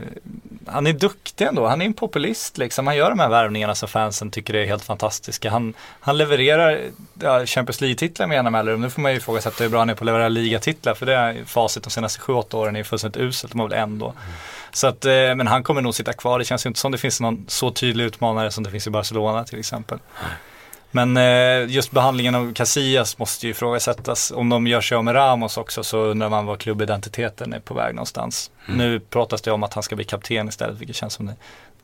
han 0.67 0.87
är 0.87 0.93
duktig 0.93 1.45
ändå. 1.47 1.67
Han 1.67 1.83
är 1.83 1.87
en 1.87 1.93
populist 1.93 2.59
liksom. 2.59 2.87
Han 2.87 2.97
gör 2.97 3.11
de 3.11 3.19
här 3.19 3.29
värvningarna 3.29 3.75
som 3.75 3.89
fansen 3.89 4.31
tycker 4.31 4.55
är 4.55 4.67
helt 4.67 4.85
fantastiska. 4.85 5.51
Han, 5.51 5.75
han 6.01 6.19
levererar 6.19 6.81
ja, 7.23 7.47
Champions 7.47 7.81
League-titlar 7.81 8.27
med 8.27 8.35
jämna 8.35 8.51
mellanrum. 8.51 8.81
Nu 8.81 8.91
får 8.91 9.03
man 9.03 9.13
ju 9.13 9.19
ifrågasätta 9.19 9.65
hur 9.65 9.71
bra 9.71 9.79
han 9.79 9.91
är 9.91 9.95
på 9.95 10.05
att 10.05 10.07
leverera 10.07 10.29
ligatitlar. 10.29 10.95
För 10.95 11.07
det 11.07 11.15
är 11.15 11.45
facit 11.45 11.83
de 11.83 11.91
senaste 11.91 12.21
7-8 12.21 12.55
åren 12.55 12.77
är 12.77 12.85
fullständigt 12.85 13.23
uselt. 13.23 13.53
De 13.53 13.61
har 13.61 13.69
väl 13.69 13.79
en 13.79 13.99
då. 13.99 14.15
Så 14.73 14.87
att, 14.87 15.05
eh, 15.05 15.13
men 15.13 15.47
han 15.47 15.63
kommer 15.63 15.83
nog 15.83 15.95
sitta 15.95 16.13
kvar. 16.13 16.39
Det 16.39 16.45
känns 16.45 16.67
ju 16.67 16.69
inte 16.69 16.81
som 16.81 16.93
det 16.93 16.99
finns 16.99 17.21
någon 17.21 17.45
så 17.49 17.71
tydlig 17.71 18.05
utmanare 18.05 18.51
som 18.51 18.65
det 18.65 18.71
finns 18.71 18.87
i 18.87 18.91
Barcelona 18.91 19.45
till 19.45 19.59
exempel. 19.59 19.99
Men 20.91 21.17
eh, 21.17 21.71
just 21.75 21.91
behandlingen 21.91 22.35
av 22.35 22.55
Casillas 22.55 23.19
måste 23.19 23.47
ju 23.47 23.51
ifrågasättas. 23.51 24.31
Om 24.31 24.49
de 24.49 24.67
gör 24.67 24.81
sig 24.81 24.97
av 24.97 25.05
med 25.05 25.15
Ramos 25.15 25.57
också 25.57 25.85
så 25.85 25.99
undrar 25.99 26.29
man 26.29 26.47
var 26.47 26.57
klubbidentiteten 26.57 27.53
är 27.53 27.61
på 27.61 27.75
väg 27.75 27.95
någonstans. 27.95 28.51
Nu 28.67 29.01
pratas 29.01 29.43
det 29.43 29.51
om 29.51 29.63
att 29.63 29.75
han 29.75 29.83
ska 29.83 29.97
bli 29.97 30.05
kapten 30.05 30.49
istället, 30.49 30.79
vilket 30.79 30.97
känns 30.97 31.13
som 31.13 31.27
det, 31.27 31.35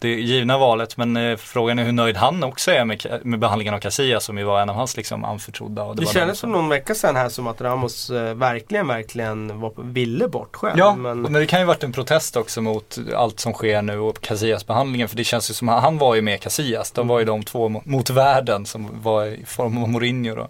det 0.04 0.20
givna 0.20 0.58
valet. 0.58 0.96
Men 0.96 1.16
eh, 1.16 1.36
frågan 1.36 1.78
är 1.78 1.84
hur 1.84 1.92
nöjd 1.92 2.16
han 2.16 2.44
också 2.44 2.70
är 2.70 2.84
med, 2.84 3.20
med 3.22 3.38
behandlingen 3.38 3.74
av 3.74 3.78
Casillas 3.78 4.24
som 4.24 4.38
ju 4.38 4.44
var 4.44 4.60
en 4.60 4.70
av 4.70 4.76
hans 4.76 4.96
liksom 4.96 5.24
anförtrodda. 5.24 5.82
Och 5.82 5.96
Det, 5.96 6.04
var 6.04 6.12
kändes 6.12 6.40
de 6.40 6.46
för 6.46 6.48
någon 6.58 6.68
vecka 6.68 6.94
sedan 6.94 7.16
här 7.16 7.28
som 7.28 7.46
att 7.46 7.60
Ramos 7.60 8.10
eh, 8.10 8.34
verkligen, 8.34 8.88
verkligen 8.88 9.60
var, 9.60 9.72
ville 9.76 10.28
bort 10.28 10.56
själv. 10.56 10.78
Ja, 10.78 10.94
men, 10.96 11.22
men 11.22 11.32
det 11.32 11.46
kan 11.46 11.60
ju 11.60 11.66
varit 11.66 11.84
en 11.84 11.92
protest 11.92 12.36
också 12.36 12.60
mot 12.60 12.98
allt 13.16 13.40
som 13.40 13.52
sker 13.52 13.82
nu 13.82 13.98
och 13.98 14.20
Casillas 14.20 14.66
behandlingen. 14.66 15.08
För 15.08 15.16
det 15.16 15.24
känns 15.24 15.50
ju 15.50 15.54
som, 15.54 15.68
han 15.68 15.98
var 15.98 16.14
ju 16.14 16.22
med 16.22 16.40
Casillas. 16.40 16.90
De 16.90 17.08
var 17.08 17.18
ju 17.18 17.24
de 17.24 17.42
två 17.42 17.68
mo- 17.68 17.82
mot 17.84 18.10
världen 18.10 18.66
som 18.66 18.88
var 19.02 19.24
i 19.26 19.44
form 19.46 19.82
av 19.82 19.88
Mourinho 19.88 20.34
då. 20.34 20.48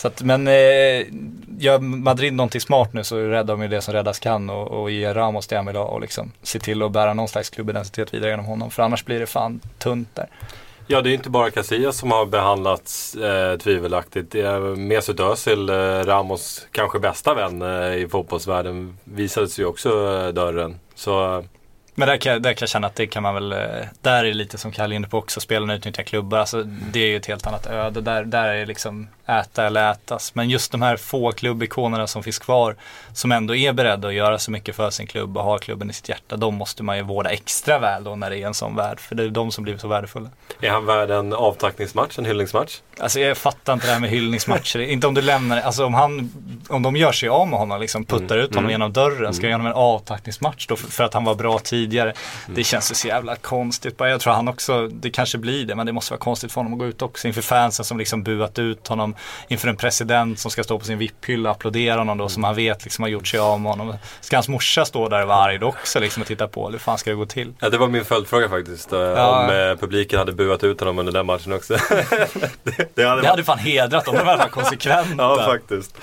Så 0.00 0.08
att, 0.08 0.22
men 0.22 0.48
eh, 0.48 1.06
gör 1.58 1.78
Madrid 1.78 2.32
någonting 2.32 2.60
smart 2.60 2.92
nu 2.92 3.04
så 3.04 3.16
räddar 3.16 3.54
de 3.54 3.62
ju 3.62 3.68
det 3.68 3.80
som 3.80 3.94
räddas 3.94 4.18
kan 4.18 4.50
och, 4.50 4.68
och 4.68 4.90
ger 4.90 5.14
Ramos 5.14 5.46
det 5.46 5.56
han 5.56 5.66
vill 5.66 5.76
ha 5.76 5.84
och 5.84 6.00
liksom 6.00 6.32
se 6.42 6.58
till 6.58 6.82
att 6.82 6.92
bära 6.92 7.14
någon 7.14 7.28
slags 7.28 7.50
klubbidentitet 7.50 8.14
vidare 8.14 8.30
genom 8.30 8.44
honom. 8.46 8.70
För 8.70 8.82
annars 8.82 9.04
blir 9.04 9.20
det 9.20 9.26
fan 9.26 9.60
tunt 9.78 10.08
där. 10.14 10.26
Ja, 10.86 11.02
det 11.02 11.10
är 11.10 11.14
inte 11.14 11.30
bara 11.30 11.50
Casillas 11.50 11.96
som 11.96 12.10
har 12.10 12.26
behandlats 12.26 13.14
eh, 13.14 13.58
tvivelaktigt. 13.58 14.34
Mesut 14.76 15.20
Özil, 15.20 15.68
eh, 15.68 15.74
Ramos 16.04 16.66
kanske 16.72 16.98
bästa 16.98 17.34
vän 17.34 17.62
eh, 17.62 17.94
i 17.94 18.08
fotbollsvärlden, 18.10 18.98
visades 19.04 19.58
ju 19.58 19.64
också 19.64 19.88
eh, 19.88 20.28
dörren. 20.28 20.76
Så 20.94 21.36
eh, 21.38 21.44
Men 21.94 22.08
där 22.08 22.16
kan, 22.16 22.42
där 22.42 22.52
kan 22.52 22.60
jag 22.60 22.68
känna 22.68 22.86
att 22.86 22.96
det 22.96 23.06
kan 23.06 23.22
man 23.22 23.34
väl, 23.34 23.52
eh, 23.52 23.58
där 24.00 24.24
är 24.24 24.28
det 24.28 24.34
lite 24.34 24.58
som 24.58 24.72
Kalle 24.72 24.94
inne 24.94 25.08
på 25.08 25.18
också, 25.18 25.40
spelarna 25.40 25.74
utnyttjar 25.74 26.02
klubbar. 26.02 26.38
Alltså 26.38 26.62
det 26.92 27.00
är 27.00 27.06
ju 27.06 27.16
ett 27.16 27.26
helt 27.26 27.46
annat 27.46 27.66
öde. 27.66 28.00
Där, 28.00 28.24
där 28.24 28.48
är 28.48 28.66
liksom 28.66 29.08
äta 29.30 29.66
eller 29.66 29.92
ätas. 29.92 30.34
Men 30.34 30.50
just 30.50 30.72
de 30.72 30.82
här 30.82 30.96
få 30.96 31.32
klubbikonerna 31.32 32.06
som 32.06 32.22
finns 32.22 32.38
kvar, 32.38 32.76
som 33.12 33.32
ändå 33.32 33.54
är 33.54 33.72
beredda 33.72 34.08
att 34.08 34.14
göra 34.14 34.38
så 34.38 34.50
mycket 34.50 34.76
för 34.76 34.90
sin 34.90 35.06
klubb 35.06 35.36
och 35.36 35.44
har 35.44 35.58
klubben 35.58 35.90
i 35.90 35.92
sitt 35.92 36.08
hjärta, 36.08 36.36
de 36.36 36.54
måste 36.54 36.82
man 36.82 36.96
ju 36.96 37.02
vårda 37.02 37.30
extra 37.30 37.78
väl 37.78 38.04
då 38.04 38.16
när 38.16 38.30
det 38.30 38.38
är 38.38 38.46
en 38.46 38.54
sån 38.54 38.76
värld. 38.76 39.00
För 39.00 39.14
det 39.14 39.24
är 39.24 39.28
de 39.28 39.52
som 39.52 39.64
blivit 39.64 39.80
så 39.80 39.88
värdefulla. 39.88 40.28
är 40.60 40.70
han 40.70 40.86
värd 40.86 41.10
en 41.10 41.32
avtackningsmatch, 41.32 42.18
en 42.18 42.24
hyllningsmatch? 42.24 42.78
Alltså 42.98 43.20
jag 43.20 43.36
fattar 43.38 43.72
inte 43.72 43.86
det 43.86 43.92
här 43.92 44.00
med 44.00 44.10
hyllningsmatcher. 44.10 44.78
inte 44.78 45.06
om 45.06 45.14
du 45.14 45.22
lämnar, 45.22 45.60
alltså 45.60 45.84
om 45.84 45.94
han, 45.94 46.32
om 46.68 46.82
de 46.82 46.96
gör 46.96 47.12
sig 47.12 47.28
av 47.28 47.48
med 47.48 47.58
honom, 47.58 47.80
liksom 47.80 48.04
puttar 48.04 48.38
ut 48.38 48.54
honom 48.54 48.70
genom 48.70 48.92
dörren, 48.92 49.34
ska 49.34 49.46
jag 49.46 49.50
genom 49.50 49.66
en 49.66 49.72
avtackningsmatch 49.72 50.66
då 50.66 50.76
för, 50.76 50.90
för 50.90 51.04
att 51.04 51.14
han 51.14 51.24
var 51.24 51.34
bra 51.34 51.58
tidigare. 51.58 52.12
Det 52.54 52.64
känns 52.64 52.90
ju 52.90 52.94
så 52.94 53.08
jävla 53.08 53.36
konstigt. 53.36 53.94
Jag 53.98 54.20
tror 54.20 54.32
han 54.32 54.48
också, 54.48 54.88
det 54.88 55.10
kanske 55.10 55.38
blir 55.38 55.66
det, 55.66 55.74
men 55.74 55.86
det 55.86 55.92
måste 55.92 56.12
vara 56.12 56.20
konstigt 56.20 56.52
för 56.52 56.60
honom 56.60 56.72
att 56.72 56.78
gå 56.78 56.86
ut 56.86 57.02
också 57.02 57.28
inför 57.28 57.42
fansen 57.42 57.84
som 57.84 57.98
liksom 57.98 58.22
buat 58.22 58.58
ut 58.58 58.88
honom, 58.88 59.14
inför 59.48 59.68
en 59.68 59.76
president 59.76 60.38
som 60.38 60.50
ska 60.50 60.64
stå 60.64 60.78
på 60.78 60.84
sin 60.84 60.98
VIP-hylla 60.98 61.48
och 61.50 61.56
applådera 61.56 61.98
honom 61.98 62.18
då, 62.18 62.28
som 62.28 62.44
han 62.44 62.54
vet 62.54 62.84
liksom 62.84 63.02
har 63.02 63.08
gjort 63.08 63.26
sig 63.26 63.40
av 63.40 63.60
med 63.60 63.72
honom. 63.72 63.94
Ska 64.20 64.36
hans 64.36 64.48
morsa 64.48 64.84
stå 64.84 65.08
där 65.08 65.22
och 65.22 65.28
vara 65.28 65.38
arg 65.38 65.64
också 65.64 66.00
liksom 66.00 66.20
och 66.22 66.26
titta 66.28 66.48
på? 66.48 66.60
Eller 66.60 66.72
hur 66.72 66.78
fan 66.78 66.98
ska 66.98 67.10
det 67.10 67.16
gå 67.16 67.26
till? 67.26 67.52
Ja, 67.60 67.68
det 67.68 67.78
var 67.78 67.88
min 67.88 68.04
följdfråga 68.04 68.48
faktiskt. 68.48 68.92
eh, 68.92 68.98
Ja. 69.00 69.44
Om 69.44 69.50
eh, 69.70 69.76
publiken 69.76 70.18
hade 70.18 70.32
buat 70.32 70.64
ut 70.64 70.80
honom 70.80 70.98
under 70.98 71.12
den 71.12 71.26
matchen 71.26 71.52
också. 71.52 71.74
det, 72.62 72.94
det 72.94 73.04
hade 73.04 73.22
Det 73.22 73.28
hade 73.28 73.44
fan 73.44 73.58
hedrat 73.58 74.04
dem, 74.04 74.14
de 74.14 74.26
var 74.26 74.48
konsekventa. 74.48 75.14
Ja, 75.18 75.42
faktiskt. 75.46 75.96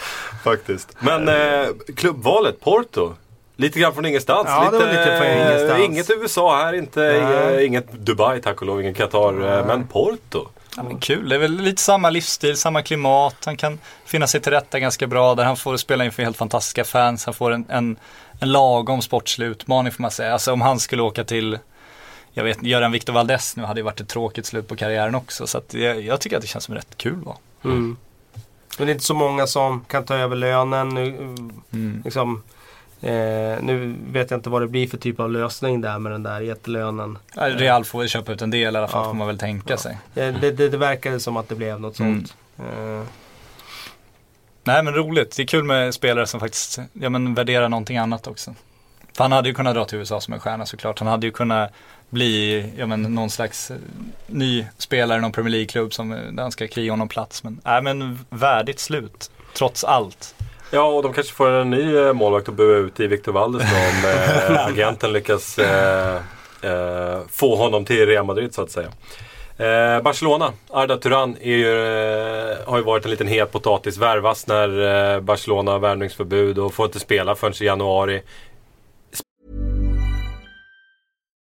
faktiskt. 0.44 0.96
Men 1.00 1.28
eh, 1.30 1.68
klubbvalet, 1.96 2.60
Porto. 2.62 3.14
Lite 3.60 3.80
grann 3.80 3.94
från 3.94 4.06
ingenstans. 4.06 4.48
Ja, 4.50 4.70
det 4.72 4.78
var 4.80 4.86
lite 4.88 5.18
från 5.18 5.28
eh, 5.28 5.38
ingenstans. 5.48 5.80
Inget 5.84 6.10
USA 6.10 6.58
här, 6.58 6.74
inte, 6.74 7.00
Nej. 7.00 7.56
eh, 7.60 7.66
inget 7.66 7.92
Dubai 7.92 8.42
tack 8.42 8.62
och 8.62 8.68
lov, 8.68 8.82
ingen 8.82 8.94
Qatar. 8.94 9.58
eh, 9.60 9.66
Men 9.66 9.88
Porto. 9.88 10.48
Ja, 10.78 10.84
men 10.84 11.00
kul, 11.00 11.30
det 11.30 11.36
är 11.36 11.40
väl 11.40 11.52
lite 11.62 11.82
samma 11.82 12.10
livsstil, 12.10 12.58
samma 12.58 12.82
klimat. 12.82 13.36
Han 13.46 13.58
kan 13.58 13.80
finna 14.06 14.28
sig 14.28 14.42
till 14.42 14.52
rätta 14.52 14.80
ganska 14.80 15.08
bra 15.08 15.36
där. 15.36 15.44
Han 15.44 15.58
får 15.58 15.78
spela 15.78 16.06
inför 16.06 16.24
helt 16.24 16.38
fantastiska 16.38 16.84
fans. 16.84 17.26
Han 17.26 17.34
får 17.34 17.52
en, 17.52 17.66
en, 17.70 17.98
en 18.40 18.52
lagom 18.52 19.02
sportslig 19.02 19.48
utmaning 19.48 19.92
får 19.92 20.02
man 20.02 20.12
säga. 20.12 20.34
Alltså 20.34 20.54
om 20.54 20.62
han 20.62 20.80
skulle 20.80 21.02
åka 21.02 21.24
till, 21.24 21.60
jag 22.34 22.44
vet, 22.44 22.64
göra 22.64 22.86
en 22.86 22.92
Victor 22.92 23.14
Valdez 23.14 23.56
nu 23.56 23.64
hade 23.64 23.80
det 23.80 23.84
varit 23.84 24.02
ett 24.02 24.10
tråkigt 24.10 24.46
slut 24.46 24.68
på 24.68 24.76
karriären 24.76 25.16
också. 25.16 25.48
Så 25.48 25.58
att 25.58 25.74
jag, 25.74 26.02
jag 26.02 26.22
tycker 26.22 26.36
att 26.36 26.42
det 26.42 26.48
känns 26.48 26.64
som 26.64 26.76
rätt 26.76 26.98
kul 26.98 27.20
va. 27.26 27.38
Mm. 27.64 27.98
Men 28.78 28.88
det 28.88 28.92
är 28.92 28.94
inte 28.94 29.06
så 29.06 29.14
många 29.14 29.48
som 29.48 29.86
kan 29.88 30.06
ta 30.06 30.16
över 30.16 30.36
lönen. 30.36 30.90
Nu, 30.90 31.04
Mm. 31.74 32.02
liksom, 32.06 32.44
eh, 33.02 33.62
nu 33.62 33.96
vet 34.12 34.32
jag 34.32 34.38
inte 34.38 34.50
vad 34.50 34.62
det 34.62 34.68
blir 34.68 34.88
för 34.88 34.98
typ 34.98 35.20
av 35.20 35.32
lösning 35.32 35.82
där 35.82 36.00
med 36.00 36.12
den 36.12 36.24
där 36.24 36.40
jättelönen. 36.42 37.18
Ja, 37.36 37.50
Real 37.50 37.86
får 37.86 38.00
väl 38.00 38.08
köpa 38.08 38.32
ut 38.32 38.42
en 38.42 38.50
del 38.52 38.74
i 38.76 38.78
alla 38.78 38.88
fall 38.88 39.02
Ja. 39.04 39.10
får 39.10 39.14
man 39.14 39.28
väl 39.28 39.38
tänka 39.38 39.78
sig. 39.78 39.98
Eh, 40.16 40.34
det, 40.42 40.52
det, 40.52 40.70
det 40.70 40.78
verkade 40.78 41.20
som 41.20 41.38
att 41.38 41.50
det 41.50 41.56
blev 41.56 41.80
något 41.82 42.00
Mm. 42.00 42.26
sånt. 42.26 42.36
Eh, 42.60 43.04
Nej 44.64 44.84
men 44.84 44.94
roligt, 44.96 45.36
det 45.38 45.44
är 45.44 45.48
kul 45.48 45.64
med 45.64 45.94
spelare 45.94 46.28
som 46.28 46.40
faktiskt 46.40 46.80
ja, 46.94 47.10
men 47.10 47.34
värderar 47.34 47.70
någonting 47.70 47.98
annat 47.98 48.28
också. 48.28 48.56
För 49.14 49.24
han 49.24 49.32
hade 49.32 49.50
ju 49.50 49.56
kunnat 49.56 49.76
dra 49.76 49.86
till 49.86 49.98
USA 49.98 50.22
som 50.22 50.34
en 50.34 50.40
stjärna 50.40 50.66
såklart. 50.66 51.00
Han 51.00 51.08
hade 51.08 51.26
ju 51.28 51.32
kunnat 51.32 51.72
bli 52.10 52.66
ja, 52.78 52.86
men, 52.86 53.02
någon 53.02 53.30
slags 53.30 53.72
eh, 53.72 53.78
ny 54.28 54.66
spelare 54.78 55.18
i 55.18 55.22
någon 55.22 55.32
Premier 55.32 55.52
League-klubb 55.52 55.94
som 55.94 56.12
eh, 56.12 56.20
där 56.32 56.42
han 56.44 56.52
ska 56.52 56.68
kriga 56.68 56.94
om 56.94 57.00
någon 57.00 57.08
plats. 57.08 57.44
Men, 57.44 57.62
nej, 57.66 57.82
men 57.82 58.20
värdigt 58.30 58.80
slut, 58.80 59.32
trots 59.54 59.84
allt. 59.84 60.36
Ja, 60.72 60.84
och 60.84 61.04
de 61.04 61.14
kanske 61.14 61.34
får 61.34 61.50
en 61.50 61.70
ny 61.70 61.96
eh, 61.98 62.14
målvakt 62.14 62.50
att 62.50 62.56
bua 62.56 62.78
ut 62.78 63.00
i 63.00 63.08
Victor 63.08 63.32
Valdes 63.32 63.62
om 63.62 64.10
eh, 64.10 64.66
agenten 64.68 65.14
lyckas 65.14 65.60
eh, 65.60 66.16
eh, 66.62 67.20
få 67.32 67.56
honom 67.56 67.86
till 67.86 68.06
Real 68.06 68.26
Madrid 68.26 68.54
så 68.54 68.62
att 68.62 68.72
säga. 68.72 68.88
Eh, 69.58 70.02
Barcelona, 70.02 70.54
Arda 70.70 70.98
Turan 70.98 71.36
ju, 71.42 71.68
eh, 71.68 72.58
har 72.66 72.78
ju 72.78 72.84
varit 72.84 73.06
en 73.06 73.12
liten 73.12 73.28
het 73.28 73.52
potatis. 73.52 73.98
Värvas 73.98 74.48
när 74.48 75.20
Barcelona 75.20 75.72
har 75.72 75.80
värvningsförbud 75.80 76.60
och 76.60 76.74
får 76.74 76.86
inte 76.86 77.00
spela 77.00 77.36
förrän 77.36 77.54
i 77.62 77.66
januari. 77.66 78.22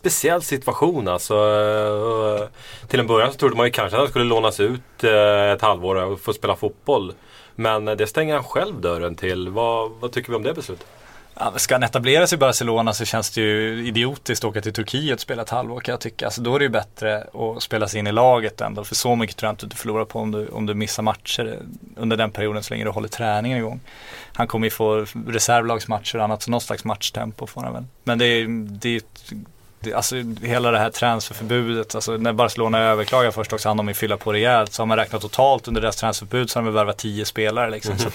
Speciell 0.00 0.42
situation 0.42 1.08
alltså. 1.08 1.34
Eh, 1.34 2.48
till 2.88 3.00
en 3.00 3.06
början 3.06 3.32
så 3.32 3.38
trodde 3.38 3.56
man 3.56 3.66
ju 3.66 3.72
kanske 3.72 3.96
att 3.96 4.00
han 4.00 4.08
skulle 4.08 4.24
lånas 4.24 4.60
ut 4.60 5.04
eh, 5.04 5.52
ett 5.52 5.62
halvår 5.62 5.96
och 5.96 6.20
få 6.20 6.32
spela 6.32 6.56
fotboll. 6.56 7.12
Men 7.54 7.88
eh, 7.88 7.94
det 7.94 8.06
stänger 8.06 8.34
han 8.34 8.44
själv 8.44 8.80
dörren 8.80 9.14
till. 9.14 9.48
Vad, 9.48 9.90
vad 10.00 10.12
tycker 10.12 10.30
vi 10.30 10.36
om 10.36 10.42
det 10.42 10.54
beslutet? 10.54 10.86
Ja, 11.34 11.52
ska 11.56 11.74
han 11.74 11.82
etablera 11.82 12.26
sig 12.26 12.36
i 12.36 12.38
Barcelona 12.38 12.92
så 12.92 13.04
känns 13.04 13.30
det 13.30 13.40
ju 13.40 13.86
idiotiskt 13.86 14.44
att 14.44 14.48
åka 14.48 14.60
till 14.60 14.72
Turkiet 14.72 15.14
och 15.14 15.20
spela 15.20 15.42
ett 15.42 15.50
halvår 15.50 15.80
kan 15.80 15.92
jag 15.92 16.00
tycka. 16.00 16.24
Alltså, 16.24 16.42
då 16.42 16.54
är 16.54 16.58
det 16.58 16.64
ju 16.64 16.68
bättre 16.68 17.26
att 17.34 17.62
spela 17.62 17.88
sig 17.88 18.00
in 18.00 18.06
i 18.06 18.12
laget 18.12 18.60
ändå. 18.60 18.84
För 18.84 18.94
så 18.94 19.16
mycket 19.16 19.36
tror 19.36 19.48
jag 19.48 19.52
inte 19.52 19.66
du 19.66 19.76
förlorar 19.76 20.04
på 20.04 20.18
om 20.18 20.30
du, 20.30 20.48
om 20.48 20.66
du 20.66 20.74
missar 20.74 21.02
matcher 21.02 21.58
under 21.96 22.16
den 22.16 22.30
perioden 22.30 22.62
så 22.62 22.74
länge 22.74 22.84
du 22.84 22.90
håller 22.90 23.08
träningen 23.08 23.58
igång. 23.58 23.80
Han 24.34 24.46
kommer 24.46 24.66
ju 24.66 24.70
få 24.70 25.06
reservlagsmatcher 25.26 26.18
och 26.18 26.24
annat, 26.24 26.42
så 26.42 26.50
någon 26.50 26.60
slags 26.60 26.84
matchtempo 26.84 27.46
får 27.46 27.62
han 27.62 27.72
väl. 27.72 27.84
Men 28.04 28.18
det 28.18 28.26
är, 28.26 28.46
det 28.80 28.96
är 28.96 29.02
alltså 29.94 30.16
hela 30.42 30.70
det 30.70 30.78
här 30.78 30.90
transferförbudet, 30.90 31.94
alltså 31.94 32.16
när 32.16 32.32
Barcelona 32.32 32.78
överklagar 32.78 33.30
först 33.30 33.52
också, 33.52 33.68
han 33.68 33.76
de 33.76 33.88
ju 33.88 33.94
fylla 33.94 34.16
på 34.16 34.32
rejält. 34.32 34.72
Så 34.72 34.82
har 34.82 34.86
man 34.86 34.96
räknat 34.96 35.22
totalt 35.22 35.68
under 35.68 35.80
deras 35.80 35.96
transferförbud 35.96 36.50
så 36.50 36.58
har 36.58 36.64
de 36.64 36.74
värvat 36.74 36.98
10 36.98 37.24
spelare 37.24 37.70
liksom. 37.70 37.98
Så 37.98 38.08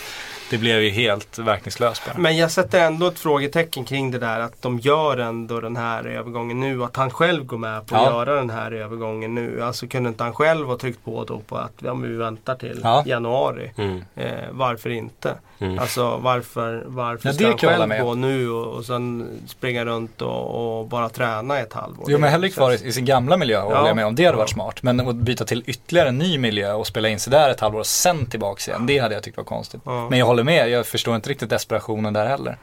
det 0.50 0.58
blev 0.58 0.82
ju 0.82 0.90
helt 0.90 1.40
verkningslöst 1.40 2.02
bara. 2.06 2.18
Men 2.18 2.38
jag 2.38 2.52
sätter 2.52 2.80
ändå 2.86 3.08
ett 3.08 3.20
frågetecken 3.20 3.84
kring 3.86 4.12
det 4.12 4.20
där 4.20 4.40
att 4.40 4.62
de 4.62 4.80
gör 4.80 5.18
ändå 5.18 5.60
den 5.62 5.76
här 5.78 6.04
övergången 6.08 6.60
nu. 6.60 6.84
Att 6.84 6.96
han 6.96 7.10
själv 7.12 7.46
går 7.46 7.58
med 7.58 7.88
på 7.88 7.96
att 7.96 8.02
Ja. 8.02 8.10
göra 8.12 8.36
den 8.36 8.50
här 8.50 8.72
övergången 8.72 9.36
nu. 9.36 9.62
Alltså 9.64 9.88
kunde 9.88 10.10
inte 10.10 10.24
han 10.24 10.34
själv 10.34 10.68
ha 10.68 10.78
tryckt 10.78 11.06
på 11.06 11.24
då 11.24 11.40
på 11.40 11.58
att 11.58 11.74
ja, 11.80 11.94
vi 11.94 12.16
väntar 12.16 12.56
till 12.56 12.80
Ja. 12.84 13.04
januari. 13.06 13.72
Mm. 13.78 14.04
Eh, 14.16 14.32
varför 14.52 14.90
inte? 14.90 15.36
Mm. 15.60 15.80
Alltså 15.80 16.18
varför, 16.18 16.84
varför 16.86 17.30
Ja, 17.30 17.34
ska 17.34 17.44
det 17.44 17.78
han 17.78 17.90
själv 17.90 18.02
gå 18.06 18.14
nu 18.14 18.50
och, 18.50 18.74
och 18.76 18.86
sen 18.86 19.28
springa 19.48 19.86
runt 19.86 20.22
och, 20.22 20.80
och 20.80 20.86
bara 20.88 21.10
träna 21.10 21.60
ett 21.60 21.74
halvår? 21.74 22.06
Jo 22.08 22.16
Det 22.16 22.22
men 22.22 22.30
hellre 22.32 22.50
kvar 22.50 22.72
i, 22.72 22.88
i 22.88 22.92
sin 22.92 23.06
gamla 23.06 23.38
miljö 23.38 23.62
och 23.62 23.72
Ja. 23.72 23.76
håller 23.76 23.90
jag 23.90 23.96
med 23.96 24.06
om. 24.06 24.16
Det 24.16 24.26
hade 24.26 24.36
Ja. 24.36 24.40
varit 24.40 24.50
smart. 24.50 24.84
Men 24.84 25.00
att 25.08 25.16
byta 25.16 25.46
till 25.46 25.64
ytterligare 25.66 26.10
en 26.10 26.18
ny 26.18 26.38
miljö 26.38 26.74
och 26.74 26.88
spela 26.88 27.10
in 27.10 27.20
sig 27.20 27.32
där 27.32 27.50
ett 27.50 27.60
halvår 27.60 27.80
och 27.80 27.86
sen 27.86 28.26
tillbaks 28.26 28.68
igen. 28.68 28.86
Det 28.88 28.98
hade 29.00 29.14
jag 29.14 29.24
tyckt 29.24 29.38
var 29.38 29.44
konstigt. 29.44 29.82
Ja. 29.86 30.10
Men 30.10 30.20
jag 30.20 30.26
håller 30.26 30.44
med, 30.44 30.70
jag 30.70 30.86
förstår 30.86 31.16
inte 31.16 31.30
riktigt 31.30 31.50
desperationen 31.50 32.14
där 32.14 32.26
heller. 32.26 32.58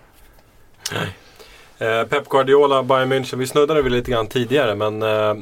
Eh, 1.79 2.03
Pep 2.09 2.29
Guardiola, 2.29 2.83
Bayern 2.83 3.13
München. 3.13 3.37
Vi 3.37 3.47
snuddade 3.47 3.83
vid 3.83 3.93
lite 3.93 4.11
grann 4.11 4.27
tidigare 4.27 4.75
men 4.75 5.03
eh, 5.03 5.35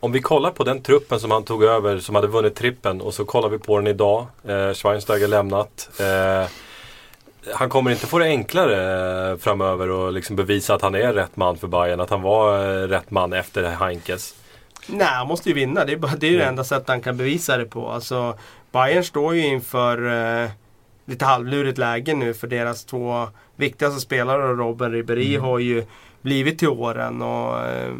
om 0.00 0.12
vi 0.12 0.20
kollar 0.20 0.50
på 0.50 0.64
den 0.64 0.82
truppen 0.82 1.20
som 1.20 1.30
han 1.30 1.44
tog 1.44 1.64
över 1.64 1.98
som 1.98 2.14
hade 2.14 2.26
vunnit 2.26 2.54
trippen 2.54 3.00
och 3.00 3.14
så 3.14 3.24
kollar 3.24 3.48
vi 3.48 3.58
på 3.58 3.76
den 3.78 3.86
idag. 3.86 4.26
Eh, 4.48 4.72
Schweinsteiger 4.74 5.28
lämnat. 5.28 5.88
Eh, 6.00 6.48
han 7.54 7.68
kommer 7.68 7.90
inte 7.90 8.06
få 8.06 8.18
det 8.18 8.24
enklare 8.24 9.30
eh, 9.30 9.36
framöver 9.38 9.90
och 9.90 10.12
liksom 10.12 10.36
bevisa 10.36 10.74
att 10.74 10.82
han 10.82 10.94
är 10.94 11.12
rätt 11.12 11.36
man 11.36 11.56
för 11.56 11.66
Bayern. 11.68 12.00
Att 12.00 12.10
han 12.10 12.22
var 12.22 12.58
eh, 12.58 12.88
rätt 12.88 13.10
man 13.10 13.32
efter 13.32 13.70
Heinkes. 13.70 14.34
Nej, 14.86 15.06
han 15.06 15.26
måste 15.28 15.48
ju 15.48 15.54
vinna. 15.54 15.84
Det 15.84 15.92
är, 15.92 15.96
bara, 15.96 16.16
det, 16.16 16.26
är 16.26 16.30
ju 16.30 16.36
det 16.36 16.42
Mm. 16.42 16.52
enda 16.52 16.64
sättet 16.64 16.88
han 16.88 17.00
kan 17.00 17.16
bevisa 17.16 17.56
det 17.56 17.64
på. 17.64 17.88
Alltså, 17.88 18.38
Bayern 18.72 19.04
står 19.04 19.34
ju 19.34 19.46
inför 19.46 20.10
eh, 20.42 20.50
lite 21.06 21.24
halvlurigt 21.24 21.78
läge 21.78 22.14
nu 22.14 22.34
för 22.34 22.46
deras 22.46 22.84
två 22.84 23.28
viktigaste 23.56 24.00
spelare 24.00 24.42
Robben 24.52 24.92
Ribéry 24.92 25.36
har 25.36 25.58
ju 25.58 25.84
blivit 26.22 26.58
till 26.58 26.68
åren. 26.68 27.22
Och, 27.22 27.58
eh, 27.66 27.92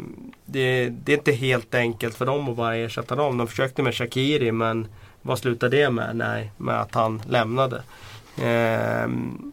det, 0.45 0.89
det 0.89 1.13
är 1.13 1.17
inte 1.17 1.31
helt 1.31 1.75
enkelt 1.75 2.15
för 2.15 2.25
dem 2.25 2.49
att 2.49 2.55
bara 2.55 2.75
ersätta 2.75 3.15
dem. 3.15 3.37
De 3.37 3.47
försökte 3.47 3.83
med 3.83 3.95
Shakiri 3.95 4.51
men 4.51 4.87
vad 5.21 5.39
slutade 5.39 5.77
det 5.77 5.89
med? 5.89 6.15
Nej, 6.15 6.51
med 6.57 6.81
att 6.81 6.95
han 6.95 7.21
lämnade. 7.29 7.83
Ehm, 8.41 9.51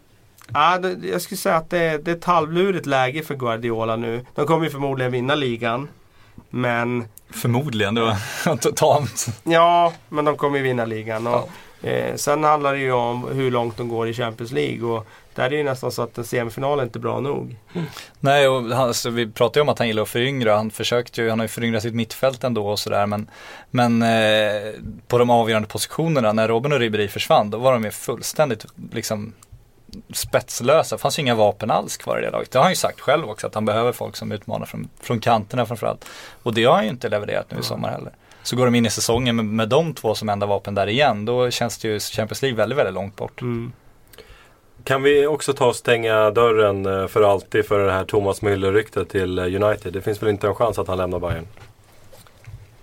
ja, 0.53 0.81
jag 1.03 1.23
skulle 1.23 1.39
säga 1.39 1.57
att 1.57 1.71
det, 1.71 2.05
det 2.05 2.11
är 2.11 2.17
ett 2.17 2.25
halvlurigt 2.25 2.87
läge 2.87 3.23
för 3.23 3.35
Guardiola 3.35 3.97
nu. 3.97 4.27
De 4.35 4.47
kommer 4.47 4.65
ju 4.65 4.71
förmodligen 4.71 5.13
vinna 5.13 5.35
ligan. 5.35 5.89
Men 6.51 7.05
Förmodligen, 7.31 7.95
det 7.95 8.01
var 8.01 8.57
totalt. 8.57 9.27
Ja, 9.45 9.93
men 10.09 10.25
de 10.25 10.37
kommer 10.37 10.59
ju 10.59 10.63
vinna 10.65 10.85
ligan. 10.85 11.27
Och, 11.27 11.51
eh, 11.87 12.17
sen 12.17 12.45
handlar 12.45 12.73
det 12.73 12.79
ju 12.81 12.93
om 12.93 13.29
hur 13.33 13.51
långt 13.51 13.77
de 13.77 13.89
går 13.89 14.09
i 14.09 14.15
Champions 14.15 14.53
League. 14.53 14.89
Och 14.89 15.07
där 15.35 15.45
är 15.45 15.51
det 15.51 15.57
ju 15.57 15.63
nästan 15.63 15.93
så 15.93 16.03
att 16.03 16.19
en 16.19 16.25
semifinal 16.25 16.79
är 16.79 16.83
inte 16.83 16.99
bra 16.99 17.21
nog. 17.21 17.57
Nej, 18.21 18.49
och 18.49 18.63
han, 18.63 18.73
alltså, 18.73 19.11
vi 19.11 19.27
pratade 19.27 19.59
ju 19.59 19.63
om 19.63 19.69
att 19.69 19.79
han 19.79 19.89
gillar 19.89 20.03
att 20.03 20.09
föryngra. 20.09 20.57
Han 20.57 20.71
försökte 20.71 21.23
ju, 21.23 21.31
han 21.31 21.39
har 21.39 21.45
ju 21.45 21.49
föryngrat 21.49 21.83
sitt 21.83 21.95
mittfält 21.95 22.45
ändå 22.45 22.69
och 22.69 22.79
sådär. 22.79 23.07
Men, 23.07 23.31
men 23.71 24.03
eh, 24.03 24.73
på 25.09 25.19
de 25.19 25.31
avgörande 25.31 25.69
positionerna, 25.69 26.33
när 26.33 26.49
Robin 26.49 26.73
och 26.73 26.79
Ribéry 26.79 27.09
försvann, 27.09 27.51
då 27.51 27.59
var 27.59 27.73
de 27.73 27.85
ju 27.85 27.91
fullständigt 27.91 28.67
liksom 28.93 29.33
spetslösa. 30.13 30.97
Det 30.97 31.01
fanns 31.01 31.19
ju 31.19 31.23
inga 31.23 31.35
vapen 31.35 31.71
alls 31.71 31.97
kvar 31.97 32.19
i 32.19 32.25
det 32.25 32.31
laget. 32.31 32.51
Det 32.51 32.59
har 32.59 32.65
han 32.65 32.73
ju 32.73 32.77
sagt 32.77 33.01
själv 33.01 33.31
också, 33.31 33.47
att 33.47 33.55
han 33.55 33.65
behöver 33.65 33.93
folk 33.93 34.17
som 34.17 34.33
utmanar 34.33 34.67
från, 34.67 34.89
från 35.01 35.21
kanterna 35.21 35.67
framförallt. 35.67 36.05
Och 36.43 36.55
det 36.55 36.65
har 36.65 36.75
han 36.75 36.85
ju 36.85 36.91
inte 36.91 37.09
levererat 37.09 37.51
nu 37.51 37.59
i 37.61 37.63
sommar 37.63 37.91
heller. 37.91 38.13
Så 38.43 38.57
går 38.57 38.65
de 38.65 38.75
in 38.75 38.87
i 38.87 38.91
säsongen 38.91 39.37
med, 39.37 39.45
med 39.45 39.69
de 39.69 39.95
två 39.95 40.15
som 40.15 40.29
enda 40.29 40.47
vapen 40.47 40.75
där 40.75 40.87
igen, 40.87 41.25
då 41.25 41.51
känns 41.51 41.79
det 41.79 41.89
ju 41.89 42.01
Champions 42.01 42.43
League 42.43 42.57
väldigt, 42.57 42.79
väldigt 42.79 42.95
långt 42.95 43.17
bort. 43.17 43.41
Mm. 43.41 43.73
Kan 44.85 45.03
vi 45.03 45.27
också 45.27 45.53
ta 45.53 45.67
och 45.67 45.77
stänga 45.77 46.31
dörren 46.31 46.87
eh, 46.87 47.07
för 47.07 47.23
alltid 47.23 47.67
för 47.67 47.87
det 47.87 47.93
här 47.93 48.05
Thomas 48.05 48.43
Müller-ryktet 48.43 49.05
till 49.05 49.39
eh, 49.39 49.45
United? 49.45 49.93
Det 49.93 50.01
finns 50.01 50.23
väl 50.23 50.31
inte 50.31 50.47
en 50.47 50.55
chans 50.55 50.79
att 50.79 50.89
han 50.89 50.99
lämnar 50.99 51.19
Bayern? 51.19 51.47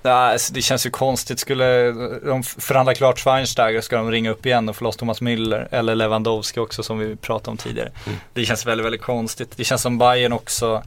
Ja, 0.02 0.12
alltså, 0.12 0.54
det 0.54 0.62
känns 0.62 0.86
ju 0.86 0.90
konstigt. 0.90 1.40
Skulle 1.40 1.92
de 2.26 2.44
förhandla 2.44 2.94
klart 2.94 3.20
Schweinsteiger 3.20 3.82
ska 3.82 3.96
de 3.96 4.12
ringa 4.12 4.32
upp 4.32 4.46
igen 4.46 4.70
och 4.70 4.76
få 4.76 4.84
loss 4.84 4.98
Thomas 4.98 5.22
Müller 5.22 5.68
eller 5.72 5.96
Lewandowski 5.96 6.60
också 6.60 6.84
som 6.84 7.00
vi 7.00 7.16
pratade 7.16 7.52
om 7.52 7.58
tidigare. 7.58 7.92
Det 8.34 8.46
känns 8.46 8.66
väldigt, 8.66 8.86
väldigt 8.86 9.02
konstigt. 9.02 9.58
Det 9.58 9.64
känns 9.64 9.82
som 9.82 9.98
Bayern 9.98 10.34
också 10.34 10.84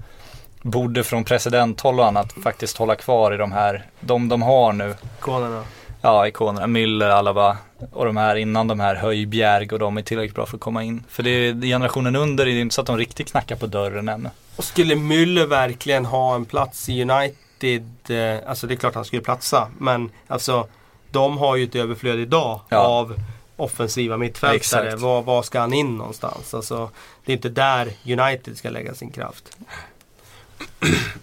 borde 0.63 1.05
från 1.05 1.25
presidenthåll 1.25 2.01
och 2.01 2.07
annat 2.07 2.33
faktiskt 2.33 2.77
hålla 2.77 2.95
kvar 2.95 3.35
i 3.35 3.37
de 3.37 3.53
här, 3.53 3.87
de 4.01 4.29
de 4.29 4.43
har 4.43 4.73
nu. 4.73 4.95
Ikonerna. 5.19 5.65
Ja, 6.01 6.29
ikonerna. 6.29 6.67
Müller, 6.67 7.11
Alaba 7.11 7.57
och 7.93 8.05
de 8.07 8.17
här 8.17 8.37
innan 8.37 8.69
de 8.69 8.81
här 8.81 8.95
Höjbjerg 8.95 9.69
och 9.73 9.79
de 9.79 9.97
är 9.97 10.03
tillräckligt 10.03 10.35
bra 10.35 10.47
för 10.47 10.57
att 10.57 10.61
komma 10.61 10.83
in. 10.85 11.05
För 11.09 11.23
det 11.23 11.31
är 11.31 11.55
generationen 11.55 12.17
under, 12.17 12.45
det 12.47 12.53
är 12.53 12.61
inte 12.61 12.75
så 12.75 12.81
att 12.81 12.87
de 12.87 12.99
riktigt 12.99 13.31
knackar 13.31 13.57
på 13.57 13.67
dörren 13.67 14.09
ännu. 14.09 14.31
Och 14.57 14.65
skulle 14.65 14.95
Müller 14.95 15.47
verkligen 15.47 16.05
ha 16.05 16.35
en 16.35 16.45
plats 16.45 16.89
i 16.89 17.03
United, 17.03 17.87
eh, 18.11 18.49
alltså 18.49 18.67
det 18.67 18.75
är 18.75 18.77
klart 18.77 18.95
han 18.95 19.05
skulle 19.05 19.23
platsa. 19.23 19.69
Men 19.79 20.11
alltså 20.27 20.67
de 21.11 21.39
har 21.39 21.57
ju 21.57 21.65
ett 21.65 21.75
överflöd 21.75 22.19
idag 22.21 22.61
Ja. 22.69 22.79
av 22.79 23.15
offensiva 23.57 24.17
mittfältare. 24.17 24.57
Exakt. 24.57 25.03
Var, 25.03 25.23
var 25.23 25.43
ska 25.43 25.61
han 25.61 25.73
in 25.73 25.99
någonstans? 25.99 26.55
Alltså, 26.55 26.91
det 27.25 27.33
är 27.33 27.37
inte 27.37 27.49
där 27.49 27.93
United 28.07 28.57
ska 28.57 28.71
lägga 28.71 28.95
sin 28.95 29.11
kraft. 29.11 29.57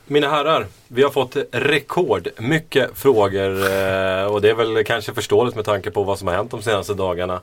Mina 0.08 0.30
herrar, 0.30 0.68
vi 0.88 1.04
har 1.04 1.10
fått 1.10 1.38
rekord 1.52 2.28
mycket 2.38 2.98
frågor 2.98 3.50
eh, 3.50 4.26
och 4.26 4.42
det 4.42 4.50
är 4.50 4.54
väl 4.54 4.84
kanske 4.84 5.14
förståeligt 5.14 5.56
med 5.56 5.66
tanke 5.66 5.92
på 5.92 6.04
vad 6.04 6.20
som 6.20 6.28
har 6.28 6.36
hänt 6.36 6.52
de 6.52 6.62
senaste 6.62 6.94
dagarna. 6.94 7.42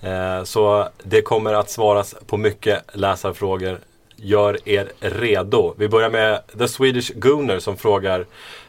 Eh, 0.00 0.44
så 0.44 0.88
det 1.02 1.22
kommer 1.22 1.54
att 1.54 1.70
svaras 1.70 2.14
på 2.26 2.36
mycket 2.36 2.84
läsarfrågor. 2.92 3.78
Gör 4.16 4.68
er 4.68 4.92
redo. 5.00 5.74
Vi 5.78 5.88
börjar 5.88 6.10
med 6.10 6.40
The 6.58 6.68
Swedish 6.68 7.12
Gooner 7.14 7.58
som 7.58 7.76
frågar 7.76 8.26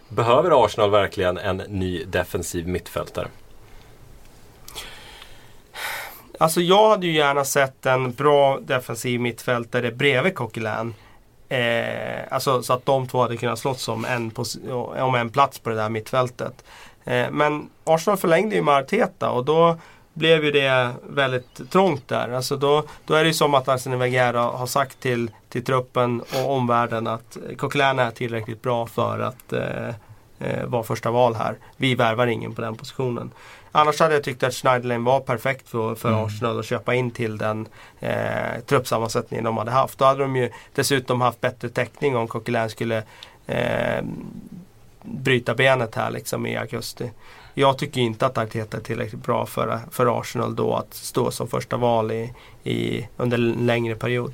Behöver 0.10 0.66
Arsenal 0.66 0.92
verkligen 0.92 1.38
en 1.38 1.58
ny 1.58 2.04
defensiv 2.04 2.68
mittfältare? 2.68 3.28
Alltså 6.40 6.62
jag 6.62 6.90
hade 6.90 7.08
ju 7.08 7.14
gärna 7.14 7.46
sett 7.46 7.86
en 7.86 8.12
bra 8.12 8.60
defensiv 8.60 9.20
mittfältare 9.20 9.92
bredvid 9.92 10.36
Coquelin. 10.36 10.94
Eh, 11.50 12.24
alltså 12.30 12.64
så 12.64 12.74
att 12.74 12.86
de 12.86 13.08
två 13.08 13.22
hade 13.22 13.38
kunnat 13.38 13.60
slåss 13.60 13.88
om 13.88 14.06
en, 14.06 14.32
om 15.00 15.16
en 15.16 15.30
plats 15.30 15.60
på 15.60 15.70
det 15.70 15.76
där 15.76 15.90
mittfältet. 15.90 16.64
Eh, 17.04 17.32
men 17.32 17.70
Arsenal 17.84 18.18
förlängde 18.18 18.56
ju 18.56 18.62
med 18.62 18.76
Arteta 18.76 19.30
och 19.30 19.46
då 19.46 19.78
blev 20.14 20.46
ju 20.46 20.52
det 20.52 20.92
väldigt 21.10 21.72
trångt 21.72 22.08
där. 22.08 22.30
Alltså 22.30 22.58
då, 22.58 22.84
då 23.06 23.14
är 23.14 23.24
det 23.24 23.28
ju 23.28 23.34
som 23.34 23.54
att 23.54 23.68
Arsene 23.68 23.98
Wenger 23.98 24.34
har 24.34 24.52
har 24.52 24.66
sagt 24.68 25.00
till, 25.00 25.32
till 25.50 25.64
truppen 25.64 26.22
och 26.22 26.52
omvärlden 26.52 27.08
att 27.08 27.38
Coquelin 27.58 28.00
är 28.00 28.12
tillräckligt 28.12 28.62
bra 28.62 28.88
för 28.88 29.20
att 29.20 29.54
eh, 29.54 29.88
eh, 30.40 30.66
vara 30.66 30.84
första 30.84 31.12
val 31.12 31.36
här. 31.36 31.56
Vi 31.78 31.96
värvar 31.96 32.28
ingen 32.28 32.56
på 32.56 32.62
den 32.62 32.76
positionen. 32.76 33.32
Annars 33.78 34.00
hade 34.00 34.14
jag 34.14 34.24
tyckt 34.24 34.44
att 34.44 34.54
Schneiderlin 34.54 35.04
var 35.04 35.20
perfekt 35.20 35.70
för, 35.70 35.96
för 35.96 36.10
Mm. 36.10 36.26
Arsenal 36.26 36.60
att 36.60 36.66
köpa 36.66 36.96
in 36.96 37.12
till 37.12 37.38
den 37.38 37.68
eh, 38.00 38.60
truppsammansättningen 38.66 39.44
de 39.44 39.58
hade 39.58 39.72
haft. 39.72 40.00
Då 40.00 40.06
hade 40.06 40.22
de 40.22 40.36
ju 40.36 40.50
dessutom 40.76 41.22
haft 41.22 41.42
bättre 41.42 41.70
täckning 41.70 42.16
om 42.16 42.28
Coquelin 42.28 42.70
skulle 42.70 43.04
eh, 43.48 44.04
bryta 45.02 45.56
benet 45.56 45.96
här 45.96 46.12
liksom 46.12 46.46
i 46.46 46.58
augusti. 46.58 47.12
jag 47.54 47.78
tycker 47.78 48.02
inte 48.02 48.26
att 48.26 48.38
Arteta 48.38 48.78
är 48.78 48.82
tillräckligt 48.82 49.24
bra 49.24 49.46
för, 49.46 49.80
för 49.92 50.20
Arsenal 50.20 50.56
då 50.56 50.76
att 50.76 50.94
stå 50.94 51.32
som 51.32 51.48
första 51.48 51.78
val 51.78 52.12
i, 52.12 52.34
i, 52.64 53.08
under 53.18 53.38
en 53.38 53.52
längre 53.52 53.96
period. 53.96 54.34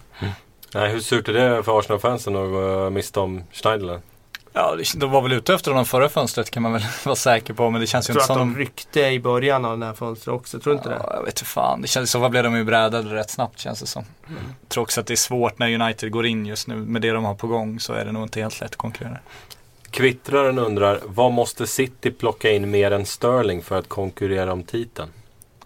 Nej, 0.74 0.92
hur 0.92 1.00
surt 1.00 1.30
är 1.30 1.34
det 1.34 1.64
för 1.64 1.80
Arsenal-fansen 1.80 2.36
att 2.36 2.52
gå 2.52 2.90
miste 2.90 3.20
om 3.20 3.44
Schneiderlin? 3.52 4.00
Ja, 4.54 4.76
det- 4.76 5.00
de 5.00 5.12
var 5.12 5.22
väl 5.22 5.32
ute 5.32 5.54
efter 5.54 5.72
honom 5.72 5.86
förra 5.86 6.10
fönstret 6.10 6.52
kan 6.52 6.64
man 6.64 6.74
väl 6.74 6.82
vara 7.06 7.16
säker 7.16 7.54
på. 7.54 7.70
Men 7.70 7.82
det 7.82 7.88
känns 7.88 8.10
ju 8.10 8.14
Jag 8.14 8.16
inte 8.16 8.26
tror 8.28 8.36
som 8.36 8.50
att 8.50 8.56
de 8.56 8.60
ryckte 8.60 9.00
i 9.02 9.20
början 9.20 9.66
av 9.66 9.72
den 9.72 9.84
här 9.88 9.94
fönstret 9.94 10.34
också, 10.34 10.60
tror 10.60 10.74
du 10.74 10.78
inte 10.78 10.90
det? 10.90 10.96
Ja, 11.04 11.14
jag 11.16 11.24
vet 11.24 11.34
inte 11.34 11.46
fan. 11.46 11.82
Det 11.82 11.88
känns, 11.88 12.12
så 12.12 12.20
vad 12.20 12.32
blev 12.32 12.44
de 12.44 12.56
ju 12.58 12.64
brädade 12.64 13.16
rätt 13.16 13.30
snabbt 13.30 13.60
känns 13.60 13.80
det 13.80 13.86
som. 13.88 14.04
Jag 14.28 14.70
tror 14.70 14.82
också 14.84 15.02
att 15.02 15.08
det 15.08 15.14
är 15.14 15.16
svårt 15.16 15.60
när 15.60 15.82
United 15.82 16.12
går 16.12 16.26
in 16.26 16.46
just 16.46 16.68
nu. 16.68 16.76
Med 16.76 17.02
det 17.02 17.12
de 17.12 17.24
har 17.26 17.36
på 17.36 17.48
gång 17.48 17.80
så 17.80 17.94
är 17.94 18.06
det 18.06 18.12
nog 18.12 18.24
inte 18.24 18.42
helt 18.42 18.62
lätt 18.62 18.70
att 18.72 18.76
konkurrera. 18.76 19.18
Kvittraren 19.92 20.60
undrar, 20.60 21.00
vad 21.06 21.32
måste 21.32 21.68
City 21.68 22.12
plocka 22.12 22.52
in 22.52 22.72
mer 22.72 22.92
än 22.92 23.06
Sterling 23.06 23.62
för 23.64 23.80
att 23.80 23.90
konkurrera 23.90 24.54
om 24.54 24.64
titeln? 24.64 25.10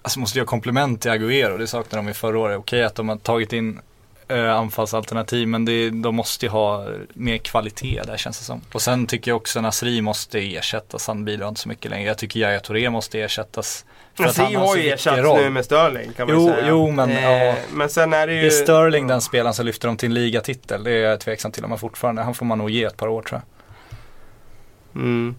Alltså 0.01 0.19
måste 0.19 0.37
jag 0.39 0.47
komplement 0.47 1.01
till 1.01 1.11
Agüero, 1.11 1.57
det 1.57 1.67
saknade 1.67 2.05
de 2.05 2.09
i 2.11 2.13
förra 2.13 2.39
året. 2.39 2.57
Okej 2.59 2.83
att 2.83 2.95
de 2.95 3.09
har 3.09 3.15
tagit 3.17 3.53
in 3.53 3.79
eh, 4.27 4.55
anfallsalternativ 4.55 5.47
men 5.47 5.65
det, 5.65 5.89
de 5.89 6.15
måste 6.15 6.45
ju 6.45 6.49
ha 6.49 6.87
mer 7.13 7.37
kvalitet 7.37 8.01
där 8.05 8.17
känns 8.17 8.39
det 8.39 8.45
som. 8.45 8.61
Och 8.71 8.81
sen 8.81 9.07
tycker 9.07 9.31
jag 9.31 9.35
också 9.37 9.61
Nasri 9.61 10.01
måste 10.01 10.39
ersättas, 10.39 11.07
han 11.07 11.25
bidrar 11.25 11.47
inte 11.47 11.61
så 11.61 11.69
mycket 11.69 11.91
längre. 11.91 12.07
Jag 12.07 12.17
tycker 12.17 12.39
Yahya 12.39 12.59
Touré 12.59 12.89
måste 12.89 13.19
ersättas. 13.19 13.85
Nasri 14.19 14.43
han 14.43 14.55
har 14.55 14.75
ju 14.75 14.89
ersatts 14.89 15.21
nu 15.37 15.49
med 15.49 15.65
Sterling 15.65 16.11
kan 16.13 16.27
man 16.27 16.35
Jo, 16.35 16.47
säga. 16.47 16.67
jo, 16.69 16.91
men, 16.91 17.09
ja. 17.09 17.55
men 17.73 17.89
sen 17.89 18.13
är 18.13 18.27
det 18.27 18.33
ju... 18.33 18.45
Är 18.45 18.49
Sterling 18.49 19.07
den 19.07 19.21
spelaren 19.21 19.53
som 19.53 19.65
lyfter 19.65 19.87
dem 19.87 19.97
till 19.97 20.07
en 20.07 20.13
ligatitel? 20.13 20.83
Det 20.83 20.91
är 20.91 21.09
jag 21.09 21.19
tveksam 21.19 21.51
till 21.51 21.63
om 21.63 21.69
man 21.69 21.79
fortfarande. 21.79 22.21
Han 22.21 22.33
får 22.33 22.45
man 22.45 22.57
nog 22.57 22.69
ge 22.69 22.83
ett 22.83 22.97
par 22.97 23.07
år 23.07 23.21
tror 23.21 23.41
jag. 23.41 25.01
Mm. 25.01 25.35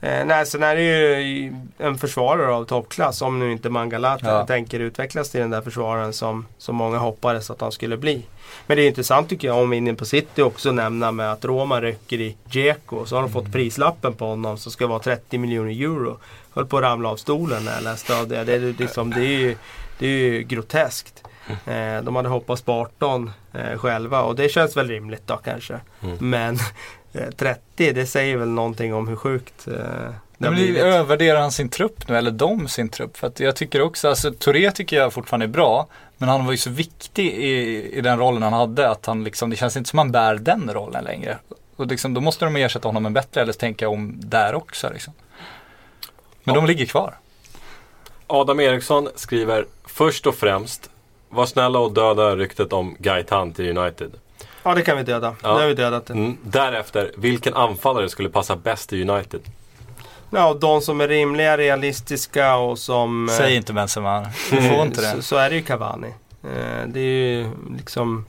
Eh, 0.00 0.24
nej, 0.24 0.46
sen 0.46 0.62
är 0.62 0.74
det 0.76 0.82
ju 1.22 1.54
en 1.78 1.98
försvarare 1.98 2.54
av 2.54 2.64
toppklass 2.64 3.22
om 3.22 3.38
nu 3.38 3.52
inte 3.52 3.70
Mangala 3.70 4.18
Ja. 4.22 4.46
tänker 4.46 4.80
utvecklas 4.80 5.30
till 5.30 5.40
den 5.40 5.50
där 5.50 5.60
försvararen 5.60 6.12
som, 6.12 6.46
som 6.58 6.76
många 6.76 6.98
hoppades 6.98 7.50
att 7.50 7.60
han 7.60 7.72
skulle 7.72 7.96
bli. 7.96 8.22
Men 8.66 8.76
det 8.76 8.82
är 8.82 8.88
intressant 8.88 9.28
tycker 9.28 9.48
jag 9.48 9.58
om 9.58 9.70
vi 9.70 9.76
är 9.76 9.78
inne 9.78 9.94
på 9.94 10.04
City 10.04 10.42
också 10.42 10.72
nämna 10.72 11.12
med 11.12 11.32
att 11.32 11.44
Roma 11.44 11.80
rycker 11.80 12.20
i 12.20 12.36
Dzeko. 12.44 13.06
Så 13.06 13.14
har 13.16 13.22
de 13.22 13.30
Mm. 13.30 13.42
fått 13.44 13.52
prislappen 13.52 14.12
på 14.14 14.26
honom 14.26 14.58
som 14.58 14.72
ska 14.72 14.86
vara 14.86 14.98
30 14.98 15.38
miljoner 15.38 15.70
euro. 15.70 16.18
Höll 16.54 16.66
på 16.66 16.76
att 16.76 16.82
ramla 16.82 17.08
av 17.08 17.16
stolen 17.16 17.64
när 17.64 17.74
jag 17.74 17.82
läste 17.82 18.18
av 18.18 18.28
det. 18.28 18.44
Det 18.44 18.54
är, 18.54 18.74
liksom, 18.78 19.10
det 19.10 19.20
är, 19.20 19.38
ju, 19.38 19.56
det 19.98 20.06
är 20.06 20.10
ju 20.10 20.42
groteskt. 20.42 21.22
Eh, 21.66 22.02
de 22.02 22.16
hade 22.16 22.28
hoppats 22.28 22.62
på 22.62 22.72
18 22.72 23.30
eh, 23.52 23.78
själva 23.78 24.22
och 24.22 24.36
det 24.36 24.48
känns 24.48 24.76
väl 24.76 24.88
rimligt 24.88 25.22
då 25.26 25.36
kanske. 25.36 25.80
Mm. 26.02 26.16
Men 26.20 26.58
30 27.36 27.92
det 27.92 28.06
säger 28.06 28.36
väl 28.36 28.48
någonting 28.48 28.94
om 28.94 29.08
hur 29.08 29.16
sjukt 29.16 29.68
eh, 29.68 29.74
det 29.74 30.14
Men 30.38 30.54
blivit. 30.54 30.82
övervärderar 30.82 31.40
han 31.40 31.52
sin 31.52 31.68
trupp 31.68 32.08
nu, 32.08 32.16
eller 32.16 32.30
de 32.30 32.68
sin 32.68 32.88
trupp? 32.88 33.16
För 33.16 33.26
att 33.26 33.40
jag 33.40 33.56
tycker 33.56 33.82
också, 33.82 34.08
alltså 34.08 34.32
Touré 34.32 34.70
tycker 34.70 34.96
jag 34.96 35.12
fortfarande 35.12 35.46
är 35.46 35.48
bra. 35.48 35.86
Men 36.20 36.28
han 36.28 36.44
var 36.44 36.52
ju 36.52 36.58
så 36.58 36.70
viktig 36.70 37.26
i, 37.26 37.82
i 37.92 38.00
den 38.00 38.18
rollen 38.18 38.42
han 38.42 38.52
hade 38.52 38.90
att 38.90 39.06
han 39.06 39.24
liksom, 39.24 39.50
det 39.50 39.56
känns 39.56 39.76
inte 39.76 39.90
som 39.90 39.98
han 39.98 40.12
bär 40.12 40.34
den 40.34 40.70
rollen 40.74 41.04
längre. 41.04 41.38
Och 41.76 41.86
liksom, 41.86 42.14
då 42.14 42.20
måste 42.20 42.44
de 42.44 42.56
ersätta 42.56 42.88
honom 42.88 43.02
med 43.02 43.12
bättre 43.12 43.42
eller 43.42 43.52
tänka 43.52 43.88
om 43.88 44.12
där 44.16 44.54
också 44.54 44.90
liksom. 44.92 45.12
Men 46.44 46.54
Ja. 46.54 46.60
de 46.60 46.66
ligger 46.66 46.86
kvar. 46.86 47.14
Adam 48.26 48.60
Eriksson 48.60 49.08
skriver, 49.14 49.66
först 49.86 50.26
och 50.26 50.34
främst, 50.34 50.90
var 51.28 51.46
snälla 51.46 51.78
och 51.78 51.92
döda 51.92 52.36
ryktet 52.36 52.72
om 52.72 52.96
Gaetan 52.98 53.52
till 53.52 53.78
United. 53.78 54.10
Ja 54.68 54.74
det 54.74 54.82
kan 54.82 54.96
vi 54.96 55.02
döda. 55.02 55.34
Ja. 55.42 55.54
Nu 55.54 55.60
har 55.60 55.66
vi 55.68 55.74
dödat 55.74 56.06
det. 56.06 56.14
Mm. 56.14 56.36
Därefter, 56.42 57.12
vilken 57.16 57.54
anfallare 57.54 58.08
skulle 58.08 58.28
passa 58.28 58.56
bäst 58.56 58.92
i 58.92 59.08
United? 59.08 59.40
Ja, 60.30 60.48
och 60.48 60.60
de 60.60 60.80
som 60.80 61.00
är 61.00 61.08
rimliga, 61.08 61.56
realistiska 61.56 62.56
och 62.56 62.78
som... 62.78 63.28
eh, 63.28 63.34
Säg 63.34 63.56
inte 63.56 63.72
Benzema, 63.72 64.26
du 64.50 64.62
får 64.62 64.82
inte 64.86 65.00
Så, 65.10 65.16
det. 65.16 65.22
så 65.22 65.36
är 65.36 65.50
det 65.50 65.56
ju 65.56 65.62
Cavani. 65.62 66.08
Eh, 66.44 66.86
det 66.86 67.00
är 67.00 67.04
ju 67.04 67.50
liksom... 67.78 68.26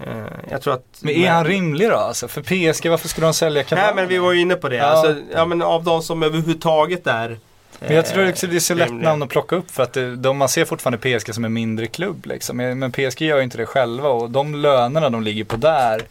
Eh, 0.00 0.16
jag 0.50 0.62
tror 0.62 0.74
att... 0.74 0.84
Men 1.00 1.14
är 1.14 1.30
han 1.30 1.44
rimlig 1.44 1.88
då 1.90 1.96
alltså? 1.96 2.28
För 2.28 2.42
PSG, 2.42 2.88
varför 2.90 3.08
skulle 3.08 3.26
de 3.26 3.34
sälja 3.34 3.62
Cavani? 3.64 3.86
Nej 3.86 3.94
men 3.94 4.08
vi 4.08 4.18
var 4.18 4.32
ju 4.32 4.40
inne 4.40 4.54
på 4.54 4.68
det. 4.68 4.76
Ja. 4.76 4.84
Alltså, 4.84 5.16
ja 5.34 5.44
men 5.44 5.62
av 5.62 5.84
de 5.84 6.02
som 6.02 6.22
överhuvudtaget 6.22 7.06
är... 7.06 7.38
Men 7.80 7.96
jag 7.96 8.06
tror 8.06 8.28
också 8.28 8.46
det 8.46 8.56
är 8.56 8.60
så 8.60 8.74
lätt 8.74 8.92
namn 8.92 9.22
att 9.22 9.28
plocka 9.28 9.56
upp 9.56 9.70
för 9.70 9.82
att 9.82 9.92
det, 9.92 10.16
de, 10.16 10.36
man 10.38 10.48
ser 10.48 10.64
fortfarande 10.64 11.18
PSG 11.18 11.34
som 11.34 11.44
en 11.44 11.52
mindre 11.52 11.86
klubb 11.86 12.26
liksom. 12.26 12.56
Men 12.56 12.92
PSG 12.92 13.22
gör 13.22 13.36
ju 13.36 13.42
inte 13.42 13.58
det 13.58 13.66
själva 13.66 14.08
och 14.08 14.30
de 14.30 14.54
lönerna 14.54 15.10
de 15.10 15.22
ligger 15.22 15.44
på 15.44 15.56
där 15.56 16.02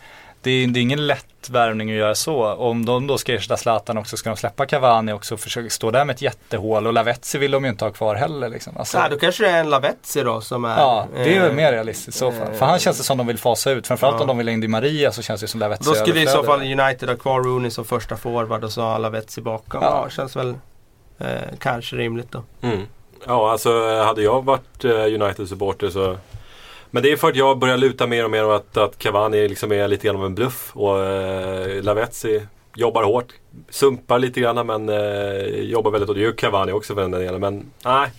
det 0.42 0.52
är, 0.52 0.68
det 0.68 0.80
är 0.80 0.82
ingen 0.82 1.08
lätt 1.08 1.50
värvning 1.50 1.90
att 1.92 1.98
göra 1.98 2.16
så. 2.16 2.54
Om 2.54 2.86
de 2.86 3.08
då 3.08 3.18
ska 3.18 3.34
ersätta 3.34 3.58
Zlatan 3.58 3.98
också 3.98 4.18
ska 4.18 4.30
de 4.30 4.38
släppa 4.38 4.66
Cavani 4.66 5.14
också 5.14 5.34
och 5.34 5.40
försöka 5.40 5.70
stå 5.70 5.92
där 5.92 6.06
med 6.06 6.14
ett 6.14 6.22
jättehål 6.22 6.88
och 6.88 6.94
Lavetzi 6.94 7.38
vill 7.38 7.52
de 7.52 7.64
ju 7.64 7.70
inte 7.70 7.86
ha 7.86 7.92
kvar 7.92 8.16
heller 8.16 8.50
liksom. 8.50 8.78
Alltså, 8.78 8.98
Ja, 8.98 9.10
då 9.10 9.18
kanske 9.18 9.44
det 9.44 9.50
är 9.50 9.60
en 9.60 9.70
Lavetzi 9.70 10.24
då 10.24 10.42
som 10.42 10.66
är... 10.66 10.78
ja, 10.78 11.08
det 11.16 11.36
är 11.36 11.42
väl 11.42 11.50
eh, 11.50 11.56
mer 11.56 11.72
realistiskt 11.72 12.16
i 12.16 12.20
så 12.20 12.32
fall. 12.32 12.54
För 12.54 12.66
han 12.66 12.80
känns 12.80 12.98
det 12.98 13.04
som 13.04 13.18
de 13.18 13.28
vill 13.28 13.38
fasa 13.38 13.72
ut. 13.72 13.88
Framförallt 13.88 14.16
Ja. 14.16 14.22
om 14.22 14.28
de 14.28 14.38
vill 14.38 14.48
ha 14.48 14.54
in 14.54 14.60
Di 14.62 14.68
Maria 14.68 15.12
så 15.12 15.22
känns 15.22 15.42
det 15.42 15.48
som 15.48 15.60
Lavetzi 15.60 15.90
Då 15.90 15.96
skulle 15.96 16.22
i 16.22 16.28
så 16.28 16.44
fall 16.44 16.62
United 16.80 17.10
ha 17.10 17.16
kvar 17.16 17.40
Rooney 17.44 17.72
som 17.72 17.86
första 17.86 18.18
forward 18.18 18.64
och 18.64 18.72
så 18.72 18.82
har 18.82 19.00
Lavetzi 19.00 19.42
bakom. 19.42 19.82
Ja. 19.84 20.02
Ja, 20.04 20.10
känns 20.10 20.36
väl 20.36 20.56
eh, 21.18 21.58
kanske 21.60 21.96
rimligt 21.96 22.32
då. 22.32 22.44
Mm. 22.62 22.82
Ja, 23.26 23.52
alltså 23.52 23.98
hade 24.04 24.22
jag 24.22 24.46
varit 24.46 24.86
eh, 24.86 24.92
United-supporter 24.92 25.90
så... 25.90 26.18
Men 26.92 27.04
det 27.04 27.12
är 27.12 27.18
för 27.18 27.30
att 27.30 27.36
jag 27.36 27.60
börjar 27.60 27.78
luta 27.78 28.08
mer 28.08 28.24
och 28.24 28.32
mer 28.32 28.46
åt 28.46 28.78
att 28.78 28.98
Cavani 28.98 29.48
liksom 29.48 29.72
är 29.72 29.88
lite 29.88 30.08
grann 30.08 30.16
av 30.16 30.26
en 30.26 30.36
bluff. 30.36 30.72
Och 30.74 31.06
eh, 31.06 31.84
Lavetzi 31.84 32.42
jobbar 32.76 33.04
hårt. 33.04 33.34
Sumpar 33.70 34.20
lite 34.20 34.40
grann 34.40 34.68
men 34.68 34.90
eh, 34.90 35.46
jobbar 35.48 35.92
väldigt 35.92 36.08
hårt. 36.08 36.18
Det 36.18 36.24
gör 36.24 36.32
Cavani 36.32 36.72
också 36.72 36.94
för 36.94 37.02
den 37.02 37.12
delen. 37.12 37.42
Men 37.42 37.72
nej, 37.86 38.10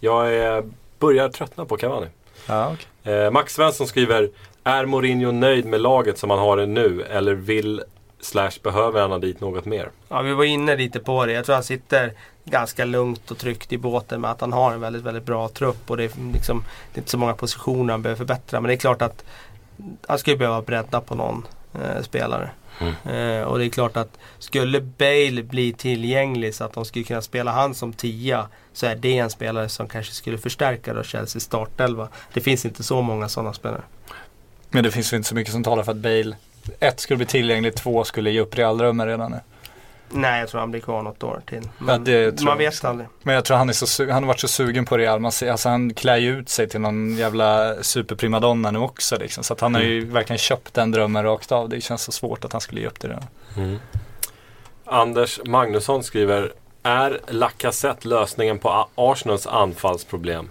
jag 0.00 0.34
är, 0.34 0.64
börjar 0.98 1.28
tröttna 1.28 1.64
på 1.64 1.76
Cavani. 1.76 2.06
Ja, 2.46 2.72
okej. 2.74 3.14
Eh, 3.14 3.30
Max 3.30 3.54
Svensson 3.54 3.86
skriver 3.86 4.30
Är 4.64 4.86
Mourinho 4.86 5.32
nöjd 5.32 5.64
med 5.64 5.80
laget 5.80 6.18
som 6.18 6.30
han 6.30 6.38
har 6.38 6.56
det 6.56 6.66
nu? 6.66 7.02
Eller 7.02 7.34
vill 7.34 7.82
slash 8.22 8.50
behöver 8.62 9.00
han 9.00 9.10
ha 9.10 9.18
dit 9.18 9.40
något 9.40 9.64
mer? 9.64 9.90
Ja, 10.08 10.22
vi 10.22 10.34
var 10.34 10.44
inne 10.44 10.76
lite 10.76 11.00
på 11.00 11.26
det. 11.26 11.32
Jag 11.32 11.44
tror 11.44 11.54
han 11.54 11.64
sitter 11.64 12.12
ganska 12.44 12.84
lugnt 12.84 13.30
och 13.30 13.38
tryggt 13.38 13.72
i 13.72 13.78
båten 13.78 14.20
med 14.20 14.30
att 14.30 14.40
han 14.40 14.52
har 14.52 14.72
en 14.72 14.80
väldigt, 14.80 15.02
väldigt 15.02 15.24
bra 15.24 15.48
trupp. 15.48 15.90
Och 15.90 15.96
det 15.96 16.04
är, 16.04 16.32
liksom, 16.32 16.64
det 16.92 16.98
är 16.98 17.00
inte 17.00 17.10
så 17.10 17.18
många 17.18 17.34
positioner 17.34 17.92
han 17.92 18.02
behöver 18.02 18.18
förbättra. 18.18 18.60
Men 18.60 18.68
det 18.68 18.74
är 18.74 18.76
klart 18.76 19.02
att 19.02 19.24
han 20.06 20.18
skulle 20.18 20.36
behöva 20.36 20.62
bredda 20.62 21.00
på 21.00 21.14
någon 21.14 21.46
eh, 21.74 22.02
spelare. 22.02 22.50
Eh, 22.80 23.42
och 23.42 23.58
det 23.58 23.64
är 23.64 23.68
klart 23.68 23.96
att 23.96 24.18
skulle 24.38 24.80
Bale 24.80 25.42
bli 25.42 25.72
tillgänglig 25.72 26.54
så 26.54 26.64
att 26.64 26.72
de 26.72 26.84
skulle 26.84 27.04
kunna 27.04 27.22
spela 27.22 27.50
han 27.50 27.74
som 27.74 27.92
tia 27.92 28.48
så 28.72 28.86
är 28.86 28.96
det 28.96 29.18
en 29.18 29.30
spelare 29.30 29.68
som 29.68 29.88
kanske 29.88 30.14
skulle 30.14 30.38
förstärka 30.38 30.94
då 30.94 31.02
Chelseas 31.02 31.44
startelva. 31.44 32.08
Det 32.32 32.40
finns 32.40 32.64
inte 32.64 32.82
så 32.82 33.02
många 33.02 33.28
sådana 33.28 33.52
spelare. 33.52 33.82
Men 34.70 34.84
det 34.84 34.90
finns 34.90 35.12
ju 35.12 35.16
inte 35.16 35.28
så 35.28 35.34
mycket 35.34 35.52
som 35.52 35.64
talar 35.64 35.82
för 35.82 35.92
att 35.92 35.98
Bale 35.98 36.36
ett 36.80 37.00
skulle 37.00 37.16
bli 37.16 37.26
tillgänglig, 37.26 37.74
två 37.74 38.04
skulle 38.04 38.30
ge 38.30 38.40
upp 38.40 38.58
Realdrömmar 38.58 39.06
redan 39.06 39.30
nu. 39.30 39.40
Nej, 40.14 40.40
jag 40.40 40.48
tror 40.48 40.60
han 40.60 40.70
blir 40.70 40.80
kvar 40.80 41.02
något 41.02 41.22
år 41.22 41.40
till. 41.46 41.68
Ja, 41.88 41.98
det 41.98 42.32
tror 42.32 42.46
man 42.48 42.58
vet 42.58 42.84
aldrig. 42.84 43.08
Men 43.22 43.34
jag 43.34 43.44
tror 43.44 43.56
han, 43.56 43.68
är 43.68 43.72
så, 43.72 43.86
su- 43.86 44.10
han 44.12 44.22
har 44.22 44.28
varit 44.28 44.40
så 44.40 44.48
sugen 44.48 44.84
på 44.84 44.98
Real. 44.98 45.20
Man 45.20 45.32
ser, 45.32 45.50
alltså 45.50 45.68
han 45.68 45.94
klär 45.94 46.16
ju 46.16 46.38
ut 46.38 46.48
sig 46.48 46.68
till 46.68 46.80
någon 46.80 47.16
jävla 47.16 47.74
superprimadonna 47.82 48.70
nu 48.70 48.78
också 48.78 49.16
liksom. 49.16 49.44
Så 49.44 49.52
att 49.52 49.60
han 49.60 49.74
har 49.74 49.82
ju 49.82 50.04
verkligen 50.04 50.38
köpt 50.38 50.74
den 50.74 50.90
drömmen 50.90 51.24
rakt 51.24 51.52
av. 51.52 51.68
Det 51.68 51.80
känns 51.80 52.02
så 52.02 52.12
svårt 52.12 52.44
att 52.44 52.52
han 52.52 52.60
skulle 52.60 52.80
ge 52.80 52.86
upp 52.86 53.00
det 53.00 53.08
redan. 53.08 53.78
Anders 54.84 55.40
Magnusson 55.44 56.02
skriver 56.04 56.52
Är 56.82 57.20
Lacazette 57.28 58.08
lösningen 58.08 58.58
på 58.58 58.88
Arsenals 58.94 59.46
anfallsproblem? 59.46 60.48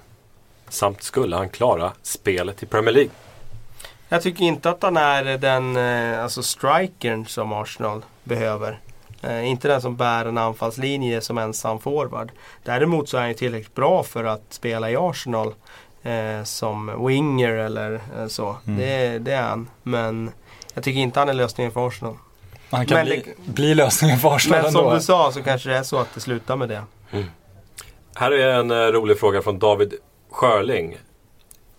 Samt 0.70 1.03
skulle 1.03 1.36
han 1.36 1.49
klara 1.49 1.91
spelet 2.01 2.64
i 2.64 2.66
Premier 2.66 2.93
League? 2.93 3.12
Jag 4.14 4.22
tycker 4.22 4.43
inte 4.43 4.70
att 4.70 4.84
han 4.84 4.97
är 4.97 5.38
den 5.38 5.76
eh, 5.78 6.24
alltså 6.24 6.43
strikern 6.43 7.26
som 7.26 7.53
Arsenal 7.53 8.01
behöver. 8.24 8.80
Eh, 9.22 9.47
inte 9.47 9.68
den 9.68 9.82
som 9.82 9.95
bär 9.95 10.26
en 10.26 10.38
anfallslinje 10.38 11.22
som 11.22 11.38
ensam 11.38 11.80
forward. 11.80 12.32
Däremot 12.64 13.09
så 13.09 13.18
är 13.18 13.22
han 13.22 13.30
ju 13.30 13.36
tillräckligt 13.36 13.76
bra 13.76 14.03
för 14.03 14.24
att 14.24 14.41
spela 14.49 14.91
i 14.91 14.95
Arsenal 14.95 15.53
eh, 16.03 16.43
som 16.43 17.05
winger 17.07 17.49
eller 17.53 17.93
eh, 18.18 18.28
så. 18.28 18.55
Mm. 18.68 18.80
Det, 18.80 19.20
det 19.20 19.32
är 19.34 19.41
han. 19.41 19.68
Men 19.84 20.32
jag 20.74 20.84
tycker 20.84 20.99
inte 20.99 21.20
han 21.20 21.30
är 21.30 21.34
lösningen 21.34 21.72
för 21.72 21.88
Arsenal. 21.88 22.18
Han 22.70 22.86
kan 22.86 22.95
Men 22.97 23.05
bli, 23.05 23.24
det- 23.45 23.51
bli 23.53 23.76
lösningen 23.76 24.18
för 24.20 24.36
Arsenal 24.36 24.62
Men 24.62 24.72
som 24.72 24.82
ändå. 24.82 24.93
du 24.95 25.01
sa 25.01 25.32
så 25.32 25.43
kanske 25.43 25.70
det 25.70 25.78
är 25.78 25.84
så 25.84 25.97
att 25.99 26.14
det 26.14 26.20
slutar 26.20 26.55
med 26.55 26.70
det. 26.70 26.84
Här 28.16 28.32
är 28.32 28.47
en 28.59 28.72
eh, 28.72 28.76
rolig 28.78 29.20
fråga 29.20 29.41
från 29.41 29.59
David 29.59 29.93
Schörling. 30.32 30.97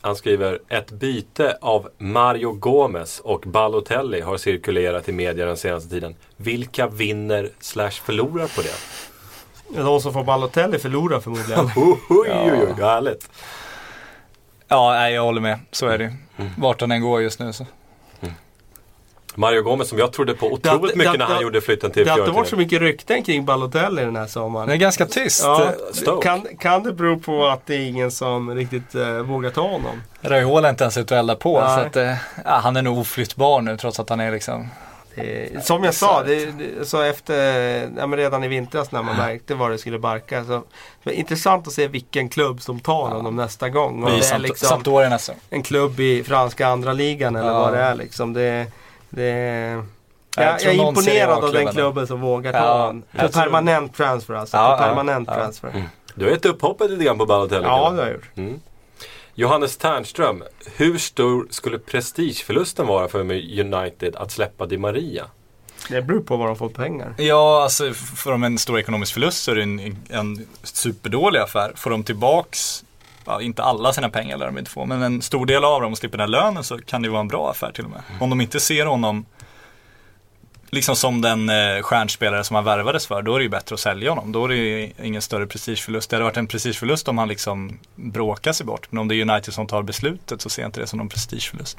Han 0.04 0.16
skriver 0.16 0.58
Ett 0.68 0.90
byte 0.90 1.58
av 1.60 1.88
Mario 1.98 2.52
Gomez 2.52 3.20
och 3.20 3.40
Balotelli 3.40 4.20
har 4.20 4.36
cirkulerat 4.36 5.08
i 5.08 5.12
media 5.12 5.46
den 5.46 5.56
senaste 5.56 5.90
tiden. 5.90 6.14
Vilka 6.36 6.86
vinner 6.86 7.50
slash 7.60 7.90
förlorar 7.90 8.46
på 8.56 8.62
det? 8.62 9.82
De 9.82 10.00
som 10.00 10.12
får 10.12 10.24
Balotelli 10.24 10.78
förlorar 10.78 11.20
förmodligen. 11.20 11.64
Oj, 11.76 11.98
oj, 12.08 12.52
oj, 12.52 12.82
härligt. 12.82 13.30
Ja, 14.68 14.90
nej, 14.92 15.14
jag 15.14 15.22
håller 15.22 15.40
med. 15.40 15.58
Så 15.70 15.86
är 15.86 15.98
det 15.98 16.04
ju. 16.04 16.10
Vart 16.58 16.80
han 16.80 16.92
än 16.92 17.02
går 17.02 17.22
just 17.22 17.38
nu 17.40 17.52
så. 17.52 17.66
Mario 19.34 19.62
Gomez 19.62 19.88
som 19.88 19.98
jag 19.98 20.12
trodde 20.12 20.34
på 20.34 20.46
otroligt 20.52 20.92
Det- 20.92 20.98
mycket 20.98 21.12
det- 21.12 21.18
när 21.18 21.24
han 21.26 21.36
det- 21.36 21.42
gjorde 21.42 21.60
flytten 21.60 21.90
till 21.90 22.04
Det 22.04 22.10
har 22.10 22.18
inte 22.18 22.30
varit 22.30 22.48
så 22.48 22.56
Fiorentina. 22.56 22.80
mycket 22.80 22.98
rykten 23.00 23.22
kring 23.24 23.44
Balotelli 23.44 24.02
den 24.04 24.16
här 24.16 24.26
sommaren. 24.26 24.68
Det 24.68 24.74
är 24.74 24.76
ganska 24.76 25.06
tyst. 25.06 25.42
Ja, 25.44 26.20
kan, 26.22 26.46
kan 26.58 26.82
det 26.82 26.92
bero 26.92 27.18
på 27.18 27.46
att 27.46 27.66
det 27.66 27.74
är 27.74 27.80
ingen 27.88 28.10
som 28.10 28.54
riktigt 28.54 28.94
eh, 28.94 29.08
vågar 29.12 29.50
ta 29.50 29.62
honom? 29.62 30.02
Raiola 30.20 30.68
är 30.68 30.70
inte 30.70 30.84
ens 30.84 30.96
ute 30.96 31.14
och 31.14 31.18
eldar 31.20 31.34
på. 31.34 31.60
Nej. 31.60 31.74
Så 31.74 31.80
att, 31.86 31.96
eh, 31.96 32.14
ja, 32.44 32.60
han 32.62 32.76
är 32.76 32.82
nog 32.82 32.98
oflyttbar 32.98 33.60
nu 33.60 33.76
trots 33.76 34.00
att 34.00 34.08
han 34.08 34.20
är 34.20 34.32
liksom 34.32 34.68
Det, 35.14 35.64
som 35.64 35.84
jag 35.84 35.94
sa, 35.94 36.22
det, 36.22 36.52
så 36.88 37.00
efter, 37.02 37.34
ja, 37.98 38.06
men 38.06 38.16
redan 38.18 38.44
i 38.44 38.48
vintras 38.48 38.92
när 38.92 39.02
man 39.02 39.16
märkte 39.16 39.54
var 39.54 39.70
det 39.70 39.78
skulle 39.78 39.98
barka. 39.98 40.44
Så, 40.44 40.52
det 40.52 40.62
var 41.04 41.12
intressant 41.12 41.66
att 41.66 41.72
se 41.72 41.86
vilken 41.88 42.28
klubb 42.28 42.62
som 42.62 42.80
tar 42.80 43.08
honom 43.08 43.36
nästa 43.36 43.68
gång. 43.68 44.04
Vi 44.06 44.10
det 44.20 44.26
är 44.32 44.38
liksom 44.38 44.82
en 45.50 45.62
klubb 45.62 46.00
i 46.00 46.22
franska 46.24 46.66
andra 46.66 46.92
ligan 46.92 47.36
eller 47.36 47.48
Ja. 47.48 47.58
vad 47.60 47.72
det 47.72 47.78
är. 47.78 47.94
Liksom. 47.94 48.32
Det, 48.32 48.66
det, 49.12 49.30
Jag 50.36 50.44
jag, 50.44 50.60
jag 50.62 50.74
är 50.74 50.88
imponerad 50.88 51.44
av 51.44 51.52
den 51.52 51.66
klubben 51.72 52.06
som 52.06 52.20
vågar 52.20 52.52
ta 52.52 52.58
Ja, 52.58 52.86
honom. 52.86 53.02
På 53.02 53.08
jag 53.12 53.32
tror- 53.32 53.42
permanent 53.42 53.94
transfer 53.96 54.34
alltså. 54.34 54.56
Ja, 54.56 54.76
på 54.76 54.82
ja, 54.84 54.88
permanent 54.88 55.28
ja. 55.28 55.34
transfer. 55.34 55.84
Du 56.14 56.24
har 56.24 56.32
gett 56.32 56.44
upp 56.44 56.62
hoppet 56.62 56.90
lite 56.90 57.04
grann 57.04 57.18
på 57.18 57.26
Balotelli. 57.26 57.64
Ja, 57.64 57.90
det 57.90 57.96
har 57.96 58.06
jag 58.06 58.12
gjort. 58.14 58.30
Mm. 58.36 58.60
Johannes 59.34 59.76
Ternström. 59.76 60.42
Hur 60.76 60.98
stor 60.98 61.46
skulle 61.50 61.78
prestigeförlusten 61.78 62.86
vara 62.86 63.08
för 63.08 63.20
United 63.60 64.16
att 64.16 64.30
släppa 64.30 64.66
Di 64.66 64.78
Maria? 64.78 65.24
Det 65.88 66.02
beror 66.02 66.20
på 66.20 66.36
vad 66.36 66.46
de 66.46 66.56
får 66.56 66.68
pengar. 66.68 67.14
Ja, 67.18 67.62
alltså 67.62 67.92
får 67.94 68.30
de 68.30 68.42
en 68.44 68.58
stor 68.58 68.78
ekonomisk 68.78 69.12
förlust 69.12 69.42
så 69.42 69.50
är 69.50 69.54
det 69.54 69.62
en, 69.62 69.96
en 70.10 70.46
superdålig 70.62 71.40
affär. 71.40 71.72
Får 71.76 71.90
de 71.90 72.04
tillbaks, 72.04 72.84
ja, 73.26 73.40
inte 73.40 73.62
alla 73.62 73.92
sina 73.92 74.08
pengar 74.08 74.36
lär 74.36 74.46
de 74.46 74.58
inte 74.58 74.70
få, 74.70 74.86
men 74.86 75.02
en 75.02 75.22
stor 75.22 75.46
del 75.46 75.64
av 75.64 75.80
dem 75.80 75.96
slipper 75.96 76.18
den 76.18 76.24
här 76.24 76.42
lönen 76.42 76.64
så 76.64 76.78
kan 76.78 77.02
det 77.02 77.08
vara 77.08 77.20
en 77.20 77.28
bra 77.28 77.50
affär 77.50 77.72
till 77.72 77.84
och 77.84 77.90
med. 77.90 78.02
Om 78.20 78.30
de 78.30 78.40
inte 78.40 78.60
ser 78.60 78.86
honom 78.86 79.24
liksom 80.72 80.96
som 80.96 81.20
den 81.20 81.48
eh, 81.48 81.82
stjärnspelare 81.82 82.44
som 82.44 82.56
han 82.56 82.64
värvades 82.64 83.06
för, 83.06 83.22
då 83.22 83.34
är 83.34 83.38
det 83.38 83.42
ju 83.42 83.48
bättre 83.48 83.74
att 83.74 83.80
sälja 83.80 84.10
honom. 84.10 84.32
Då 84.32 84.44
är 84.44 84.48
det 84.48 84.56
ju 84.56 84.92
ingen 85.02 85.22
större 85.22 85.46
prestigeförlust. 85.46 86.10
Det 86.10 86.16
hade 86.16 86.24
varit 86.24 86.36
en 86.36 86.46
prestigeförlust 86.46 87.08
om 87.08 87.18
han 87.18 87.28
liksom 87.28 87.78
bråkar 87.94 88.52
sig 88.52 88.66
bort. 88.66 88.86
Men 88.90 88.98
om 88.98 89.08
det 89.08 89.14
är 89.14 89.30
United 89.30 89.54
som 89.54 89.66
tar 89.66 89.82
beslutet 89.82 90.40
så 90.40 90.48
ser 90.48 90.62
jag 90.62 90.68
inte 90.68 90.80
det 90.80 90.86
som 90.86 90.98
någon 90.98 91.08
prestigeförlust. 91.08 91.78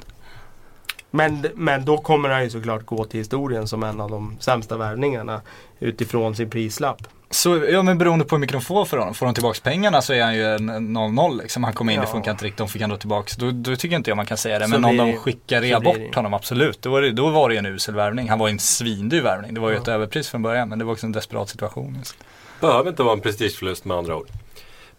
Men, 1.10 1.46
men 1.54 1.84
då 1.84 1.98
kommer 1.98 2.28
han 2.28 2.42
ju 2.42 2.50
såklart 2.50 2.86
gå 2.86 3.04
till 3.04 3.20
historien 3.20 3.68
som 3.68 3.82
en 3.82 4.00
av 4.00 4.10
de 4.10 4.36
sämsta 4.40 4.76
värvningarna 4.76 5.40
utifrån 5.80 6.36
sin 6.36 6.50
prislapp. 6.50 7.02
Så, 7.34 7.64
ja 7.70 7.82
men 7.82 7.98
beroende 7.98 8.24
på 8.24 8.34
hur 8.36 8.40
mycket 8.40 8.52
de 8.52 8.62
får 8.62 8.84
för 8.84 8.96
honom. 8.98 9.14
Får 9.14 9.26
de 9.26 9.34
tillbaks 9.34 9.60
pengarna 9.60 10.02
så 10.02 10.12
är 10.12 10.22
han 10.22 10.34
ju 10.34 10.44
en 10.54 10.68
en 10.68 10.96
0-0 10.96 11.42
liksom. 11.42 11.64
Han 11.64 11.72
kommer 11.72 11.92
in, 11.92 12.00
det 12.00 12.06
Ja. 12.06 12.12
funkar 12.12 12.30
inte 12.30 12.44
riktigt, 12.44 12.58
de 12.58 12.68
fick 12.68 12.82
ändå 12.82 12.96
tillbaks. 12.96 13.36
Då, 13.36 13.50
då 13.50 13.76
tycker 13.76 13.96
inte 13.96 14.10
jag 14.10 14.16
man 14.16 14.26
kan 14.26 14.36
säga 14.36 14.58
det. 14.58 14.64
Så 14.64 14.70
Men 14.70 14.84
om 14.84 14.90
blir 14.90 14.98
de 15.06 15.10
det- 15.12 15.16
skickar 15.18 15.60
rea 15.60 15.80
blir 15.80 15.92
det. 15.94 15.98
bort 16.06 16.14
honom, 16.14 16.34
absolut. 16.34 16.82
Då 16.82 16.90
var, 16.90 17.02
det, 17.02 17.10
då 17.12 17.30
var 17.30 17.48
det 17.48 17.56
en 17.56 17.66
usel 17.66 17.94
värvning. 17.94 18.28
Han 18.28 18.38
var 18.38 18.48
ju 18.48 18.52
en 18.52 18.58
svindyr 18.58 19.20
värvning. 19.22 19.54
Det 19.54 19.60
var 19.60 19.70
ju 19.70 19.76
ett 19.76 19.88
överpris 19.88 20.28
från 20.28 20.42
början, 20.42 20.68
men 20.68 20.78
det 20.78 20.84
var 20.84 20.92
också 20.92 21.06
en 21.06 21.12
desperat 21.12 21.48
situation. 21.48 21.94
Just. 21.98 22.16
Behöver 22.60 22.90
inte 22.90 23.02
vara 23.02 23.12
en 23.14 23.20
prestigeförlust 23.20 23.84
med 23.84 23.96
andra 23.96 24.16
ord. 24.16 24.26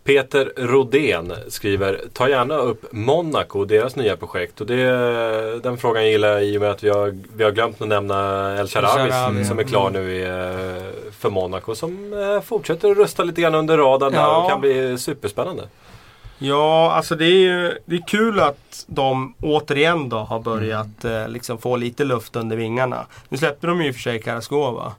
Peter 0.06 0.54
Rodén 0.58 1.34
skriver, 1.48 2.02
ta 2.14 2.30
gärna 2.30 2.58
upp 2.58 2.86
Monaco 2.92 3.60
och 3.60 3.68
deras 3.68 3.96
nya 3.96 4.18
projekt. 4.18 4.62
Och 4.62 4.68
det, 4.68 5.60
den 5.64 5.78
frågan 5.78 6.08
gillar 6.08 6.28
jag 6.28 6.46
i 6.46 6.58
och 6.58 6.62
med 6.62 6.72
att 6.72 6.84
vi 6.84 6.90
har, 6.90 7.18
vi 7.36 7.44
har 7.44 7.52
glömt 7.52 7.82
att 7.82 7.88
nämna 7.88 8.16
El 8.60 8.68
Sharawi 8.68 9.12
som 9.46 9.60
är 9.60 9.64
mm. 9.64 9.68
klar 9.68 9.90
nu 9.90 10.12
i, 10.12 10.24
eh, 10.24 11.12
för 11.12 11.30
Monaco. 11.30 11.76
Som 11.76 12.14
eh, 12.14 12.42
fortsätter 12.42 12.92
att 12.92 12.98
rusta 12.98 13.24
lite 13.24 13.42
grann 13.42 13.56
under 13.56 13.78
radarn 13.78 14.14
Ja. 14.14 14.44
och 14.44 14.50
kan 14.50 14.62
bli 14.62 14.98
superspännande. 14.98 15.64
Ja, 16.38 16.92
alltså 16.92 17.16
det 17.16 17.26
är 17.26 17.40
ju 17.40 17.78
det 17.86 17.96
är 17.96 18.08
kul 18.08 18.40
att 18.40 18.86
de 18.88 19.34
återigen 19.42 20.10
då 20.10 20.18
har 20.18 20.40
börjat 20.40 21.06
eh, 21.06 21.28
liksom 21.28 21.58
få 21.58 21.76
lite 21.76 22.04
luft 22.04 22.36
under 22.36 22.58
vingarna. 22.58 23.06
Nu 23.30 23.38
släppte 23.38 23.68
de 23.68 23.82
ju 23.82 23.88
i 23.88 23.92
och 23.92 23.96
för 23.96 24.02
sig 24.02 24.22
Karaskova. 24.22 24.94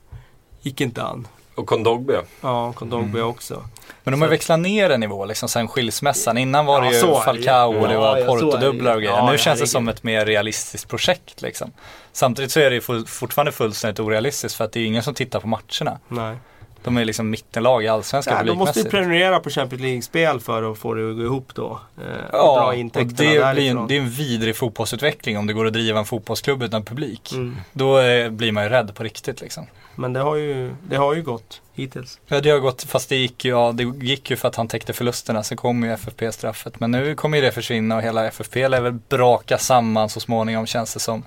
Gick 0.63 0.81
inte 0.81 1.03
an. 1.03 1.27
Och 1.57 1.67
Kondogbe. 1.67 2.21
Ja, 2.41 2.73
Kondogbe 2.73 3.19
Mm. 3.19 3.31
också. 3.31 3.65
Men 4.05 4.13
de 4.13 4.23
har 4.23 4.29
växlat 4.29 4.61
ner 4.61 4.91
en 4.91 5.01
nivå 5.01 5.25
liksom 5.25 5.49
sen 5.49 5.69
skilsmässan. 5.69 6.39
Innan 6.39 6.67
var 6.67 6.81
det 6.81 6.87
Ja, 6.87 6.93
ju 6.93 6.99
ju. 6.99 7.15
Falcao 7.25 7.81
och 7.83 7.89
det 7.89 7.97
var 7.97 8.17
ja, 8.17 8.19
ju. 8.19 8.27
Porto-dubblar 8.27 8.95
och 8.95 9.01
grejer. 9.03 9.15
Ja, 9.17 9.27
nu 9.27 9.33
ja, 9.33 9.39
känns 9.39 9.61
det 9.61 9.67
som 9.67 9.89
ett 9.89 10.03
mer 10.03 10.27
realistiskt 10.27 10.89
projekt 10.89 11.43
liksom. 11.43 11.73
Samtidigt 12.13 12.51
så 12.53 12.61
är 12.61 12.71
det 12.71 12.75
ju 12.77 13.05
fortfarande 13.07 13.53
fullständigt 13.53 14.01
orealistiskt 14.01 14.57
för 14.57 14.65
att 14.65 14.73
det 14.73 14.81
är 14.81 14.87
ingen 14.87 15.03
som 15.03 15.15
tittar 15.15 15.41
på 15.41 15.49
matcherna. 15.49 15.99
Nej. 16.09 16.37
De 16.85 16.97
är 16.97 17.05
liksom 17.05 17.31
mittenlag 17.31 17.85
i 17.85 17.89
allsvenskan 17.89 18.35
Ja, 18.39 18.45
de 18.45 18.59
måste 18.59 18.79
ju 18.79 18.85
publikmässigt. 18.85 18.91
prenumerera 18.91 19.41
på 19.41 19.51
Champions 19.51 19.83
League-spel 19.83 20.41
för 20.41 20.73
att 20.73 20.79
få 20.79 20.95
det 20.95 21.11
att 21.11 21.17
gå 21.17 21.23
ihop 21.23 21.51
då. 21.55 21.81
Eh, 21.99 22.25
och 22.25 22.29
Ja, 22.33 22.57
dra 22.61 23.01
och 23.01 23.07
det 23.07 23.15
blir, 23.15 23.43
en, 23.71 23.87
det 23.87 23.95
är 23.97 24.01
en 24.01 24.11
vidrig 24.11 24.57
fotbollsutveckling 24.57 25.39
om 25.39 25.47
det 25.47 25.53
går 25.53 25.67
att 25.67 25.73
driva 25.73 25.99
en 25.99 26.05
fotbollsklubb 26.05 26.63
utan 26.63 26.85
publik. 26.85 27.33
Mm. 27.33 27.57
Då 27.73 27.99
eh, 27.99 28.31
blir 28.31 28.53
man 28.53 28.63
ju 28.65 28.69
rädd 28.71 28.95
på 28.95 29.03
riktigt 29.03 29.41
liksom. 29.41 29.67
Men 29.97 30.13
det 30.13 30.21
har, 30.21 30.37
ju, 30.37 30.75
det 30.89 30.97
har 30.97 31.15
ju 31.15 31.23
gått 31.23 31.61
hittills. 31.75 32.21
Ja 32.27 32.41
det 32.41 32.51
har 32.51 32.59
gått, 32.59 32.83
fast 32.83 33.09
det 33.09 33.17
gick 33.17 33.45
ju, 33.45 33.51
ja, 33.51 33.73
det 33.73 33.83
gick 33.85 34.31
ju 34.31 34.37
för 34.37 34.49
att 34.49 34.57
han 34.57 34.69
täckte 34.69 34.93
förlusterna. 34.93 35.43
Sen 35.43 35.57
kom 35.57 35.85
ju 35.85 35.93
FFP-straffet. 35.93 36.81
Men 36.81 36.91
nu 36.91 37.15
kommer 37.15 37.39
ju 37.39 37.45
det 37.45 37.53
försvinna 37.53 37.97
och 37.97 38.03
hela 38.03 38.27
FFP 38.27 38.69
lär 38.69 38.81
väl 38.81 38.93
braka 38.93 39.59
samman 39.59 40.09
så 40.09 40.21
småningom 40.21 40.67
känns 40.67 40.95
det 40.95 41.01
som. 41.01 41.25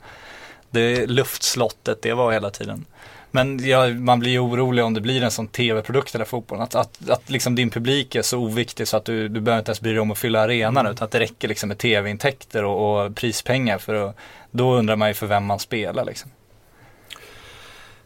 Det 0.72 1.05
luftslottet, 1.07 2.01
det 2.01 2.13
var 2.13 2.32
hela 2.32 2.49
tiden. 2.49 2.86
Men 3.32 3.67
ja, 3.67 3.88
man 3.88 4.20
blir 4.20 4.32
ju 4.32 4.39
orolig 4.39 4.86
om 4.86 4.93
det 4.93 5.01
blir 5.01 5.24
en 5.24 5.32
sån 5.32 5.47
tv-produkt 5.47 6.15
eller 6.15 6.26
fotbollen. 6.26 6.63
Att, 6.63 6.76
att, 6.76 7.09
att 7.09 7.30
liksom 7.30 7.55
din 7.55 7.70
publik 7.70 8.15
är 8.15 8.22
så 8.22 8.39
oviktig 8.39 8.88
så 8.88 8.97
att 8.97 9.05
du, 9.05 9.28
du 9.28 9.39
behöver 9.39 9.59
inte 9.59 9.70
ens 9.70 9.82
bry 9.82 9.91
dig 9.91 9.99
om 9.99 10.11
att 10.11 10.17
fylla 10.17 10.41
arenan 10.41 10.88
utan 10.88 11.05
att 11.05 11.11
det 11.11 11.20
räcker 11.20 11.47
liksom 11.47 11.67
med 11.67 11.78
tv-intäkter 11.78 12.63
och, 12.63 13.05
och 13.05 13.15
prispengar 13.15 13.78
för 13.78 13.93
att 13.93 14.15
då 14.51 14.74
undrar 14.74 14.95
man 14.95 15.07
ju 15.07 15.13
för 15.13 15.28
vem 15.28 15.45
man 15.45 15.59
spelar 15.59 16.05
liksom. 16.05 16.32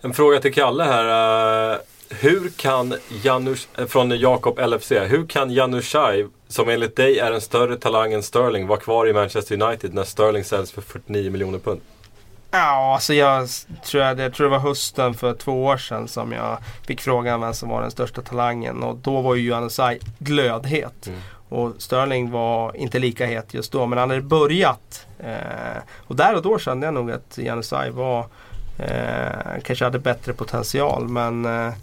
En 0.03 0.13
fråga 0.13 0.39
till 0.39 0.53
Kalle 0.53 0.83
här. 0.83 1.71
eh, 1.73 1.77
Hur 2.09 2.49
kan 2.49 2.93
Janus, 3.23 3.67
eh, 3.77 3.85
från 3.85 4.19
Jakob 4.19 4.59
LFC, 4.59 4.91
hur 4.91 5.27
kan 5.27 5.51
Janushaj, 5.51 6.27
som 6.47 6.69
enligt 6.69 6.95
dig 6.95 7.19
är 7.19 7.31
en 7.31 7.41
större 7.41 7.75
talang 7.77 8.13
än 8.13 8.23
Sterling, 8.23 8.67
vara 8.67 8.79
kvar 8.79 9.07
i 9.07 9.13
Manchester 9.13 9.61
United 9.63 9.93
när 9.93 10.03
Sterling 10.03 10.43
säljs 10.43 10.71
för 10.71 10.81
49 10.81 11.31
miljoner 11.31 11.59
pund? 11.59 11.81
Ja, 12.51 12.93
alltså 12.93 13.13
jag 13.13 13.47
tror, 13.85 14.03
jag, 14.03 14.19
jag 14.19 14.33
tror 14.33 14.45
det 14.45 14.51
var 14.51 14.59
hösten 14.59 15.13
för 15.13 15.33
två 15.33 15.63
år 15.65 15.77
sedan 15.77 16.07
som 16.07 16.31
jag 16.31 16.57
fick 16.87 17.01
frågan 17.01 17.41
vem 17.41 17.53
som 17.53 17.69
var 17.69 17.81
den 17.81 17.91
största 17.91 18.21
talangen. 18.21 18.83
Och 18.83 18.95
då 18.97 19.21
var 19.21 19.35
ju 19.35 19.49
Janusaj 19.49 19.99
glödhet. 20.19 21.07
Mm. 21.07 21.19
Och 21.49 21.73
Sterling 21.77 22.31
var 22.31 22.77
inte 22.77 22.99
lika 22.99 23.25
het 23.25 23.53
just 23.53 23.71
då. 23.71 23.85
Men 23.85 23.99
han 23.99 24.09
hade 24.09 24.21
börjat. 24.21 25.05
Eh, 25.19 25.81
och 26.07 26.15
där 26.15 26.35
och 26.35 26.41
då 26.41 26.59
kände 26.59 26.87
jag 26.87 26.93
nog 26.93 27.11
att 27.11 27.37
Janusaj 27.37 27.89
var 27.91 28.25
eh, 28.77 29.61
kanske 29.63 29.85
hade 29.85 29.99
bättre 29.99 30.33
potential. 30.33 31.07
Men 31.07 31.45
eh, 31.45 31.73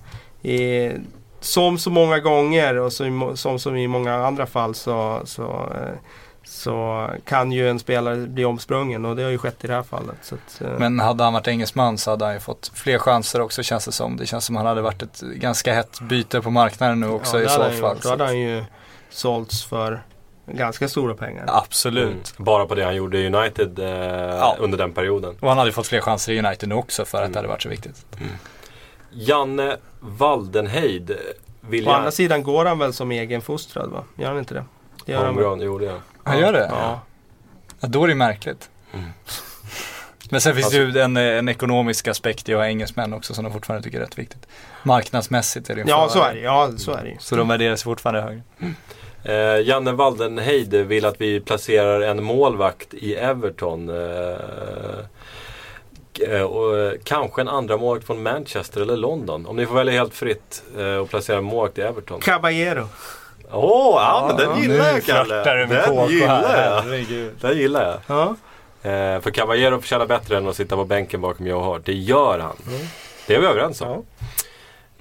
i, 0.50 0.92
som 1.40 1.78
så 1.78 1.90
många 1.90 2.18
gånger 2.18 2.76
och 2.76 2.92
så 2.92 3.04
må- 3.04 3.36
som, 3.36 3.58
som 3.58 3.76
i 3.76 3.88
många 3.88 4.14
andra 4.26 4.46
fall 4.46 4.74
så, 4.74 5.20
så 5.24 5.72
eh, 5.74 5.98
så 6.44 7.08
kan 7.24 7.52
ju 7.52 7.68
en 7.68 7.78
spelare 7.78 8.16
bli 8.16 8.44
omsprungen 8.44 9.04
och 9.04 9.16
det 9.16 9.22
har 9.22 9.30
ju 9.30 9.38
skett 9.38 9.64
i 9.64 9.66
det 9.66 9.74
här 9.74 9.82
fallet. 9.82 10.16
Så 10.22 10.34
att, 10.34 10.60
eh, 10.62 10.78
Men 10.78 11.00
hade 11.00 11.24
han 11.24 11.32
varit 11.32 11.48
engelsman 11.48 11.98
så 11.98 12.10
hade 12.10 12.24
han 12.24 12.34
ju 12.34 12.40
fått 12.40 12.70
fler 12.74 12.98
chanser 12.98 13.40
också 13.40 13.62
känns 13.62 13.84
det 13.84 13.92
som. 13.92 14.16
Det 14.16 14.26
känns 14.26 14.44
som 14.44 14.56
han 14.56 14.66
hade 14.66 14.82
varit 14.82 15.02
ett 15.02 15.20
ganska 15.20 15.74
hett 15.74 16.00
byte 16.00 16.40
på 16.40 16.50
marknaden 16.50 17.00
nu 17.00 17.08
också 17.08 17.38
ja, 17.40 17.44
i 17.44 17.48
så 17.48 17.80
fall. 17.80 17.94
gjort. 17.94 18.02
Då 18.02 18.08
hade 18.08 18.24
han 18.24 18.38
ju 18.38 18.64
sålts 19.10 19.64
för 19.64 20.02
ganska 20.56 20.88
stora 20.88 21.14
pengar. 21.14 21.44
Absolut. 21.48 22.08
Mm. 22.08 22.20
Bara 22.36 22.66
på 22.66 22.74
det 22.74 22.84
han 22.84 22.96
gjorde 22.96 23.18
i 23.18 23.26
United 23.26 23.78
eh, 23.78 24.54
under 24.58 24.78
den 24.78 24.92
perioden. 24.92 25.36
Och 25.40 25.48
han 25.48 25.58
hade 25.58 25.68
ju 25.68 25.72
fått 25.72 25.86
fler 25.86 26.00
chanser 26.00 26.32
i 26.32 26.38
United 26.38 26.68
nu 26.68 26.74
också 26.74 27.04
för 27.04 27.18
att 27.18 27.22
Mm. 27.24 27.32
det 27.32 27.38
hade 27.38 27.48
varit 27.48 27.62
så 27.62 27.68
viktigt. 27.68 28.06
Janne 29.12 29.76
Waldenheid 30.00 31.16
vill 31.60 31.88
Å 31.88 31.90
andra 31.90 32.06
jag... 32.06 32.14
sidan 32.14 32.42
går 32.42 32.64
han 32.64 32.78
väl 32.78 32.92
som 32.92 33.10
egenfostrad 33.12 33.90
va? 33.90 34.04
Gör 34.16 34.28
han 34.28 34.38
inte 34.38 34.54
det? 34.54 34.64
det 35.06 35.12
gör 35.12 35.18
han 35.24 35.26
väl? 35.36 35.44
Homegrown, 35.44 35.60
gjorde 35.66 35.84
jag. 35.84 36.00
Han 36.24 36.38
gör 36.38 36.52
det? 36.52 36.68
Ja. 36.72 37.00
Ja, 37.80 37.88
då 37.88 38.02
är 38.02 38.06
det 38.06 38.12
ju 38.12 38.16
märkligt. 38.18 38.70
Mm. 38.94 39.04
Men 40.30 40.40
sen 40.40 40.54
finns 40.54 40.66
Alltså- 40.66 40.78
det 40.78 40.98
ju 40.98 41.00
en, 41.00 41.16
en 41.16 41.48
ekonomisk 41.48 42.08
aspekt 42.08 42.48
i 42.48 42.54
att 42.54 42.58
ha 42.60 42.66
engelsmän 42.66 43.12
också 43.14 43.34
som 43.34 43.44
de 43.44 43.52
fortfarande 43.52 43.84
tycker 43.84 43.98
är 43.98 44.02
rätt 44.02 44.18
viktigt. 44.18 44.46
Marknadsmässigt 44.82 45.70
är 45.70 45.74
det 45.74 45.80
en 45.80 45.88
ja, 45.88 46.08
så 46.08 46.22
är 46.22 46.34
det 46.34 46.40
Ja, 46.40 46.70
så 46.76 46.92
är 46.92 47.02
det 47.02 47.08
ju. 47.08 47.16
Så 47.18 47.36
de 47.36 47.48
värderas 47.48 47.82
fortfarande 47.82 48.20
högre. 48.20 48.42
Eh, 49.24 49.60
Janne 49.60 49.92
Waldenheid 49.92 50.74
vill 50.74 51.04
att 51.04 51.20
vi 51.20 51.40
placerar 51.40 52.00
en 52.00 52.24
målvakt 52.24 52.94
i 52.94 53.14
Everton. 53.14 53.88
Eh, 53.88 54.36
eh, 56.28 56.42
och, 56.42 56.78
eh, 56.78 56.92
kanske 57.04 57.40
en 57.40 57.48
andra 57.48 57.76
målvakt 57.76 58.06
från 58.06 58.22
Manchester 58.22 58.80
eller 58.80 58.96
London. 58.96 59.46
Om 59.46 59.56
ni 59.56 59.66
får 59.66 59.74
välja 59.74 59.92
helt 59.92 60.14
fritt 60.14 60.62
eh, 60.78 60.94
och 60.94 61.10
placera 61.10 61.38
en 61.38 61.44
målvakt 61.44 61.78
i 61.78 61.82
Everton. 61.82 62.20
Caballero. 62.20 62.88
Åh, 63.52 63.64
oh, 63.64 64.02
ja, 64.02 64.24
men 64.28 64.36
den 64.36 64.62
gillar 64.62 64.86
jag 64.86 65.04
Kalle! 65.04 65.44
Den 65.44 66.08
gillar 66.08 66.64
jag! 66.64 67.30
Den 67.40 67.58
gillar 67.58 67.82
jag. 67.86 67.98
Ja. 68.16 68.36
Eh, 68.82 69.20
för 69.20 69.30
Caballero 69.30 69.80
förtjänar 69.80 70.06
bättre 70.06 70.36
än 70.36 70.48
att 70.48 70.56
sitta 70.56 70.76
på 70.76 70.84
bänken 70.84 71.20
bakom 71.20 71.46
Joe 71.46 71.60
Hart. 71.60 71.82
Det 71.84 71.92
gör 71.92 72.38
han. 72.38 72.56
Det 73.26 73.34
är 73.34 73.40
vi 73.40 73.46
överens 73.46 73.80
om. 73.80 74.04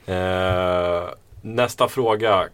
Eh, 0.05 1.03
nästa 1.41 1.87
fråga. 1.87 2.47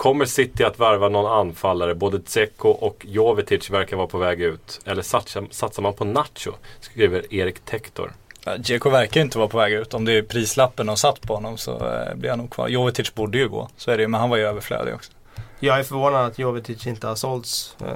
Kommer 0.00 0.24
City 0.24 0.64
att 0.64 0.80
värva 0.80 1.08
någon 1.08 1.32
anfallare? 1.32 1.94
Både 1.94 2.18
Dzeko 2.18 2.68
och 2.68 3.06
Jovetic 3.08 3.70
verkar 3.70 3.96
vara 3.96 4.06
på 4.06 4.18
väg 4.18 4.40
ut. 4.40 4.80
Eller 4.84 5.02
satsar, 5.02 5.46
satsar 5.50 5.82
man 5.82 5.94
på 5.94 6.04
Nacho? 6.04 6.52
Skriver 6.80 7.34
Erik 7.34 7.64
Tektor. 7.64 8.12
Dzeko 8.58 8.90
verkar 8.90 9.20
inte 9.20 9.38
vara 9.38 9.48
på 9.48 9.58
väg 9.58 9.72
ut. 9.72 9.94
Om 9.94 10.04
det 10.04 10.12
är 10.12 10.22
prislappen 10.22 10.86
de 10.86 10.96
satt 10.96 11.20
på 11.20 11.34
honom 11.34 11.58
så 11.58 11.72
eh, 11.72 12.14
blir 12.14 12.30
han 12.30 12.38
nog 12.38 12.50
kvar. 12.50 12.68
Jovetic 12.68 13.14
borde 13.14 13.38
ju 13.38 13.48
gå, 13.48 13.68
så 13.76 13.90
är 13.90 13.96
det 13.96 14.02
ju. 14.02 14.08
Men 14.08 14.20
han 14.20 14.30
var 14.30 14.36
ju 14.36 14.42
överflödig 14.42 14.94
också. 14.94 15.12
Jag 15.58 15.78
är 15.78 15.82
förvånad 15.82 16.26
att 16.26 16.38
Jovetic 16.38 16.86
inte 16.86 17.06
har 17.06 17.14
sålts 17.14 17.76
eh, 17.80 17.86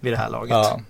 vid 0.00 0.12
det 0.12 0.16
här 0.16 0.30
laget. 0.30 0.50
Ja. 0.50 0.80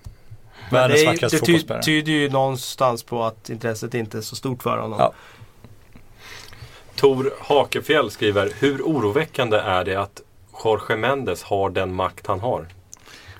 Men 0.71 0.89
det, 0.89 1.05
vackraste 1.05 1.37
det 1.37 1.45
ty, 1.45 1.81
tyder 1.83 2.11
ju 2.11 2.29
någonstans 2.29 3.03
på 3.03 3.23
att 3.23 3.49
intresset 3.49 3.93
inte 3.93 4.17
är 4.17 4.21
så 4.21 4.35
stort 4.35 4.63
för 4.63 4.77
honom. 4.77 4.99
Ja. 4.99 5.13
Tor 6.95 7.33
Hakefjäll 7.39 8.11
skriver, 8.11 8.51
hur 8.59 8.81
oroväckande 8.81 9.57
är 9.57 9.83
det 9.83 9.95
att 9.95 10.21
Jorge 10.63 10.97
Mendes 10.97 11.43
har 11.43 11.69
den 11.69 11.93
makt 11.93 12.27
han 12.27 12.39
har? 12.39 12.67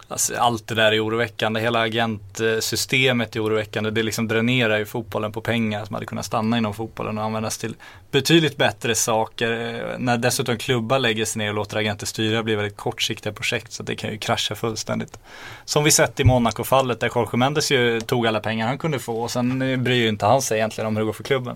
Alltså, 0.09 0.35
allt 0.35 0.67
det 0.67 0.75
där 0.75 0.91
är 0.91 1.05
oroväckande. 1.05 1.59
Hela 1.59 1.79
agentsystemet 1.79 3.35
är 3.35 3.43
oroväckande. 3.43 3.89
Det 3.89 4.03
liksom 4.03 4.27
dränerar 4.27 4.77
ju 4.77 4.85
fotbollen 4.85 5.31
på 5.31 5.41
pengar 5.41 5.85
som 5.85 5.93
hade 5.93 6.05
kunnat 6.05 6.25
stanna 6.25 6.57
inom 6.57 6.73
fotbollen 6.73 7.17
och 7.17 7.23
användas 7.23 7.57
till 7.57 7.75
betydligt 8.11 8.57
bättre 8.57 8.95
saker. 8.95 9.51
Eh, 9.51 9.99
när 9.99 10.17
dessutom 10.17 10.57
klubbar 10.57 10.99
lägger 10.99 11.25
sig 11.25 11.39
ner 11.39 11.49
och 11.49 11.55
låter 11.55 11.77
agenter 11.77 12.05
styra 12.05 12.43
blir 12.43 12.55
det 12.55 12.61
väldigt 12.61 12.77
kortsiktiga 12.77 13.33
projekt 13.33 13.71
så 13.71 13.83
det 13.83 13.95
kan 13.95 14.11
ju 14.11 14.17
krascha 14.17 14.55
fullständigt. 14.55 15.19
Som 15.65 15.83
vi 15.83 15.91
sett 15.91 16.19
i 16.19 16.23
Monaco-fallet 16.23 16.99
där 16.99 17.11
Jorge 17.15 17.37
Mendes 17.37 17.71
ju 17.71 18.01
tog 18.01 18.27
alla 18.27 18.39
pengar 18.39 18.67
han 18.67 18.77
kunde 18.77 18.99
få 18.99 19.21
och 19.21 19.31
sen 19.31 19.61
eh, 19.61 19.77
bryr 19.77 20.01
ju 20.01 20.09
inte 20.09 20.25
han 20.25 20.41
sig 20.41 20.57
egentligen 20.57 20.87
om 20.87 20.95
hur 20.95 21.01
det 21.01 21.05
går 21.05 21.13
för 21.13 21.23
klubben. 21.23 21.55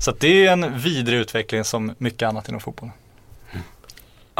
Så 0.00 0.10
att 0.10 0.20
det 0.20 0.46
är 0.46 0.52
en 0.52 0.78
vidrig 0.78 1.18
utveckling 1.18 1.64
som 1.64 1.94
mycket 1.98 2.28
annat 2.28 2.48
inom 2.48 2.60
fotbollen. 2.60 2.92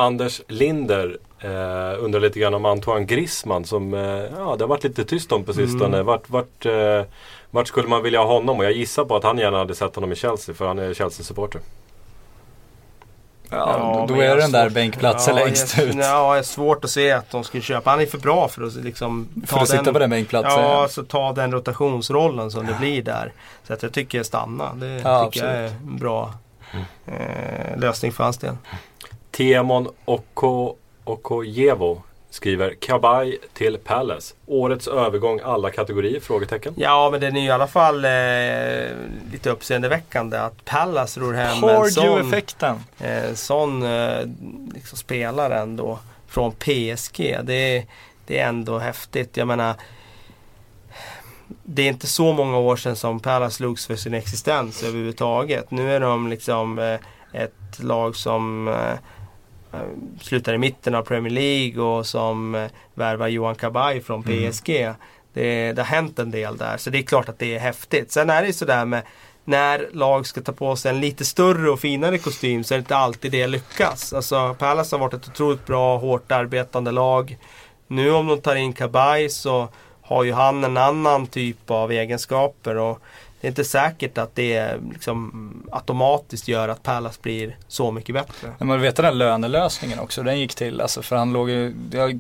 Anders 0.01 0.41
Linder 0.49 1.19
eh, 1.41 2.05
undrar 2.05 2.21
lite 2.21 2.39
grann 2.39 2.55
om 2.55 2.65
Antoine 2.65 3.07
Griezmann 3.07 3.65
som 3.65 3.95
eh, 3.95 4.01
ja, 4.01 4.57
det 4.59 4.65
har 4.65 4.67
varit 4.67 4.85
lite 4.85 5.05
tyst 5.05 5.33
om 5.33 5.45
på 5.45 5.53
sistone. 5.53 6.03
Vart, 6.03 6.31
vart, 6.31 6.67
eh, 6.67 7.03
vart 7.51 7.69
skulle 7.69 7.89
man 7.89 8.03
vilja 8.03 8.19
ha 8.23 8.33
honom? 8.33 8.59
Och 8.59 8.65
jag 8.65 8.73
gissar 8.73 9.05
på 9.05 9.17
att 9.17 9.25
han 9.25 9.39
gärna 9.39 9.59
hade 9.59 9.75
sett 9.75 9.95
honom 9.95 10.13
i 10.13 10.17
Chelsea 10.17 10.55
för 10.55 10.67
han 10.67 10.79
är 10.79 10.95
Chelsea-supporter. 10.95 11.61
Ja, 13.53 14.05
då 14.09 14.15
är 14.15 14.37
det 14.37 14.43
den 14.43 14.53
där 14.53 14.65
svårt- 14.69 14.75
bänkplatsen 14.75 15.37
ja, 15.37 15.45
längst 15.45 15.77
jag, 15.79 15.87
ut. 15.87 15.95
Ja, 15.95 16.03
jag 16.05 16.39
är 16.39 16.43
svårt 16.43 16.85
att 16.85 16.91
se 16.91 17.11
att 17.13 17.31
de 17.31 17.45
skulle 17.45 17.63
köpa. 17.63 17.91
Han 17.91 18.01
är 18.01 18.07
för 18.07 18.19
bra 18.19 18.49
för 18.49 18.63
att 18.63 18.75
liksom 18.75 19.29
För 19.47 19.59
att 19.59 19.69
sitta 19.69 19.93
på 19.93 19.99
den 19.99 20.11
bänkplatsen. 20.11 20.63
Ja, 20.63 20.87
så 20.91 21.03
ta 21.05 21.33
den 21.33 21.53
rotationsrollen 21.53 22.51
som 22.51 22.67
det 22.67 22.75
blir 22.81 23.03
där. 23.03 23.33
Så 23.67 23.73
att 23.73 23.83
jag 23.83 23.93
tycker 23.93 24.23
stanna. 24.23 24.75
Det 24.75 25.01
Ja, 25.05 25.25
tycker 25.31 25.47
jag 25.47 25.57
är 25.57 25.65
en 25.67 25.97
bra 25.99 26.35
eh, 27.07 27.79
lösning 27.81 28.13
för 28.13 28.25
hans 28.25 28.39
del. 28.39 28.57
Tiemon 29.31 29.89
Oko, 30.05 30.77
Okojevo 31.05 32.03
skriver 32.31 32.75
Kabaj 32.75 33.39
till 33.53 33.79
Palace. 33.79 34.35
Årets 34.47 34.89
övergång 34.89 35.41
alla 35.45 35.71
kategorier? 35.71 36.21
Frågetecken. 36.21 36.75
Ja, 36.77 37.09
men 37.11 37.21
den 37.21 37.37
är 37.37 37.41
ju 37.41 37.47
i 37.47 37.51
alla 37.51 37.67
fall 37.67 38.05
eh, 38.05 38.11
lite 39.33 39.51
uppseendeväckande 39.51 40.37
att 40.39 40.65
Pallas 40.65 41.19
ror 41.19 41.33
hem 41.33 41.65
en 41.65 41.91
sån, 41.91 42.33
eh, 42.99 43.35
sån 43.35 43.83
eh, 43.83 44.27
liksom 44.75 44.99
spelare 44.99 45.59
ändå 45.59 45.99
från 46.27 46.53
PSG. 46.53 47.39
Det 47.43 47.77
är, 47.77 47.87
det 48.27 48.39
är 48.39 48.49
ändå 48.49 48.79
häftigt. 48.79 49.37
Jag 49.37 49.49
menar 49.49 49.75
det 51.63 51.83
är 51.83 51.89
inte 51.89 52.07
så 52.07 52.33
många 52.33 52.59
år 52.59 52.77
sedan 52.77 52.97
som 52.97 53.21
Palace 53.21 53.57
slogs 53.57 53.87
för 53.87 53.97
sin 53.97 54.15
existens 54.15 54.83
överhuvudtaget. 54.83 55.71
Nu 55.71 55.93
är 55.93 56.01
de 56.01 56.29
liksom 56.29 56.79
eh, 56.79 56.99
ett 57.33 57.79
lag 57.79 58.17
som 58.17 58.69
eh, 58.69 58.99
slutar 60.21 60.55
i 60.55 60.59
mitten 60.59 60.95
av 60.95 61.03
Premier 61.03 61.33
League 61.33 61.83
och 61.83 62.07
som 62.07 62.55
eh, 62.55 62.71
värvar 62.95 63.29
Johan 63.29 63.55
Kabaj 63.55 64.01
från 64.01 64.23
PSG. 64.23 64.95
Det, 65.33 65.73
det 65.73 65.83
har 65.83 65.87
hänt 65.87 66.19
en 66.19 66.31
del 66.31 66.57
där 66.57 66.77
så 66.77 66.91
det 66.91 66.99
är 66.99 67.03
klart 67.03 67.29
att 67.29 67.39
det 67.39 67.55
är 67.55 67.59
häftigt. 67.59 68.13
Sen 68.13 68.31
är 68.31 68.41
det 68.41 68.47
ju 68.47 68.53
sådär 68.53 68.85
med 68.85 69.03
när 69.45 69.89
lag 69.93 70.27
ska 70.27 70.41
ta 70.41 70.53
på 70.53 70.77
sig 70.77 70.91
en 70.91 71.01
lite 71.01 71.25
större 71.25 71.71
och 71.71 71.81
finare 71.81 72.19
kostym 72.19 72.65
så 72.65 72.75
är 72.75 72.79
det 72.79 72.81
inte 72.81 72.97
alltid 72.97 73.33
det 73.33 73.47
lyckas. 73.47 74.13
Alltså 74.13 74.57
Palace 74.59 74.97
har 74.97 75.01
varit 75.01 75.15
ett 75.15 75.29
otroligt 75.29 75.67
bra, 75.67 75.99
hårt 75.99 76.33
arbetande 76.33 76.91
lag. 76.91 77.39
Nu 77.87 78.11
om 78.11 78.27
de 78.27 78.41
tar 78.41 78.57
in 78.57 78.73
Kabaj 78.73 79.29
så 79.29 79.69
har 80.03 80.25
ju 80.25 80.33
han 80.33 80.65
en 80.65 80.77
annan 80.77 81.27
typ 81.27 81.71
av 81.71 81.93
egenskaper 81.93 82.77
och 82.77 83.03
det 83.41 83.47
är 83.47 83.49
inte 83.49 83.65
säkert 83.65 84.19
att 84.19 84.35
det 84.35 84.75
liksom 84.91 85.63
automatiskt 85.73 86.49
gör 86.49 86.69
att 86.69 86.83
Palace 86.83 87.19
blir 87.23 87.57
så 87.69 87.93
mycket 87.93 88.15
bättre. 88.15 88.53
Men 88.59 88.69
man 88.69 88.81
vet 88.81 88.97
den 88.97 89.05
här 89.05 89.13
lönelösningen 89.13 89.99
också, 89.99 90.23
den 90.23 90.41
gick 90.41 90.55
till. 90.55 90.81
Alltså 90.81 91.03
för 91.03 91.17
han 91.17 91.33
låg 91.33 91.51
ju, 91.51 91.75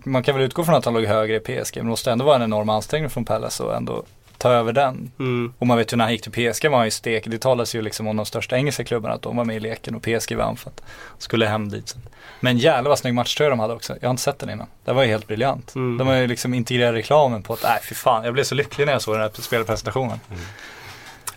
man 0.05 0.23
kan 0.23 0.35
väl 0.35 0.45
utgå 0.45 0.64
från 0.64 0.75
att 0.75 0.85
han 0.85 0.95
låg 0.95 1.05
högre 1.05 1.37
i 1.37 1.41
PSG, 1.41 1.77
men 1.77 1.85
det 1.85 1.91
måste 1.91 2.11
ändå 2.11 2.25
vara 2.25 2.37
en 2.37 2.43
enorm 2.43 2.68
ansträngning 2.68 3.11
från 3.11 3.25
Palace 3.25 3.64
att 3.64 3.77
ändå 3.77 4.05
ta 4.41 4.51
över 4.51 4.73
den. 4.73 5.12
Mm. 5.18 5.53
Och 5.59 5.66
man 5.66 5.79
vet 5.79 5.93
ju 5.93 5.97
när 5.97 6.05
han 6.05 6.12
gick 6.12 6.23
till 6.23 6.53
PSG 6.53 6.71
var 6.71 6.77
han 6.77 6.87
ju 6.87 6.91
stek. 6.91 7.25
Det 7.27 7.39
talas 7.39 7.75
ju 7.75 7.83
liksom 7.83 8.07
om 8.07 8.16
de 8.16 8.27
största 8.27 8.57
engelska 8.57 8.85
klubbarna 8.85 9.14
att 9.14 9.23
de 9.23 9.37
var 9.37 9.45
med 9.45 9.57
i 9.57 9.61
leken 9.61 9.95
och 9.95 10.03
PSG 10.03 10.37
vann 10.37 10.57
för 10.57 10.71
att 10.71 10.83
skulle 11.18 11.47
hem 11.47 11.68
dit. 11.68 11.89
Så. 11.89 11.99
Men 12.41 12.59
jävlar 12.59 12.89
vad 12.89 12.99
snygg 12.99 13.14
matchtröja 13.14 13.51
de 13.51 13.59
hade 13.59 13.75
också. 13.75 13.97
Jag 14.01 14.09
har 14.09 14.11
inte 14.11 14.23
sett 14.23 14.39
den 14.39 14.51
innan. 14.51 14.66
Det 14.85 14.93
var 14.93 15.03
ju 15.03 15.09
helt 15.09 15.27
briljant. 15.27 15.75
Mm. 15.75 15.99
De 15.99 16.07
har 16.07 16.14
ju 16.14 16.27
liksom 16.27 16.55
integrerat 16.55 16.95
reklamen 16.95 17.43
på 17.43 17.53
att, 17.53 17.62
nej 17.62 17.79
fy 17.83 17.95
fan, 17.95 18.25
jag 18.25 18.35
blev 18.35 18.45
så 18.45 18.55
lycklig 18.55 18.87
när 18.87 18.93
jag 18.93 19.03
såg 19.03 19.14
den 19.14 19.23
här 19.23 19.31
spelpresentationen. 19.43 20.21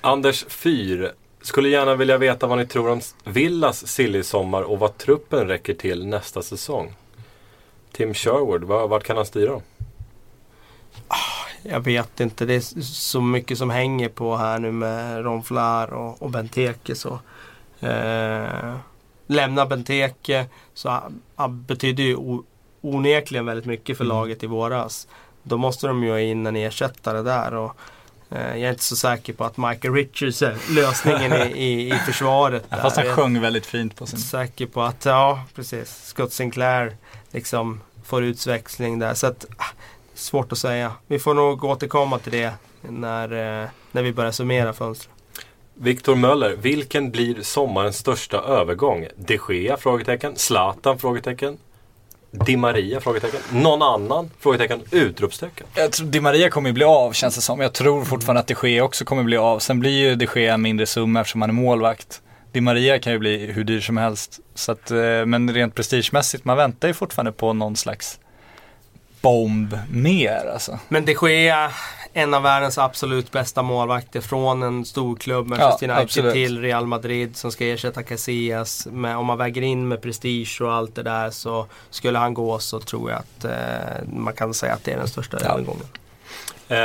Anders 0.06 0.46
Fyr 0.48 1.12
skulle 1.42 1.70
gärna 1.70 1.96
vilja 1.96 2.18
veta 2.18 2.48
vad 2.48 2.58
ni 2.58 2.66
tror 2.68 2.90
om 2.90 3.02
Villas 3.24 3.88
silly-sommar 3.88 4.62
och 4.62 4.80
vad 4.80 4.98
truppen 4.98 5.48
räcker 5.48 5.74
till 5.74 6.06
nästa 6.08 6.42
säsong. 6.42 6.94
Tim 7.92 8.14
Sherwood, 8.14 8.64
vad- 8.64 8.90
vart 8.90 9.04
kan 9.04 9.18
han 9.18 9.26
styra? 9.26 9.62
Jag 11.64 11.80
vet 11.80 12.20
inte, 12.20 12.46
det 12.46 12.54
är 12.54 12.82
så 12.84 13.22
mycket 13.22 13.58
som 13.58 13.70
hänger 13.70 14.10
på 14.10 14.36
här 14.36 14.60
nu 14.60 14.72
med 14.72 15.24
Ron 15.26 15.44
Flair 15.44 15.94
och, 15.94 16.22
och 16.22 16.30
Benteke. 16.30 16.96
Så. 16.96 17.20
Eh, 17.80 18.76
lämna 19.28 19.66
Benteke 19.66 20.46
så 20.74 20.90
han, 20.90 21.22
han 21.36 21.64
betyder 21.64 22.04
ju 22.04 22.18
onekligen 22.82 23.46
väldigt 23.46 23.66
mycket 23.66 23.98
för 23.98 24.04
laget 24.06 24.44
i 24.44 24.48
våras. 24.48 25.08
Då 25.44 25.58
måste 25.58 25.88
de 25.88 26.04
ju 26.04 26.12
ha 26.12 26.20
in 26.20 26.46
en 26.48 26.56
ersättare 26.56 27.22
där. 27.22 27.54
Och, 27.54 27.76
jag 28.40 28.60
är 28.62 28.70
inte 28.70 28.84
så 28.84 28.96
säker 28.96 29.34
på 29.34 29.44
att 29.44 29.58
Michael 29.58 29.94
Richards 29.94 30.42
är 30.42 30.58
lösningen 30.70 31.34
i, 31.34 31.64
i, 31.64 31.88
i 31.88 32.00
försvaret. 32.06 32.70
där. 32.70 32.82
Fast 32.82 32.98
han 32.98 33.06
sjöng 33.06 33.42
väldigt 33.42 33.66
fint 33.66 33.96
på 33.96 34.06
sin... 34.06 34.20
säker 34.20 34.66
på 34.66 34.82
att, 34.82 35.06
ja 35.06 35.44
precis, 35.56 36.06
Scott 36.06 36.34
Sinclair 36.34 36.98
liksom 37.32 37.82
får 38.06 38.24
utväxling 38.24 39.00
där. 39.00 39.14
Så 39.14 39.28
att, 39.28 39.46
ah, 39.58 39.66
svårt 40.14 40.52
att 40.52 40.58
säga. 40.58 40.92
Vi 41.08 41.20
får 41.20 41.34
nog 41.34 41.64
återkomma 41.64 42.20
till 42.20 42.32
det 42.32 42.54
när, 42.82 43.62
eh, 43.64 43.70
när 43.92 44.04
vi 44.04 44.14
börjar 44.14 44.32
summera 44.32 44.74
fönstret. 44.74 45.10
Viktor 45.76 46.16
Möller, 46.16 46.56
vilken 46.56 47.12
blir 47.12 47.42
sommarens 47.42 47.98
största 47.98 48.38
övergång? 48.38 49.08
De 49.16 49.40
Gea? 49.50 49.78
Frågetecken. 49.78 50.36
Zlatan? 50.36 51.00
Frågetecken. 51.00 51.58
Di 52.34 52.58
Maria? 52.58 53.00
Frågetecken. 53.00 53.40
Någon 53.52 53.82
annan? 53.82 54.30
Frågetecken. 54.40 54.82
Utropstecken. 54.92 55.68
Jag 55.76 55.92
tror 55.92 56.08
Di 56.08 56.20
Maria 56.22 56.50
kommer 56.50 56.70
ju 56.70 56.74
bli 56.74 56.86
av 56.86 57.14
känns 57.14 57.36
det 57.36 57.42
som. 57.42 57.60
Jag 57.60 57.74
tror 57.74 58.06
fortfarande 58.06 58.40
att 58.40 58.48
de 58.48 58.70
Gea 58.70 58.84
också 58.84 59.06
kommer 59.06 59.24
bli 59.24 59.38
av. 59.38 59.60
Sen 59.60 59.80
blir 59.80 59.92
ju 59.92 60.16
de 60.16 60.28
Gea 60.36 60.54
en 60.54 60.62
mindre 60.62 60.86
summa 60.86 61.22
eftersom 61.22 61.42
han 61.42 61.50
är 61.50 61.54
målvakt. 61.54 62.22
Di 62.52 62.62
Maria 62.62 63.00
kan 63.00 63.14
ju 63.14 63.20
bli 63.20 63.52
hur 63.52 63.64
dyr 63.64 63.80
som 63.82 63.98
helst. 63.98 64.40
Så 64.56 64.72
att, 64.72 64.92
eh, 64.92 65.26
men 65.26 65.54
rent 65.54 65.76
prestigemässigt, 65.76 66.46
man 66.46 66.58
väntar 66.58 66.88
ju 66.88 66.94
fortfarande 66.94 67.32
på 67.32 67.54
någon 67.54 67.76
slags 67.76 68.20
bomb 69.22 69.78
mer 69.92 70.52
alltså. 70.54 70.80
Men 70.90 71.06
de 71.06 71.16
Gea, 71.22 71.72
en 72.14 72.34
av 72.34 72.44
världens 72.44 72.78
absolut 72.78 73.32
bästa 73.32 73.62
målvakter 73.62 74.22
från 74.22 74.64
en 74.64 74.86
storklubb, 74.86 75.48
Manchester 75.48 75.88
Ja, 75.88 75.94
United 75.94 76.04
absolut. 76.04 76.34
till 76.34 76.62
Real 76.62 76.88
Madrid 76.88 77.38
som 77.38 77.52
ska 77.52 77.66
ersätta 77.66 78.04
Casillas. 78.04 78.88
Men 78.92 79.18
om 79.18 79.26
man 79.26 79.38
väger 79.38 79.62
in 79.62 79.88
med 79.88 80.02
prestige 80.02 80.58
och 80.62 80.74
allt 80.74 80.96
det 80.96 81.04
där 81.04 81.30
så 81.30 81.66
skulle 81.90 82.18
han 82.20 82.34
gå 82.34 82.60
så 82.60 82.80
tror 82.80 83.12
jag 83.12 83.20
att 83.20 83.46
eh, 83.46 84.08
man 84.14 84.34
kan 84.34 84.54
säga 84.54 84.74
att 84.74 84.84
det 84.84 84.92
är 84.92 84.98
den 84.98 85.08
största 85.08 85.38
Ja. 85.42 85.50
övergången. 85.52 85.86
Eh, 86.68 86.78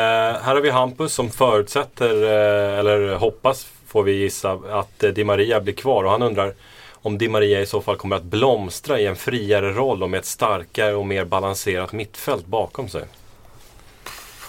här 0.43 0.55
har 0.55 0.61
vi 0.61 0.71
Hampus 0.71 1.13
som 1.15 1.31
förutsätter, 1.31 2.23
eh, 2.23 2.79
eller 2.79 3.15
hoppas 3.17 3.67
får 3.87 4.03
vi 4.03 4.13
gissa, 4.13 4.53
att 4.71 5.03
eh, 5.05 5.11
Di 5.11 5.25
Maria 5.25 5.61
blir 5.61 5.75
kvar. 5.75 6.05
Och 6.05 6.11
han 6.11 6.23
undrar 6.23 6.55
om 6.93 7.19
Di 7.19 7.29
Maria 7.29 7.61
i 7.61 7.67
så 7.67 7.81
fall 7.81 7.97
kommer 7.97 8.17
att 8.17 8.23
blomstra 8.23 9.01
i 9.01 9.07
en 9.07 9.17
friare 9.17 9.73
roll 9.73 10.03
och 10.03 10.11
med 10.11 10.19
ett 10.19 10.27
starkare 10.27 10.95
och 10.95 11.07
mer 11.07 11.25
balanserat 11.25 11.93
mittfält 11.93 12.47
bakom 12.47 12.89
sig. 12.89 13.05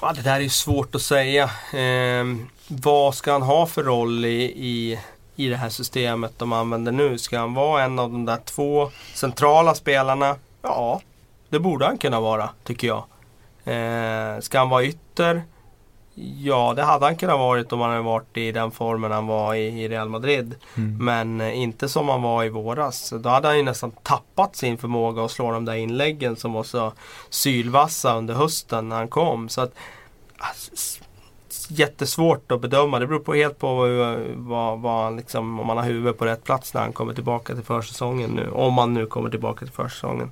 Ja, 0.01 0.13
det 0.13 0.21
där 0.21 0.35
är 0.35 0.39
ju 0.39 0.49
svårt 0.49 0.95
att 0.95 1.01
säga. 1.01 1.43
Eh, 1.73 2.25
vad 2.67 3.15
ska 3.15 3.31
han 3.31 3.41
ha 3.41 3.65
för 3.65 3.83
roll 3.83 4.25
i, 4.25 4.43
i, 4.43 4.99
i 5.35 5.49
det 5.49 5.55
här 5.55 5.69
systemet 5.69 6.33
de 6.37 6.53
använder 6.53 6.91
nu? 6.91 7.17
Ska 7.17 7.39
han 7.39 7.53
vara 7.53 7.83
en 7.83 7.99
av 7.99 8.11
de 8.11 8.25
där 8.25 8.37
två 8.45 8.91
centrala 9.13 9.75
spelarna? 9.75 10.35
Ja, 10.61 11.01
det 11.49 11.59
borde 11.59 11.85
han 11.85 11.97
kunna 11.97 12.19
vara, 12.19 12.49
tycker 12.63 12.87
jag. 12.87 13.03
Eh, 13.63 14.39
ska 14.39 14.59
han 14.59 14.69
vara 14.69 14.83
ytter? 14.83 15.43
Ja, 16.41 16.73
det 16.75 16.83
hade 16.83 17.05
han 17.05 17.15
kunnat 17.15 17.39
varit 17.39 17.73
om 17.73 17.79
han 17.81 17.89
hade 17.89 18.01
varit 18.03 18.37
i 18.37 18.51
den 18.51 18.71
formen 18.71 19.11
han 19.11 19.27
var 19.27 19.53
i, 19.55 19.83
i 19.83 19.87
Real 19.87 20.09
Madrid. 20.09 20.55
Men 20.99 21.41
eh, 21.41 21.59
inte 21.59 21.89
som 21.89 22.09
han 22.09 22.21
var 22.21 22.43
i 22.43 22.49
våras. 22.49 23.13
Då 23.19 23.29
hade 23.29 23.47
han 23.47 23.57
ju 23.57 23.63
nästan 23.63 23.91
tappat 24.03 24.55
sin 24.55 24.77
förmåga 24.77 25.25
att 25.25 25.31
slå 25.31 25.51
de 25.51 25.65
där 25.65 25.73
inläggen 25.73 26.35
som 26.35 26.53
var 26.53 26.63
så 26.63 26.91
sylvassa 27.29 28.17
under 28.17 28.33
hösten 28.33 28.89
när 28.89 28.95
han 28.95 29.07
kom. 29.07 29.49
Så 29.49 29.61
att, 29.61 29.73
s- 30.73 30.99
jättesvårt 31.69 32.51
att 32.51 32.61
bedöma. 32.61 32.99
Det 32.99 33.07
beror 33.07 33.19
på 33.19 33.33
helt 33.33 33.59
på 33.59 33.75
vad, 33.75 34.19
vad, 34.35 34.79
vad 34.79 35.15
liksom, 35.15 35.59
om 35.59 35.67
man 35.67 35.77
har 35.77 35.83
huvudet 35.83 36.17
på 36.17 36.25
rätt 36.25 36.43
plats 36.43 36.73
när 36.73 36.81
han 36.81 36.93
kommer 36.93 37.13
tillbaka 37.13 37.55
till 37.55 37.63
försäsongen 37.63 38.29
nu. 38.29 38.49
Om 38.51 38.77
han 38.77 38.93
nu 38.93 39.05
kommer 39.05 39.29
tillbaka 39.29 39.59
till 39.65 39.73
försäsongen. 39.75 40.31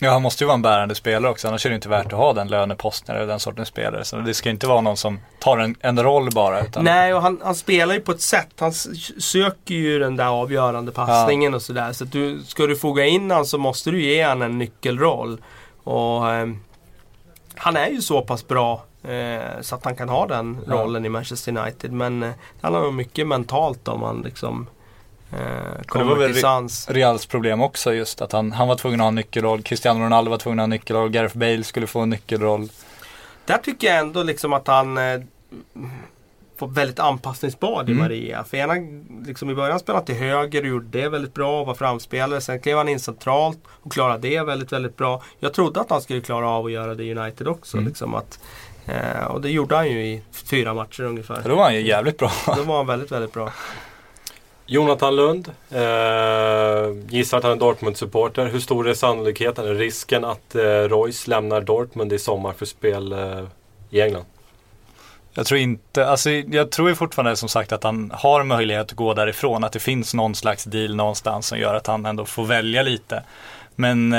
Ja, 0.00 0.10
han 0.10 0.22
måste 0.22 0.44
ju 0.44 0.46
vara 0.46 0.54
en 0.54 0.62
bärande 0.62 0.94
spelare 0.94 1.30
också. 1.30 1.48
Annars 1.48 1.66
är 1.66 1.70
det 1.70 1.74
inte 1.76 1.88
värt 1.88 2.06
att 2.06 2.12
ha 2.18 2.32
den 2.32 2.48
löneposten 2.48 3.16
eller 3.16 3.26
den 3.26 3.40
sortens 3.40 3.68
spelare. 3.68 4.04
Så 4.04 4.16
det 4.16 4.34
ska 4.34 4.50
inte 4.50 4.66
vara 4.66 4.80
någon 4.80 4.96
som 4.96 5.20
tar 5.38 5.58
en, 5.58 5.76
en 5.80 6.02
roll 6.02 6.28
bara. 6.34 6.60
Utan... 6.60 6.84
Nej, 6.84 7.14
och 7.14 7.22
han, 7.22 7.40
han 7.44 7.54
spelar 7.54 7.94
ju 7.94 8.00
på 8.00 8.12
ett 8.12 8.20
sätt. 8.20 8.48
Han 8.58 8.72
söker 9.18 9.74
ju 9.74 9.98
den 9.98 10.16
där 10.16 10.26
avgörande 10.26 10.92
passningen 10.92 11.54
och 11.54 11.62
sådär. 11.62 11.92
Så 11.92 12.04
att 12.04 12.12
du, 12.12 12.42
ska 12.44 12.66
du 12.66 12.76
foga 12.76 13.06
in 13.06 13.30
han 13.30 13.46
så 13.46 13.58
måste 13.58 13.90
du 13.90 14.02
ge 14.02 14.22
han 14.22 14.42
en 14.42 14.58
nyckelroll. 14.58 15.40
Och 15.84 16.30
ehm, 16.32 16.60
han 17.56 17.76
är 17.76 17.88
ju 17.88 18.02
så 18.02 18.22
pass 18.22 18.48
bra 18.48 18.82
eh, 19.02 19.60
så 19.60 19.74
att 19.74 19.84
han 19.84 19.96
kan 19.96 20.08
ha 20.08 20.26
den 20.26 20.58
Ja. 20.66 20.72
rollen 20.74 21.04
i 21.04 21.08
Manchester 21.08 21.56
United. 21.58 21.92
Men 21.92 22.22
eh, 22.22 22.28
det 22.28 22.66
handlar 22.66 22.80
nog 22.82 22.94
mycket 22.94 23.26
mentalt 23.26 23.88
om 23.88 24.02
han 24.02 24.20
liksom 24.24 24.66
eh, 25.32 25.82
kommer 25.86 26.14
väl 26.14 26.28
till 26.28 26.36
ri- 26.38 26.40
sans. 26.40 26.88
Reals 26.90 27.26
problem 27.26 27.60
också 27.62 27.94
just 27.94 28.20
att 28.22 28.32
han, 28.32 28.52
han 28.52 28.68
var 28.68 28.76
tvungen 28.76 29.00
att 29.00 29.04
ha 29.04 29.08
en 29.08 29.14
nyckelroll. 29.14 29.62
Cristiano 29.62 30.04
Ronaldo 30.04 30.30
var 30.30 30.38
tvungen 30.38 30.58
att 30.58 30.62
ha 30.62 30.64
en 30.64 30.70
nyckelroll. 30.70 31.10
Gareth 31.10 31.36
Bale 31.38 31.64
skulle 31.64 31.86
få 31.86 32.00
en 32.00 32.10
nyckelroll. 32.10 32.68
Där 33.46 33.58
tycker 33.58 33.86
jag 33.86 33.98
ändå 33.98 34.22
liksom 34.22 34.52
att 34.52 34.66
han 34.66 34.98
eh, 34.98 35.20
var 36.58 36.68
väldigt 36.68 36.98
anpassningsbar 36.98 37.80
i 37.82 37.92
Mm. 37.92 37.98
Maria. 37.98 38.44
För 38.44 38.56
ena, 38.56 38.74
liksom 39.26 39.50
i 39.50 39.54
början 39.54 39.78
spelade 39.78 39.98
han 39.98 40.06
till 40.06 40.14
höger 40.14 40.62
och 40.62 40.68
gjorde 40.68 41.00
det 41.02 41.08
väldigt 41.08 41.34
bra 41.34 41.60
och 41.60 41.66
var 41.66 41.74
framspelare. 41.74 42.40
Sen 42.40 42.60
klev 42.60 42.76
han 42.76 42.88
in 42.88 43.00
centralt 43.00 43.58
och 43.68 43.92
klarade 43.92 44.28
det 44.28 44.42
väldigt, 44.42 44.72
väldigt 44.72 44.96
bra. 44.96 45.22
Jag 45.38 45.54
trodde 45.54 45.80
att 45.80 45.90
han 45.90 46.00
skulle 46.00 46.20
klara 46.20 46.48
av 46.48 46.66
att 46.66 46.72
göra 46.72 46.94
det 46.94 47.04
i 47.04 47.14
United 47.18 47.48
också. 47.48 47.76
Mm. 47.76 47.88
Liksom 47.88 48.14
att, 48.14 48.38
eh, 48.86 49.24
och 49.28 49.40
det 49.40 49.50
gjorde 49.50 49.76
han 49.76 49.90
ju 49.90 50.02
i 50.06 50.22
fyra 50.32 50.74
matcher 50.74 51.02
ungefär. 51.02 51.42
Då 51.44 51.54
var 51.56 51.64
han 51.64 51.74
ju 51.74 51.80
jävligt 51.86 52.18
bra. 52.18 52.32
Då 52.56 52.62
var 52.62 52.76
han 52.76 52.86
väldigt, 52.86 53.12
väldigt 53.12 53.32
bra. 53.32 53.52
Jonathan 54.70 55.16
Lund. 55.16 55.52
Eh, 55.70 57.06
gissar 57.08 57.38
att 57.38 57.44
han 57.44 57.52
är 57.52 57.56
Dortmund-supporter. 57.56 58.46
Hur 58.46 58.60
stor 58.60 58.88
är 58.88 58.94
sannolikheten, 58.94 59.64
eller 59.64 59.74
risken 59.74 60.24
att 60.24 60.54
eh, 60.54 60.62
Royce 60.62 61.26
lämnar 61.26 61.60
Dortmund 61.60 62.12
i 62.12 62.18
sommar 62.18 62.52
för 62.52 62.66
spel 62.66 63.12
eh, 63.12 63.44
i 63.90 64.00
England? 64.00 64.24
Jag 65.34 65.46
tror 65.46 65.60
inte, 65.60 66.06
alltså 66.06 66.30
jag 66.30 66.70
tror 66.70 66.88
ju 66.88 66.94
fortfarande 66.94 67.36
som 67.36 67.48
sagt 67.48 67.72
att 67.72 67.84
han 67.84 68.12
har 68.14 68.44
möjlighet 68.44 68.82
att 68.82 68.92
gå 68.92 69.14
därifrån. 69.14 69.64
Att 69.64 69.72
det 69.72 69.78
finns 69.78 70.14
någon 70.14 70.34
slags 70.34 70.64
deal 70.64 70.94
någonstans 70.94 71.46
som 71.46 71.58
gör 71.58 71.74
att 71.74 71.86
han 71.86 72.06
ändå 72.06 72.24
får 72.24 72.44
välja 72.44 72.82
lite. 72.82 73.22
Men 73.74 74.12
eh, 74.12 74.18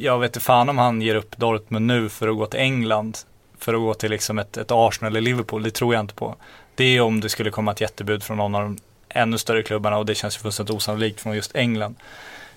jag 0.00 0.18
vet 0.18 0.28
inte 0.28 0.40
fan 0.40 0.68
om 0.68 0.78
han 0.78 1.02
ger 1.02 1.14
upp 1.14 1.36
Dortmund 1.36 1.86
nu 1.86 2.08
för 2.08 2.28
att 2.28 2.36
gå 2.36 2.46
till 2.46 2.60
England. 2.60 3.18
För 3.58 3.74
att 3.74 3.80
gå 3.80 3.94
till 3.94 4.10
liksom 4.10 4.38
ett, 4.38 4.56
ett 4.56 4.70
Arsenal 4.70 5.12
eller 5.12 5.20
Liverpool, 5.20 5.62
det 5.62 5.70
tror 5.70 5.94
jag 5.94 6.00
inte 6.00 6.14
på. 6.14 6.34
Det 6.74 6.84
är 6.84 7.00
om 7.00 7.20
det 7.20 7.28
skulle 7.28 7.50
komma 7.50 7.72
ett 7.72 7.80
jättebud 7.80 8.22
från 8.22 8.36
någon 8.36 8.54
av 8.54 8.62
de 8.62 8.78
ännu 9.10 9.38
större 9.38 9.62
klubbarna 9.62 9.98
och 9.98 10.06
det 10.06 10.14
känns 10.14 10.36
ju 10.36 10.40
fullständigt 10.40 10.76
osannolikt 10.76 11.20
från 11.20 11.36
just 11.36 11.56
England. 11.56 11.94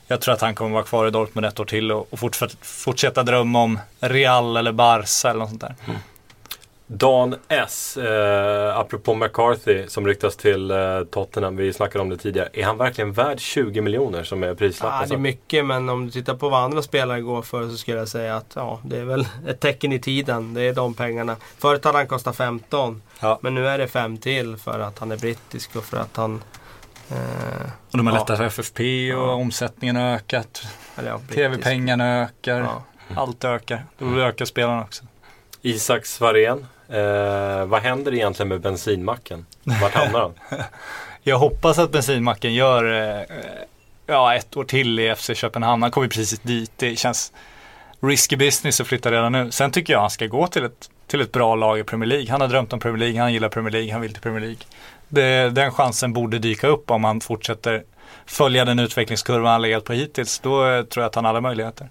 Jag 0.07 0.21
tror 0.21 0.33
att 0.33 0.41
han 0.41 0.55
kommer 0.55 0.71
vara 0.71 0.83
kvar 0.83 1.07
i 1.07 1.11
Dortmund 1.11 1.45
ett 1.45 1.59
år 1.59 1.65
till 1.65 1.91
och, 1.91 2.07
och 2.13 2.19
fortsätta, 2.19 2.55
fortsätta 2.61 3.23
drömma 3.23 3.63
om 3.63 3.79
Real 3.99 4.57
eller 4.57 4.71
Barca 4.71 5.29
eller 5.29 5.39
något 5.39 5.49
sånt 5.49 5.61
där. 5.61 5.75
Mm. 5.85 5.99
Dan 6.87 7.35
S. 7.47 7.97
Eh, 7.97 8.77
apropå 8.77 9.13
McCarthy 9.15 9.87
som 9.87 10.07
ryktas 10.07 10.35
till 10.35 10.71
eh, 10.71 10.77
Tottenham. 11.11 11.55
Vi 11.55 11.73
snackade 11.73 12.01
om 12.01 12.09
det 12.09 12.17
tidigare. 12.17 12.49
Är 12.53 12.63
han 12.63 12.77
verkligen 12.77 13.11
värd 13.13 13.39
20 13.39 13.81
miljoner 13.81 14.23
som 14.23 14.43
är 14.43 14.53
prislappen? 14.55 14.99
Ja, 15.01 15.05
det 15.07 15.13
är 15.13 15.17
mycket 15.17 15.65
men 15.65 15.89
om 15.89 16.05
du 16.05 16.11
tittar 16.11 16.35
på 16.35 16.49
vad 16.49 16.63
andra 16.63 16.81
spelare 16.81 17.21
går 17.21 17.41
för 17.41 17.69
så 17.69 17.77
skulle 17.77 17.97
jag 17.97 18.07
säga 18.07 18.35
att 18.35 18.51
ja, 18.55 18.79
det 18.83 18.97
är 18.97 19.03
väl 19.05 19.27
ett 19.47 19.59
tecken 19.59 19.91
i 19.91 19.99
tiden. 19.99 20.53
Det 20.53 20.61
är 20.61 20.73
de 20.73 20.93
pengarna. 20.93 21.35
Förut 21.57 21.85
hade 21.85 21.97
han 21.97 22.07
kostat 22.07 22.35
15. 22.35 23.01
Ja. 23.19 23.39
Men 23.41 23.55
nu 23.55 23.67
är 23.67 23.77
det 23.77 23.87
5 23.87 24.17
till 24.17 24.57
för 24.57 24.79
att 24.79 24.99
han 24.99 25.11
är 25.11 25.17
brittisk 25.17 25.75
och 25.75 25.83
för 25.83 25.97
att 25.97 26.17
han... 26.17 26.41
Eh, 27.09 27.15
Och 27.91 27.97
de 27.97 28.07
har 28.07 28.13
Ja. 28.13 28.19
lättat 28.19 28.37
för 28.37 28.45
FFP 28.45 29.13
och 29.13 29.23
Ja. 29.27 29.31
omsättningen 29.33 29.95
har 29.95 30.03
ökat. 30.15 30.67
ja. 31.05 31.19
TV-pengarna 31.33 32.21
ökar. 32.23 32.59
Ja. 32.59 32.83
Allt 33.15 33.43
ökar. 33.43 33.85
Då 33.97 34.19
ökar 34.19 34.45
spelarna 34.45 34.81
också. 34.81 35.03
Isak 35.65 36.05
Svarén. 36.05 36.65
Eh, 36.89 37.65
vad 37.65 37.81
händer 37.81 38.13
egentligen 38.13 38.47
med 38.47 38.61
bensinmacken? 38.61 39.45
Vart 39.81 39.93
hamnar 39.93 40.19
han? 40.19 40.33
Jag 41.23 41.37
hoppas 41.37 41.79
att 41.79 41.91
bensinmacken 41.91 42.53
gör 42.53 43.09
eh, 43.19 43.37
ja, 44.07 44.35
ett 44.35 44.57
år 44.57 44.63
till 44.63 44.99
i 44.99 45.15
FC 45.15 45.31
Köpenhamn. 45.35 45.81
Han 45.81 45.91
kommer 45.91 46.07
precis 46.07 46.39
dit. 46.39 46.71
Det 46.75 46.95
känns 46.95 47.33
risky 47.99 48.35
business 48.35 48.81
att 48.81 48.87
flytta 48.87 49.11
redan 49.11 49.31
nu. 49.31 49.51
Sen 49.51 49.71
tycker 49.71 49.93
jag 49.93 49.99
han 49.99 50.09
ska 50.09 50.27
gå 50.27 50.47
till 50.47 50.63
ett, 50.63 50.89
till 51.07 51.21
ett 51.21 51.31
bra 51.31 51.55
lag 51.55 51.79
i 51.79 51.83
Premier 51.83 52.09
League. 52.09 52.31
Han 52.31 52.41
har 52.41 52.47
drömt 52.47 52.73
om 52.73 52.79
Premier 52.79 52.99
League, 52.99 53.21
han 53.21 53.33
gillar 53.33 53.49
Premier 53.49 53.71
League, 53.71 53.91
han 53.91 54.01
vill 54.01 54.13
till 54.13 54.21
Premier 54.21 54.41
League. 54.41 54.61
Det, 55.07 55.49
den 55.49 55.71
chansen 55.71 56.13
borde 56.13 56.39
dyka 56.39 56.67
upp 56.67 56.91
om 56.91 57.03
han 57.03 57.21
fortsätter 57.21 57.83
följa 58.25 58.65
den 58.65 58.79
utvecklingskurva 58.79 59.49
han 59.49 59.61
legat 59.61 59.83
på 59.83 59.93
hittills. 59.93 60.39
Då 60.39 60.65
eh, 60.65 60.83
tror 60.83 61.03
jag 61.03 61.09
att 61.09 61.15
han 61.15 61.25
har 61.25 61.29
alla 61.29 61.41
möjligheter. 61.41 61.89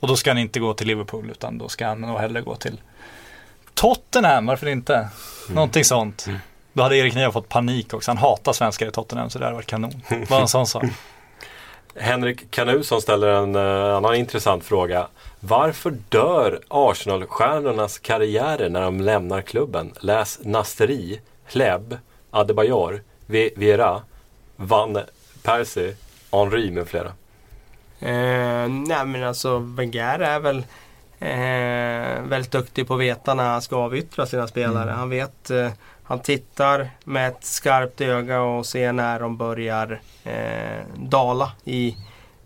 Och 0.00 0.08
då 0.08 0.16
ska 0.16 0.30
han 0.30 0.38
inte 0.38 0.60
gå 0.60 0.74
till 0.74 0.86
Liverpool 0.86 1.30
utan 1.30 1.58
då 1.58 1.68
ska 1.68 1.86
han 1.86 2.00
nog 2.00 2.18
hellre 2.18 2.40
gå 2.40 2.54
till 2.54 2.80
Tottenham, 3.74 4.46
varför 4.46 4.66
inte? 4.66 5.08
Någonting 5.48 5.84
sånt. 5.84 6.26
Då 6.72 6.82
hade 6.82 6.96
Erik 6.96 7.14
Niva 7.14 7.32
fått 7.32 7.48
panik 7.48 7.94
också. 7.94 8.10
Han 8.10 8.18
hatar 8.18 8.52
svenskar 8.52 8.86
i 8.86 8.90
Tottenham 8.90 9.30
så 9.30 9.38
det 9.38 9.44
hade 9.44 9.54
varit 9.54 9.66
kanon. 9.66 10.02
Bara 10.28 10.40
en 10.40 10.48
sån 10.48 10.66
sak. 10.66 10.84
Henrik 11.96 12.50
Kanusson 12.50 13.02
ställer 13.02 13.28
en 13.28 13.56
eh, 13.56 13.96
annan 13.96 14.14
intressant 14.14 14.64
fråga. 14.64 15.06
Varför 15.40 15.96
dör 16.08 16.60
Arsenal-stjärnornas 16.68 17.98
karriärer 17.98 18.68
när 18.68 18.80
de 18.80 19.00
lämnar 19.00 19.42
klubben? 19.42 19.92
Läs 20.00 20.40
Nasteri, 20.42 21.20
Hleb, 21.46 21.98
Adebayor, 22.30 23.02
Vera, 23.56 24.02
Van 24.56 24.98
Persie, 25.42 25.96
Henry 26.32 26.70
med 26.70 26.88
flera. 26.88 27.12
Eh, 28.00 28.68
nej 28.68 29.06
men 29.06 29.22
alltså 29.22 29.58
Wenger 29.58 30.18
är 30.18 30.40
väl 30.40 30.64
eh, 31.20 32.22
väldigt 32.22 32.50
duktig 32.50 32.88
på 32.88 32.94
att 32.94 33.00
veta 33.00 33.34
när 33.34 33.48
han 33.48 33.62
ska 33.62 33.76
avyttra 33.76 34.26
sina 34.26 34.48
spelare. 34.48 34.90
Han 34.90 35.10
vet, 35.10 35.50
eh, 35.50 35.70
han 36.02 36.20
tittar 36.20 36.90
med 37.04 37.28
ett 37.28 37.44
skarpt 37.44 38.00
öga 38.00 38.40
och 38.40 38.66
ser 38.66 38.92
när 38.92 39.20
de 39.20 39.36
börjar 39.36 40.00
eh, 40.24 40.84
dala 40.96 41.52
i, 41.64 41.96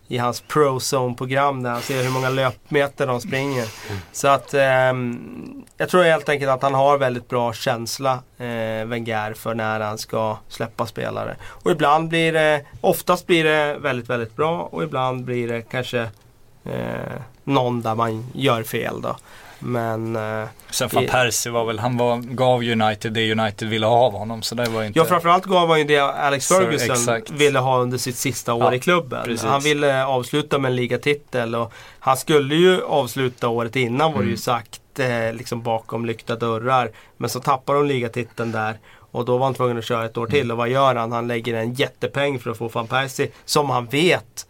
i 0.08 0.18
hans 0.18 0.40
ProZone-program 0.40 1.62
där 1.62 1.70
han 1.70 1.82
ser 1.82 2.02
hur 2.02 2.10
många 2.10 2.28
löpmeter 2.28 3.06
de 3.06 3.20
springer. 3.20 3.66
Så 4.12 4.28
att 4.28 4.54
ehm, 4.54 5.64
jag 5.76 5.88
tror 5.88 6.02
helt 6.02 6.28
enkelt 6.28 6.50
att 6.50 6.62
han 6.62 6.74
har 6.74 6.98
väldigt 6.98 7.28
bra 7.28 7.52
känsla, 7.52 8.12
eh, 8.38 8.86
Wenger, 8.86 9.34
för 9.34 9.54
när 9.54 9.80
han 9.80 9.98
ska 9.98 10.36
släppa 10.48 10.86
spelare. 10.86 11.36
Och 11.42 11.70
ibland 11.70 12.08
blir 12.08 12.32
det, 12.32 12.64
oftast 12.80 13.26
blir 13.26 13.44
det 13.44 13.76
väldigt, 13.78 14.10
väldigt 14.10 14.36
bra 14.36 14.62
och 14.62 14.82
ibland 14.82 15.24
blir 15.24 15.48
det 15.48 15.62
kanske 15.62 16.08
eh, 16.64 17.20
någon 17.44 17.82
där 17.82 17.94
man 17.94 18.26
gör 18.34 18.62
fel 18.62 19.00
då. 19.02 19.16
Men 19.58 20.16
eh, 20.16 20.48
Sen 20.70 20.88
van 20.92 21.06
Persie 21.06 21.52
var 21.52 21.64
väl, 21.64 21.78
han 21.78 21.96
var, 21.96 22.16
gav 22.18 22.60
United 22.62 23.12
det 23.12 23.32
United 23.32 23.68
ville 23.68 23.86
ha 23.86 23.96
av 24.06 24.12
honom. 24.12 24.42
Så 24.42 24.54
det 24.54 24.68
var 24.68 24.82
inte... 24.84 24.98
Ja 24.98 25.04
framförallt 25.04 25.44
gav 25.44 25.68
han 25.68 25.78
ju 25.78 25.84
det 25.84 25.98
Alex 25.98 26.46
Så, 26.46 26.54
Ferguson 26.54 26.90
exakt. 26.90 27.30
ville 27.30 27.58
ha 27.58 27.78
under 27.78 27.98
sitt 27.98 28.16
sista 28.16 28.54
år 28.54 28.64
Ja, 28.64 28.74
i 28.74 28.80
klubben. 28.80 29.24
precis. 29.24 29.44
Han 29.46 29.60
ville 29.60 30.04
avsluta 30.04 30.58
med 30.58 30.68
en 30.70 30.76
ligatitel 30.76 31.54
och 31.54 31.72
han 31.98 32.16
skulle 32.16 32.54
ju 32.54 32.82
avsluta 32.84 33.48
året 33.48 33.76
innan 33.76 34.12
var 34.12 34.18
det 34.18 34.24
ju 34.24 34.28
Mm. 34.30 34.36
sagt 34.36 34.80
eh, 34.98 35.32
liksom 35.32 35.62
bakom 35.62 36.06
lyckta 36.06 36.36
dörrar. 36.36 36.90
Men 37.16 37.30
så 37.30 37.40
tappar 37.40 37.74
de 37.74 37.86
ligatiteln 37.86 38.52
där 38.52 38.78
och 38.98 39.24
då 39.24 39.36
var 39.38 39.44
han 39.46 39.54
tvungen 39.54 39.78
att 39.78 39.84
köra 39.84 40.04
ett 40.04 40.16
år 40.18 40.26
till. 40.26 40.40
Mm. 40.40 40.50
Och 40.50 40.56
vad 40.58 40.68
gör 40.68 40.94
han? 40.94 41.12
Han 41.12 41.28
lägger 41.28 41.54
en 41.54 41.74
jättepeng 41.74 42.38
för 42.38 42.50
att 42.50 42.58
få 42.58 42.68
van 42.68 42.86
Persie 42.86 43.28
som 43.44 43.70
han 43.70 43.86
vet 43.86 44.46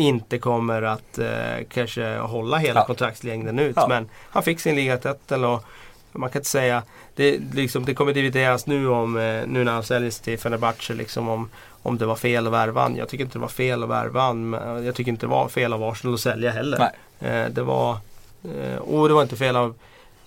inte 0.00 0.38
kommer 0.38 0.82
att 0.82 1.18
eh, 1.18 1.28
kanske 1.68 2.16
hålla 2.16 2.56
hela 2.58 2.80
Ja. 2.80 2.86
kontraktslängden 2.86 3.58
ut. 3.58 3.76
Ja. 3.76 3.86
Men 3.88 4.08
han 4.30 4.42
fick 4.42 4.60
sin 4.60 4.74
ligatitel 4.74 5.44
och 5.44 5.64
man 6.12 6.30
kan 6.30 6.40
inte 6.40 6.50
säga 6.50 6.82
det, 7.14 7.38
liksom, 7.54 7.84
det 7.84 7.94
kommer 7.94 8.12
divideras 8.12 8.66
nu 8.66 8.88
om 8.88 9.16
eh, 9.16 9.42
nu 9.46 9.64
när 9.64 9.72
han 9.72 9.82
säljs 9.82 10.20
till 10.20 10.38
Fenerbahce 10.38 10.94
liksom 10.94 11.28
om, 11.28 11.48
om 11.82 11.98
det 11.98 12.06
var 12.06 12.16
fel 12.16 12.46
att 12.46 12.52
värva 12.52 12.82
han. 12.82 12.96
Jag 12.96 13.08
tycker 13.08 13.24
inte 13.24 13.38
det 13.38 13.42
var 13.42 13.48
fel 13.48 13.82
att 13.82 13.88
värva 13.88 14.20
han. 14.20 14.52
Jag 14.84 14.94
tycker 14.94 15.12
inte 15.12 15.26
det 15.26 15.30
var 15.30 15.48
fel 15.48 15.72
av 15.72 15.84
Arsenal 15.84 16.14
att 16.14 16.20
sälja 16.20 16.50
heller. 16.50 16.78
Nej. 17.18 17.40
Eh, 17.44 17.50
det 17.50 17.62
var 17.62 17.96
eh, 18.44 18.76
och 18.76 19.08
det 19.08 19.14
var 19.14 19.22
inte 19.22 19.36
fel 19.36 19.56
av 19.56 19.74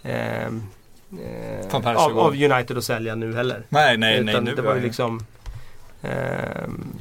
eh, 0.03 0.11
Persie 1.71 1.95
av, 1.95 2.19
av 2.19 2.32
United 2.34 2.78
att 2.78 2.84
sälja 2.84 3.15
nu 3.15 3.36
heller. 3.36 3.63
Nej, 3.69 3.97
nej, 3.97 4.24
nej. 4.24 4.34
Utan 4.34 4.43
Nu 4.43 4.55
det 4.55 4.61
var 4.61 4.76
ju 4.76 4.82
liksom 4.82 5.26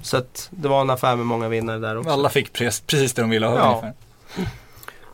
Så 0.03 0.17
att 0.17 0.49
det 0.51 0.69
var 0.69 0.81
en 0.81 0.91
affär 0.91 1.17
med 1.17 1.27
många 1.27 1.49
vinnare 1.49 1.79
där 1.79 1.97
också. 1.99 2.11
Alla 2.11 2.29
fick 2.29 2.53
pre- 2.53 2.83
precis 2.87 3.13
det 3.13 3.23
de 3.23 3.31
ville 3.31 3.47
ha 3.47 3.57
Ja. 3.57 3.69
ungefär. 3.69 3.93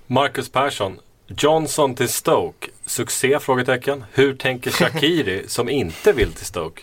Marcus 0.07 0.49
Persson. 0.53 0.99
Johnson 1.27 1.95
till 1.95 2.09
Stoke. 2.09 2.67
Succé? 2.87 3.39
Frågetecken. 3.41 4.05
Hur 4.13 4.35
tänker 4.37 4.71
Shakiri 4.71 5.45
som 5.49 5.69
inte 5.69 6.13
vill 6.13 6.33
till 6.33 6.47
Stoke? 6.47 6.83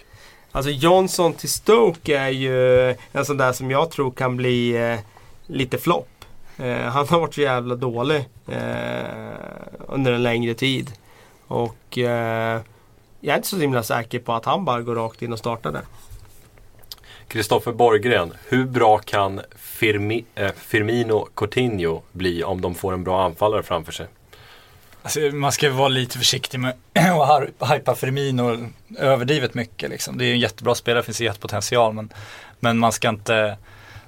Alltså 0.51 0.71
Johnson 0.71 1.33
till 1.33 1.49
Stoke 1.51 2.17
är 2.17 2.29
ju 2.29 2.89
en 3.11 3.25
sån 3.25 3.37
där 3.37 3.53
som 3.53 3.71
jag 3.71 3.91
tror 3.91 4.11
kan 4.11 4.37
bli 4.37 4.75
eh, 4.91 4.99
lite 5.47 5.77
flopp. 5.77 6.09
Eh, 6.57 6.77
han 6.77 7.07
har 7.07 7.19
varit 7.19 7.33
så 7.33 7.41
jävla 7.41 7.75
dålig 7.75 8.25
eh, 8.47 8.55
under 9.87 10.11
en 10.11 10.23
längre 10.23 10.53
tid. 10.53 10.91
Och 11.47 11.97
eh, 11.97 12.61
jag 13.19 13.33
är 13.33 13.37
inte 13.37 13.47
så 13.47 13.57
himla 13.57 13.83
säker 13.83 14.19
på 14.19 14.33
att 14.33 14.45
han 14.45 14.65
bara 14.65 14.81
går 14.81 14.95
rakt 14.95 15.21
in 15.21 15.33
och 15.33 15.39
startar 15.39 15.71
där. 15.71 15.81
Kristoffer 17.27 17.71
Borggren, 17.71 18.33
hur 18.47 18.65
bra 18.65 18.97
kan 18.97 19.41
Firmi, 19.55 20.25
eh, 20.35 20.51
Firmino 20.57 21.27
Coutinho 21.35 22.01
bli 22.11 22.43
om 22.43 22.61
de 22.61 22.75
får 22.75 22.93
en 22.93 23.03
bra 23.03 23.25
anfallare 23.25 23.63
framför 23.63 23.91
sig? 23.91 24.07
Alltså, 25.01 25.19
man 25.19 25.51
ska 25.51 25.71
vara 25.71 25.87
lite 25.87 26.17
försiktig 26.17 26.59
med 26.59 26.73
att 27.59 27.71
hypa 27.71 27.95
Firmino 27.95 28.69
överdrivet 28.97 29.53
mycket. 29.53 29.89
Liksom. 29.89 30.17
Det 30.17 30.25
är 30.25 30.31
en 30.31 30.39
jättebra 30.39 30.75
spelare, 30.75 31.01
det 31.01 31.05
finns 31.05 31.21
jättepotential. 31.21 31.93
Men, 31.93 32.13
men 32.59 32.77
man 32.77 32.91
ska 32.91 33.09
inte 33.09 33.57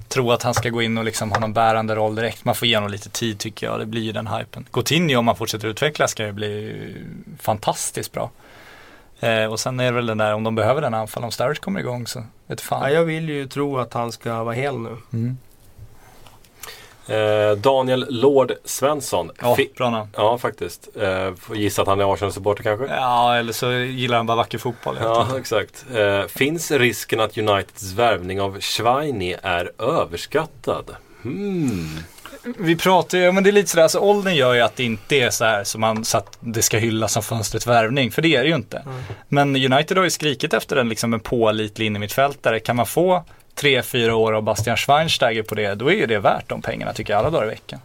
tro 0.08 0.32
att 0.32 0.42
han 0.42 0.54
ska 0.54 0.68
gå 0.68 0.82
in 0.82 0.98
och 0.98 1.04
liksom 1.04 1.32
ha 1.32 1.38
någon 1.38 1.52
bärande 1.52 1.94
roll 1.94 2.14
direkt. 2.14 2.44
Man 2.44 2.54
får 2.54 2.68
ge 2.68 2.76
honom 2.76 2.90
lite 2.90 3.10
tid 3.10 3.38
tycker 3.38 3.66
jag. 3.66 3.78
Det 3.78 3.86
blir 3.86 4.02
ju 4.02 4.12
den 4.12 4.26
hypen. 4.26 4.66
Coutinho 4.72 5.18
om 5.18 5.26
han 5.26 5.36
fortsätter 5.36 5.68
utvecklas 5.68 6.10
ska 6.10 6.26
ju 6.26 6.32
bli 6.32 6.94
fantastiskt 7.40 8.12
bra. 8.12 8.30
Eh, 9.20 9.44
och 9.44 9.60
sen 9.60 9.80
är 9.80 9.84
det 9.84 9.92
väl 9.92 10.06
den 10.06 10.18
där 10.18 10.34
om 10.34 10.44
de 10.44 10.54
behöver 10.54 10.80
den 10.80 10.94
anfall. 10.94 11.24
Om 11.24 11.30
Sturridge 11.30 11.60
kommer 11.60 11.80
igång 11.80 12.06
så 12.06 12.24
vet 12.48 12.60
fan. 12.60 12.82
Ja, 12.82 12.90
jag 12.90 13.04
vill 13.04 13.28
ju 13.28 13.46
tro 13.48 13.78
att 13.78 13.94
han 13.94 14.12
ska 14.12 14.42
vara 14.44 14.54
hel 14.54 14.78
nu. 14.78 14.96
Mm. 15.12 15.36
Eh, 17.08 17.56
Daniel 17.56 18.06
Lord 18.08 18.52
Svensson. 18.64 19.30
Ja, 19.42 19.54
Fi- 19.56 19.70
bra 19.76 19.90
namn. 19.90 20.10
ja, 20.16 20.38
faktiskt. 20.38 20.88
Eh, 21.00 21.34
får 21.34 21.56
gissa 21.56 21.82
att 21.82 21.88
han 21.88 22.00
är 22.00 22.12
Arsenal-supporter 22.14 22.62
kanske? 22.62 22.86
Ja, 22.86 23.36
eller 23.36 23.52
så 23.52 23.72
gillar 23.72 24.16
han 24.16 24.26
bara 24.26 24.36
vacker 24.36 24.58
fotboll. 24.58 24.96
Ja, 25.00 25.20
enkelt. 25.22 25.38
exakt. 25.40 25.84
Eh, 25.94 26.24
finns 26.26 26.70
risken 26.70 27.20
att 27.20 27.38
Uniteds 27.38 27.92
värvning 27.92 28.40
av 28.40 28.60
Schweini 28.60 29.36
är 29.42 29.72
överskattad? 29.78 30.96
Hmm. 31.22 31.98
Vi 32.58 32.76
pratar 32.76 33.18
ju, 33.18 33.32
men 33.32 33.44
det 33.44 33.50
är 33.50 33.52
lite 33.52 33.68
sådär, 33.70 33.82
alltså 33.82 33.98
åldern 33.98 34.34
gör 34.34 34.54
ju 34.54 34.60
att 34.60 34.76
det 34.76 34.84
inte 34.84 35.16
är 35.16 35.30
så 35.30 35.44
här 35.44 35.64
som 35.64 35.80
man, 35.80 36.04
så 36.04 36.18
att 36.18 36.38
det 36.40 36.62
ska 36.62 36.78
hyllas 36.78 37.12
som 37.12 37.22
fönstrets 37.22 37.66
värvning, 37.66 38.10
för 38.10 38.22
det 38.22 38.36
är 38.36 38.42
det 38.42 38.48
ju 38.48 38.54
inte. 38.54 38.82
Men 39.28 39.56
United 39.56 39.96
har 39.96 40.04
ju 40.04 40.10
skrikit 40.10 40.54
efter 40.54 40.76
en, 40.76 40.88
liksom 40.88 41.14
en 41.14 41.20
pålitlig 41.20 41.86
innermittfältare. 41.86 42.60
Kan 42.60 42.76
man 42.76 42.86
få 42.86 43.24
tre, 43.54 43.82
fyra 43.82 44.14
år 44.16 44.32
av 44.32 44.42
Bastian 44.42 44.76
Schweinsteiger 44.76 45.42
på 45.42 45.54
det, 45.54 45.74
då 45.74 45.88
är 45.90 45.94
ju 45.94 46.06
det 46.06 46.18
värt 46.18 46.48
de 46.48 46.62
pengarna 46.62 46.92
tycker 46.92 47.12
jag 47.12 47.20
alla 47.20 47.30
dagar 47.30 47.46
i 47.46 47.48
veckan. 47.50 47.80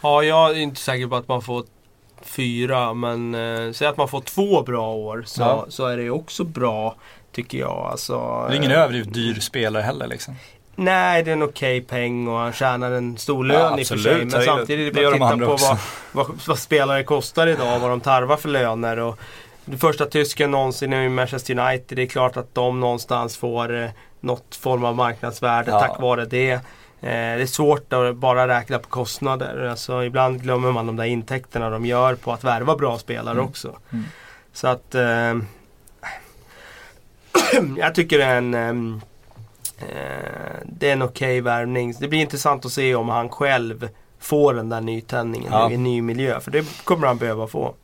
Ja, 0.00 0.22
jag 0.22 0.50
är 0.50 0.54
inte 0.60 0.80
säker 0.80 1.06
på 1.06 1.16
att 1.16 1.28
man 1.28 1.42
får 1.42 1.64
fyra, 2.22 2.94
men 2.94 3.34
eh, 3.34 3.72
säg 3.72 3.86
att 3.88 3.96
man 3.96 4.08
får 4.08 4.20
två 4.20 4.62
bra 4.62 4.92
år 4.92 5.22
så, 5.26 5.42
Ja. 5.42 5.66
så 5.68 5.86
är 5.86 5.96
det 5.96 6.10
också 6.10 6.44
bra, 6.44 6.96
tycker 7.32 7.58
jag. 7.58 7.88
Alltså, 7.90 8.46
Det 8.48 8.54
är 8.54 8.56
ingen 8.56 8.70
eh, 8.70 8.78
överdrivet 8.80 9.14
dyr 9.14 9.34
spelare 9.40 9.82
heller 9.82 10.06
liksom. 10.06 10.34
Nej, 10.76 11.22
det 11.22 11.30
är 11.30 11.32
en 11.32 11.42
okej 11.42 11.80
peng 11.80 12.28
och 12.28 12.38
han 12.38 12.52
tjänar 12.52 12.90
en 12.90 13.18
stor 13.18 13.44
lön 13.44 13.60
Ja, 13.60 13.78
i 13.78 13.82
och 13.82 13.86
för 13.86 13.96
sig. 13.96 14.24
Men 14.24 14.42
samtidigt 14.42 14.96
är 14.96 15.02
det 15.12 15.18
bara 15.18 15.26
att 15.28 15.34
titta 15.34 15.46
på 15.46 15.56
vad, 15.56 15.78
vad, 16.12 16.40
vad 16.46 16.58
spelare 16.58 17.02
kostar 17.04 17.46
idag, 17.46 17.78
vad 17.78 17.90
de 17.90 18.00
tarvar 18.00 18.36
för 18.36 18.48
löner. 18.48 18.98
Och 18.98 19.18
det 19.64 19.76
första 19.78 20.06
tysken 20.06 20.50
någonsin 20.50 20.92
är 20.92 21.02
ju 21.02 21.08
Manchester 21.08 21.58
United. 21.58 21.96
Det 21.98 22.02
är 22.02 22.06
klart 22.06 22.36
att 22.36 22.54
de 22.54 22.80
någonstans 22.80 23.36
får 23.36 23.82
eh, 23.82 23.90
något 24.20 24.56
form 24.56 24.84
av 24.84 24.96
marknadsvärde 24.96 25.70
Ja. 25.70 25.80
tack 25.80 26.00
vare 26.00 26.24
det. 26.24 26.50
Eh, 26.50 26.60
det 27.00 27.42
är 27.42 27.46
svårt 27.46 27.92
att 27.92 28.16
bara 28.16 28.48
räkna 28.48 28.78
på 28.78 28.88
kostnader. 28.88 29.66
Alltså, 29.66 30.04
ibland 30.04 30.42
glömmer 30.42 30.72
man 30.72 30.86
de 30.86 30.96
där 30.96 31.04
intäkterna 31.04 31.70
de 31.70 31.86
gör 31.86 32.14
på 32.14 32.32
att 32.32 32.44
värva 32.44 32.76
bra 32.76 32.98
spelare 32.98 33.34
Mm. 33.34 33.44
också. 33.46 33.76
Mm. 33.92 34.04
Så 34.52 34.68
att 34.68 34.94
eh, 34.94 35.34
jag 37.76 37.94
tycker 37.94 38.18
det 38.18 38.24
är 38.24 38.36
en 38.36 39.02
det 40.64 40.88
är 40.88 40.92
en 40.92 41.02
okej 41.02 41.40
värvning. 41.40 41.94
Det 42.00 42.08
blir 42.08 42.20
intressant 42.20 42.64
att 42.66 42.72
se 42.72 42.94
om 42.94 43.08
han 43.08 43.28
själv 43.28 43.88
får 44.18 44.54
den 44.54 44.68
där 44.68 44.80
nytändningen 44.80 45.52
Ja. 45.52 45.70
i 45.70 45.74
en 45.74 45.84
ny 45.84 46.02
miljö. 46.02 46.40
För 46.40 46.50
det 46.50 46.66
kommer 46.84 47.06
han 47.06 47.18
behöva 47.18 47.46
få. 47.46 47.74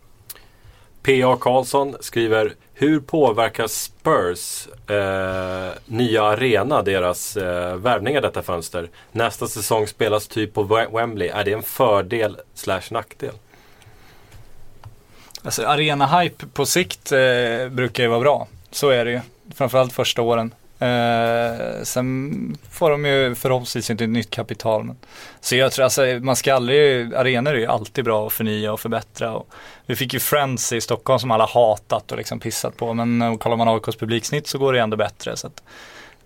P.A. 1.02 1.36
Karlsson 1.40 1.96
skriver 2.00 2.54
Hur 2.74 3.00
påverkar 3.00 3.66
Spurs 3.66 4.68
eh, 4.90 5.78
nya 5.86 6.24
arena 6.24 6.82
deras 6.82 7.36
eh, 7.36 7.76
värvningar 7.76 8.20
detta 8.20 8.42
fönster? 8.42 8.88
Nästa 9.12 9.46
säsong 9.46 9.86
spelas 9.86 10.28
typ 10.28 10.54
på 10.54 10.62
Wem- 10.64 10.92
Wembley. 10.92 11.28
Är 11.28 11.44
det 11.44 11.52
en 11.52 11.62
fördel 11.62 12.36
slash 12.54 12.82
nackdel? 12.90 13.34
Alltså 15.44 15.62
arena-hype 15.62 16.46
på 16.52 16.66
sikt 16.66 17.12
eh, 17.12 17.18
brukar 17.70 18.02
ju 18.02 18.08
vara 18.08 18.20
bra. 18.20 18.48
Så 18.70 18.88
är 18.88 19.04
det 19.04 19.10
ju. 19.10 19.20
Framförallt 19.54 19.92
första 19.92 20.22
åren. 20.22 20.54
Eh, 20.82 21.82
sen 21.82 22.56
får 22.70 22.90
de 22.90 23.04
ju 23.04 23.34
förhoppningsvis 23.34 23.90
inte 23.90 24.06
nytt 24.06 24.30
kapital. 24.30 24.84
Men. 24.84 24.96
Så 25.40 25.56
jag 25.56 25.72
tror 25.72 25.84
alltså, 25.84 26.02
man 26.20 26.36
ska 26.36 26.54
aldrig, 26.54 27.14
arenor 27.14 27.52
är 27.52 27.58
ju 27.58 27.66
alltid 27.66 28.04
bra 28.04 28.26
att 28.26 28.32
förnya 28.32 28.72
och 28.72 28.80
förbättra. 28.80 29.34
Och 29.34 29.48
vi 29.86 29.96
fick 29.96 30.14
ju 30.14 30.20
Friends 30.20 30.72
i 30.72 30.80
Stockholm 30.80 31.18
som 31.18 31.30
alla 31.30 31.46
hatat 31.46 32.12
och 32.12 32.18
liksom 32.18 32.40
pissat 32.40 32.76
på. 32.76 32.94
Men 32.94 33.22
och 33.22 33.40
kollar 33.40 33.56
man 33.56 33.68
AIKs 33.68 33.96
publiksnitt 33.96 34.46
så 34.46 34.58
går 34.58 34.72
det 34.72 34.80
ändå 34.80 34.96
bättre. 34.96 35.36
Så 35.36 35.46
att 35.46 35.62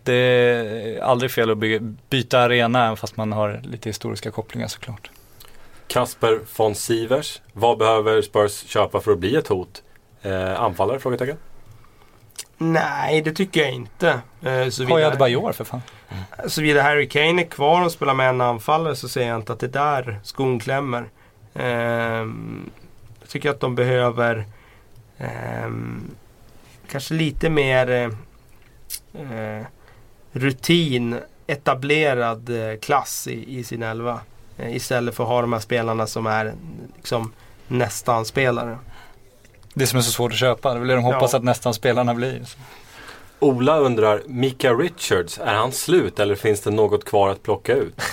det 0.02 0.14
är 0.14 1.00
aldrig 1.00 1.30
fel 1.30 1.50
att 1.50 1.58
by 1.58 1.78
byta 2.10 2.40
arena 2.40 2.84
även 2.84 2.96
fast 2.96 3.16
man 3.16 3.32
har 3.32 3.60
lite 3.64 3.88
historiska 3.88 4.30
kopplingar 4.30 4.68
såklart. 4.68 5.10
Kasper 5.86 6.40
von 6.56 6.74
Sivers. 6.74 7.40
Vad 7.52 7.78
behöver 7.78 8.22
Spurs 8.22 8.64
köpa 8.66 9.00
för 9.00 9.12
att 9.12 9.18
bli 9.18 9.36
ett 9.36 9.48
hot? 9.48 9.82
Eh, 10.22 10.60
anfallare? 10.60 11.00
Frågetecken. 11.00 11.36
Nej, 12.58 13.22
det 13.22 13.32
tycker 13.32 13.60
jag 13.60 13.72
inte. 13.72 14.20
Eh, 14.42 14.52
jag 15.00 15.18
Bajor 15.18 15.52
för 15.52 15.64
fan. 15.64 15.82
såvida 16.46 16.82
Harry 16.82 17.08
Kane 17.08 17.42
är 17.42 17.46
kvar 17.46 17.84
och 17.84 17.92
spelar 17.92 18.14
med 18.14 18.28
en 18.28 18.40
anfallare 18.40 18.96
så 18.96 19.08
säger 19.08 19.28
jag 19.28 19.36
inte 19.36 19.52
att 19.52 19.60
det 19.60 19.66
är 19.66 20.04
där 20.04 20.20
skon 20.22 20.58
klämmer. 20.58 21.08
Ehm, 21.54 22.70
jag 23.20 23.28
tycker 23.28 23.50
att 23.50 23.60
de 23.60 23.74
behöver 23.74 24.44
ehm, 25.18 26.10
kanske 26.90 27.14
lite 27.14 27.50
mer 27.50 27.90
eh, 27.90 28.10
eh, 29.22 29.66
rutin, 30.32 31.18
etablerad 31.46 32.70
eh, 32.70 32.78
klass 32.78 33.26
i, 33.26 33.58
i 33.58 33.64
sin 33.64 33.82
elva. 33.82 34.20
Eh, 34.58 34.76
istället 34.76 35.14
för 35.14 35.24
att 35.24 35.28
ha 35.30 35.40
de 35.40 35.52
här 35.52 35.60
spelarna 35.60 36.06
som 36.06 36.26
är 36.26 36.54
liksom 36.96 37.32
nästan 37.68 38.24
spelare. 38.24 38.78
Det 39.78 39.86
som 39.86 39.98
är 39.98 40.02
så 40.02 40.10
svårt 40.10 40.32
att 40.32 40.38
köpa, 40.38 40.74
det 40.74 40.80
är 40.80 40.84
det 40.84 40.94
de 40.94 41.04
hoppas 41.04 41.32
Ja. 41.32 41.38
att 41.38 41.44
nästan 41.44 41.74
spelarna 41.74 42.14
blir. 42.14 42.42
Ola 43.38 43.78
undrar, 43.78 44.22
Mika 44.26 44.72
Richards, 44.72 45.38
är 45.38 45.54
han 45.54 45.72
slut 45.72 46.18
eller 46.20 46.34
finns 46.34 46.60
det 46.60 46.70
något 46.70 47.04
kvar 47.04 47.28
att 47.28 47.42
plocka 47.42 47.72
ut? 47.74 48.00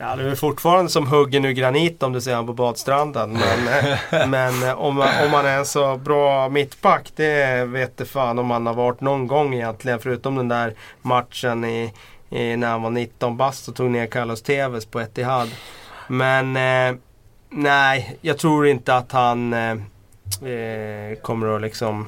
Ja, 0.00 0.16
det 0.16 0.30
är 0.30 0.34
fortfarande 0.34 0.90
som 0.90 1.06
huggen 1.06 1.44
ur 1.44 1.50
granit 1.52 2.02
om 2.02 2.12
du 2.12 2.20
ser 2.20 2.34
han 2.34 2.46
på 2.46 2.52
badstranden. 2.52 3.32
Men, 3.32 4.30
men 4.30 4.62
eh, 4.62 4.80
om, 4.80 4.94
man- 4.94 5.24
om 5.24 5.30
man 5.30 5.46
är 5.46 5.58
en 5.58 5.66
så 5.66 5.96
bra 5.96 6.48
mittback, 6.48 7.12
det 7.16 7.64
vet 7.64 7.96
det 7.96 8.04
fan 8.04 8.38
om 8.38 8.46
man 8.46 8.66
har 8.66 8.74
varit 8.74 9.00
någon 9.00 9.26
gång 9.26 9.54
egentligen. 9.54 9.98
Förutom 9.98 10.36
den 10.36 10.48
där 10.48 10.74
matchen 11.02 11.64
i, 11.64 11.92
i, 12.30 12.56
när 12.56 12.68
han 12.68 12.82
var 12.82 12.90
19 12.90 13.36
bast 13.36 13.68
och 13.68 13.74
tog 13.76 13.90
ner 13.90 14.06
Carlos 14.06 14.42
Tevez 14.42 14.86
på 14.86 15.00
Etihad. 15.00 15.50
Men 16.08 16.56
eh, 16.56 16.96
nej, 17.50 18.18
jag 18.20 18.38
tror 18.38 18.66
inte 18.66 18.94
att 18.94 19.12
han 19.12 19.52
eh, 19.52 19.74
eh, 20.42 21.18
kommer 21.22 21.56
att 21.56 21.62
liksom 21.62 22.06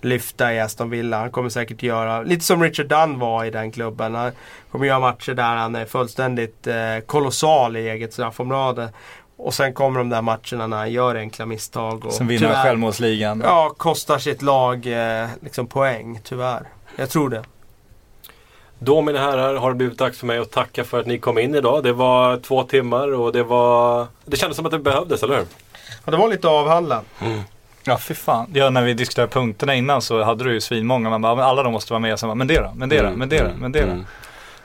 lyfta 0.00 0.54
i 0.54 0.60
Aston 0.60 0.90
Villa. 0.90 1.18
Han 1.18 1.30
kommer 1.30 1.48
säkert 1.48 1.82
göra, 1.82 2.22
lite 2.22 2.44
som 2.44 2.62
Richard 2.62 2.86
Dunn 2.86 3.18
var 3.18 3.44
i 3.44 3.50
den 3.50 3.72
klubben. 3.72 4.14
Han 4.14 4.32
kommer 4.70 4.86
göra 4.86 5.00
matcher 5.00 5.34
där 5.34 5.56
han 5.56 5.74
är 5.74 5.84
fullständigt 5.84 6.66
eh, 6.66 6.74
kolossal 7.06 7.76
i 7.76 7.88
eget 7.88 8.12
straffområde. 8.12 8.88
Och 9.36 9.54
sen 9.54 9.74
kommer 9.74 9.98
de 9.98 10.08
där 10.08 10.22
matcherna 10.22 10.66
när 10.66 10.76
han 10.76 10.92
gör 10.92 11.14
enkla 11.14 11.46
misstag. 11.46 12.06
Och 12.06 12.12
Som 12.12 12.26
vinner 12.26 12.48
tyvärr- 12.48 12.62
självmålsligan. 12.62 13.40
Ja, 13.44 13.74
kostar 13.76 14.18
sitt 14.18 14.42
lag 14.42 14.86
eh, 15.22 15.28
liksom 15.42 15.66
poäng, 15.66 16.20
tyvärr. 16.24 16.62
Jag 16.96 17.10
tror 17.10 17.28
det. 17.30 17.42
Då 18.78 19.00
mina 19.02 19.18
herrar 19.18 19.54
har 19.56 19.68
det 19.70 19.76
blivit 19.76 19.98
dags 19.98 20.18
för 20.18 20.26
mig 20.26 20.38
att 20.38 20.50
tacka 20.50 20.84
för 20.84 21.00
att 21.00 21.06
ni 21.06 21.18
kom 21.18 21.38
in 21.38 21.54
idag. 21.54 21.82
Det 21.82 21.92
var 21.92 22.36
två 22.36 22.62
timmar 22.62 23.12
och 23.14 23.32
det 23.32 23.42
var... 23.42 24.06
Det 24.24 24.36
kändes 24.36 24.56
som 24.56 24.66
att 24.66 24.72
det 24.72 24.78
behövdes, 24.78 25.22
eller 25.22 25.36
hur? 25.36 25.46
Ja, 26.04 26.10
det 26.10 26.16
var 26.16 26.28
lite 26.28 26.46
att 26.48 26.52
avhandla. 26.54 27.02
Ja, 27.84 27.98
fy 27.98 28.14
fan. 28.14 28.46
Ja, 28.54 28.70
när 28.70 28.82
vi 28.82 28.94
diskuterade 28.94 29.32
punkterna 29.32 29.74
innan 29.74 30.02
så 30.02 30.22
hade 30.22 30.44
du 30.44 30.52
ju 30.52 30.60
svinmånga. 30.60 31.10
Man 31.10 31.22
bara, 31.22 31.44
alla 31.44 31.62
de 31.62 31.72
måste 31.72 31.92
vara 31.92 32.00
med. 32.00 32.18
Så 32.18 32.26
man, 32.26 32.38
men 32.38 32.46
det 32.46 32.60
då? 32.60 32.72
Men 32.76 32.88
det 32.88 33.02
då? 33.02 33.10
Men 33.10 33.28
det 33.28 33.38
då? 33.42 33.50
Men 33.60 33.72
det 33.72 33.80
då? 33.80 33.86
Mm. 33.86 34.06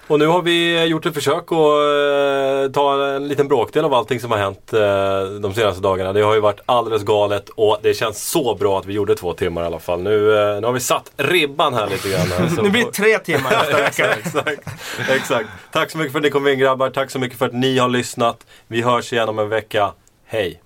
Och 0.07 0.19
nu 0.19 0.27
har 0.27 0.41
vi 0.41 0.85
gjort 0.85 1.05
ett 1.05 1.13
försök 1.13 1.43
att 1.51 1.57
eh, 1.57 2.71
ta 2.73 3.05
en 3.15 3.27
liten 3.27 3.47
bråkdel 3.47 3.85
av 3.85 3.93
allting 3.93 4.19
som 4.19 4.31
har 4.31 4.37
hänt 4.37 4.73
eh, 4.73 5.39
de 5.41 5.53
senaste 5.53 5.81
dagarna. 5.81 6.13
Det 6.13 6.21
har 6.21 6.33
ju 6.33 6.39
varit 6.39 6.59
alldeles 6.65 7.03
galet 7.03 7.49
och 7.49 7.77
det 7.83 7.93
känns 7.93 8.29
så 8.29 8.55
bra 8.55 8.79
att 8.79 8.85
vi 8.85 8.93
gjorde 8.93 9.15
två 9.15 9.33
timmar 9.33 9.63
i 9.63 9.65
alla 9.65 9.79
fall. 9.79 10.01
Nu, 10.01 10.37
eh, 10.37 10.59
nu 10.61 10.65
har 10.65 10.73
vi 10.73 10.79
satt 10.79 11.11
ribban 11.17 11.73
här 11.73 11.87
lite 11.87 12.09
grann. 12.09 12.49
Så- 12.55 12.61
Nu 12.61 12.69
blir 12.69 12.85
det 12.85 12.91
tre 12.91 13.19
timmar 13.19 13.49
nästa 13.51 13.77
vecka. 13.83 14.13
exakt, 14.13 14.67
exakt. 15.09 15.49
Tack 15.71 15.91
så 15.91 15.97
mycket 15.97 16.11
för 16.11 16.19
att 16.19 16.23
ni 16.23 16.29
kom 16.29 16.47
in 16.47 16.59
grabbar. 16.59 16.89
Tack 16.89 17.11
så 17.11 17.19
mycket 17.19 17.37
för 17.39 17.45
att 17.45 17.53
ni 17.53 17.77
har 17.77 17.89
lyssnat. 17.89 18.45
Vi 18.67 18.81
hörs 18.81 19.13
igen 19.13 19.29
om 19.29 19.39
en 19.39 19.49
vecka. 19.49 19.91
Hej! 20.27 20.61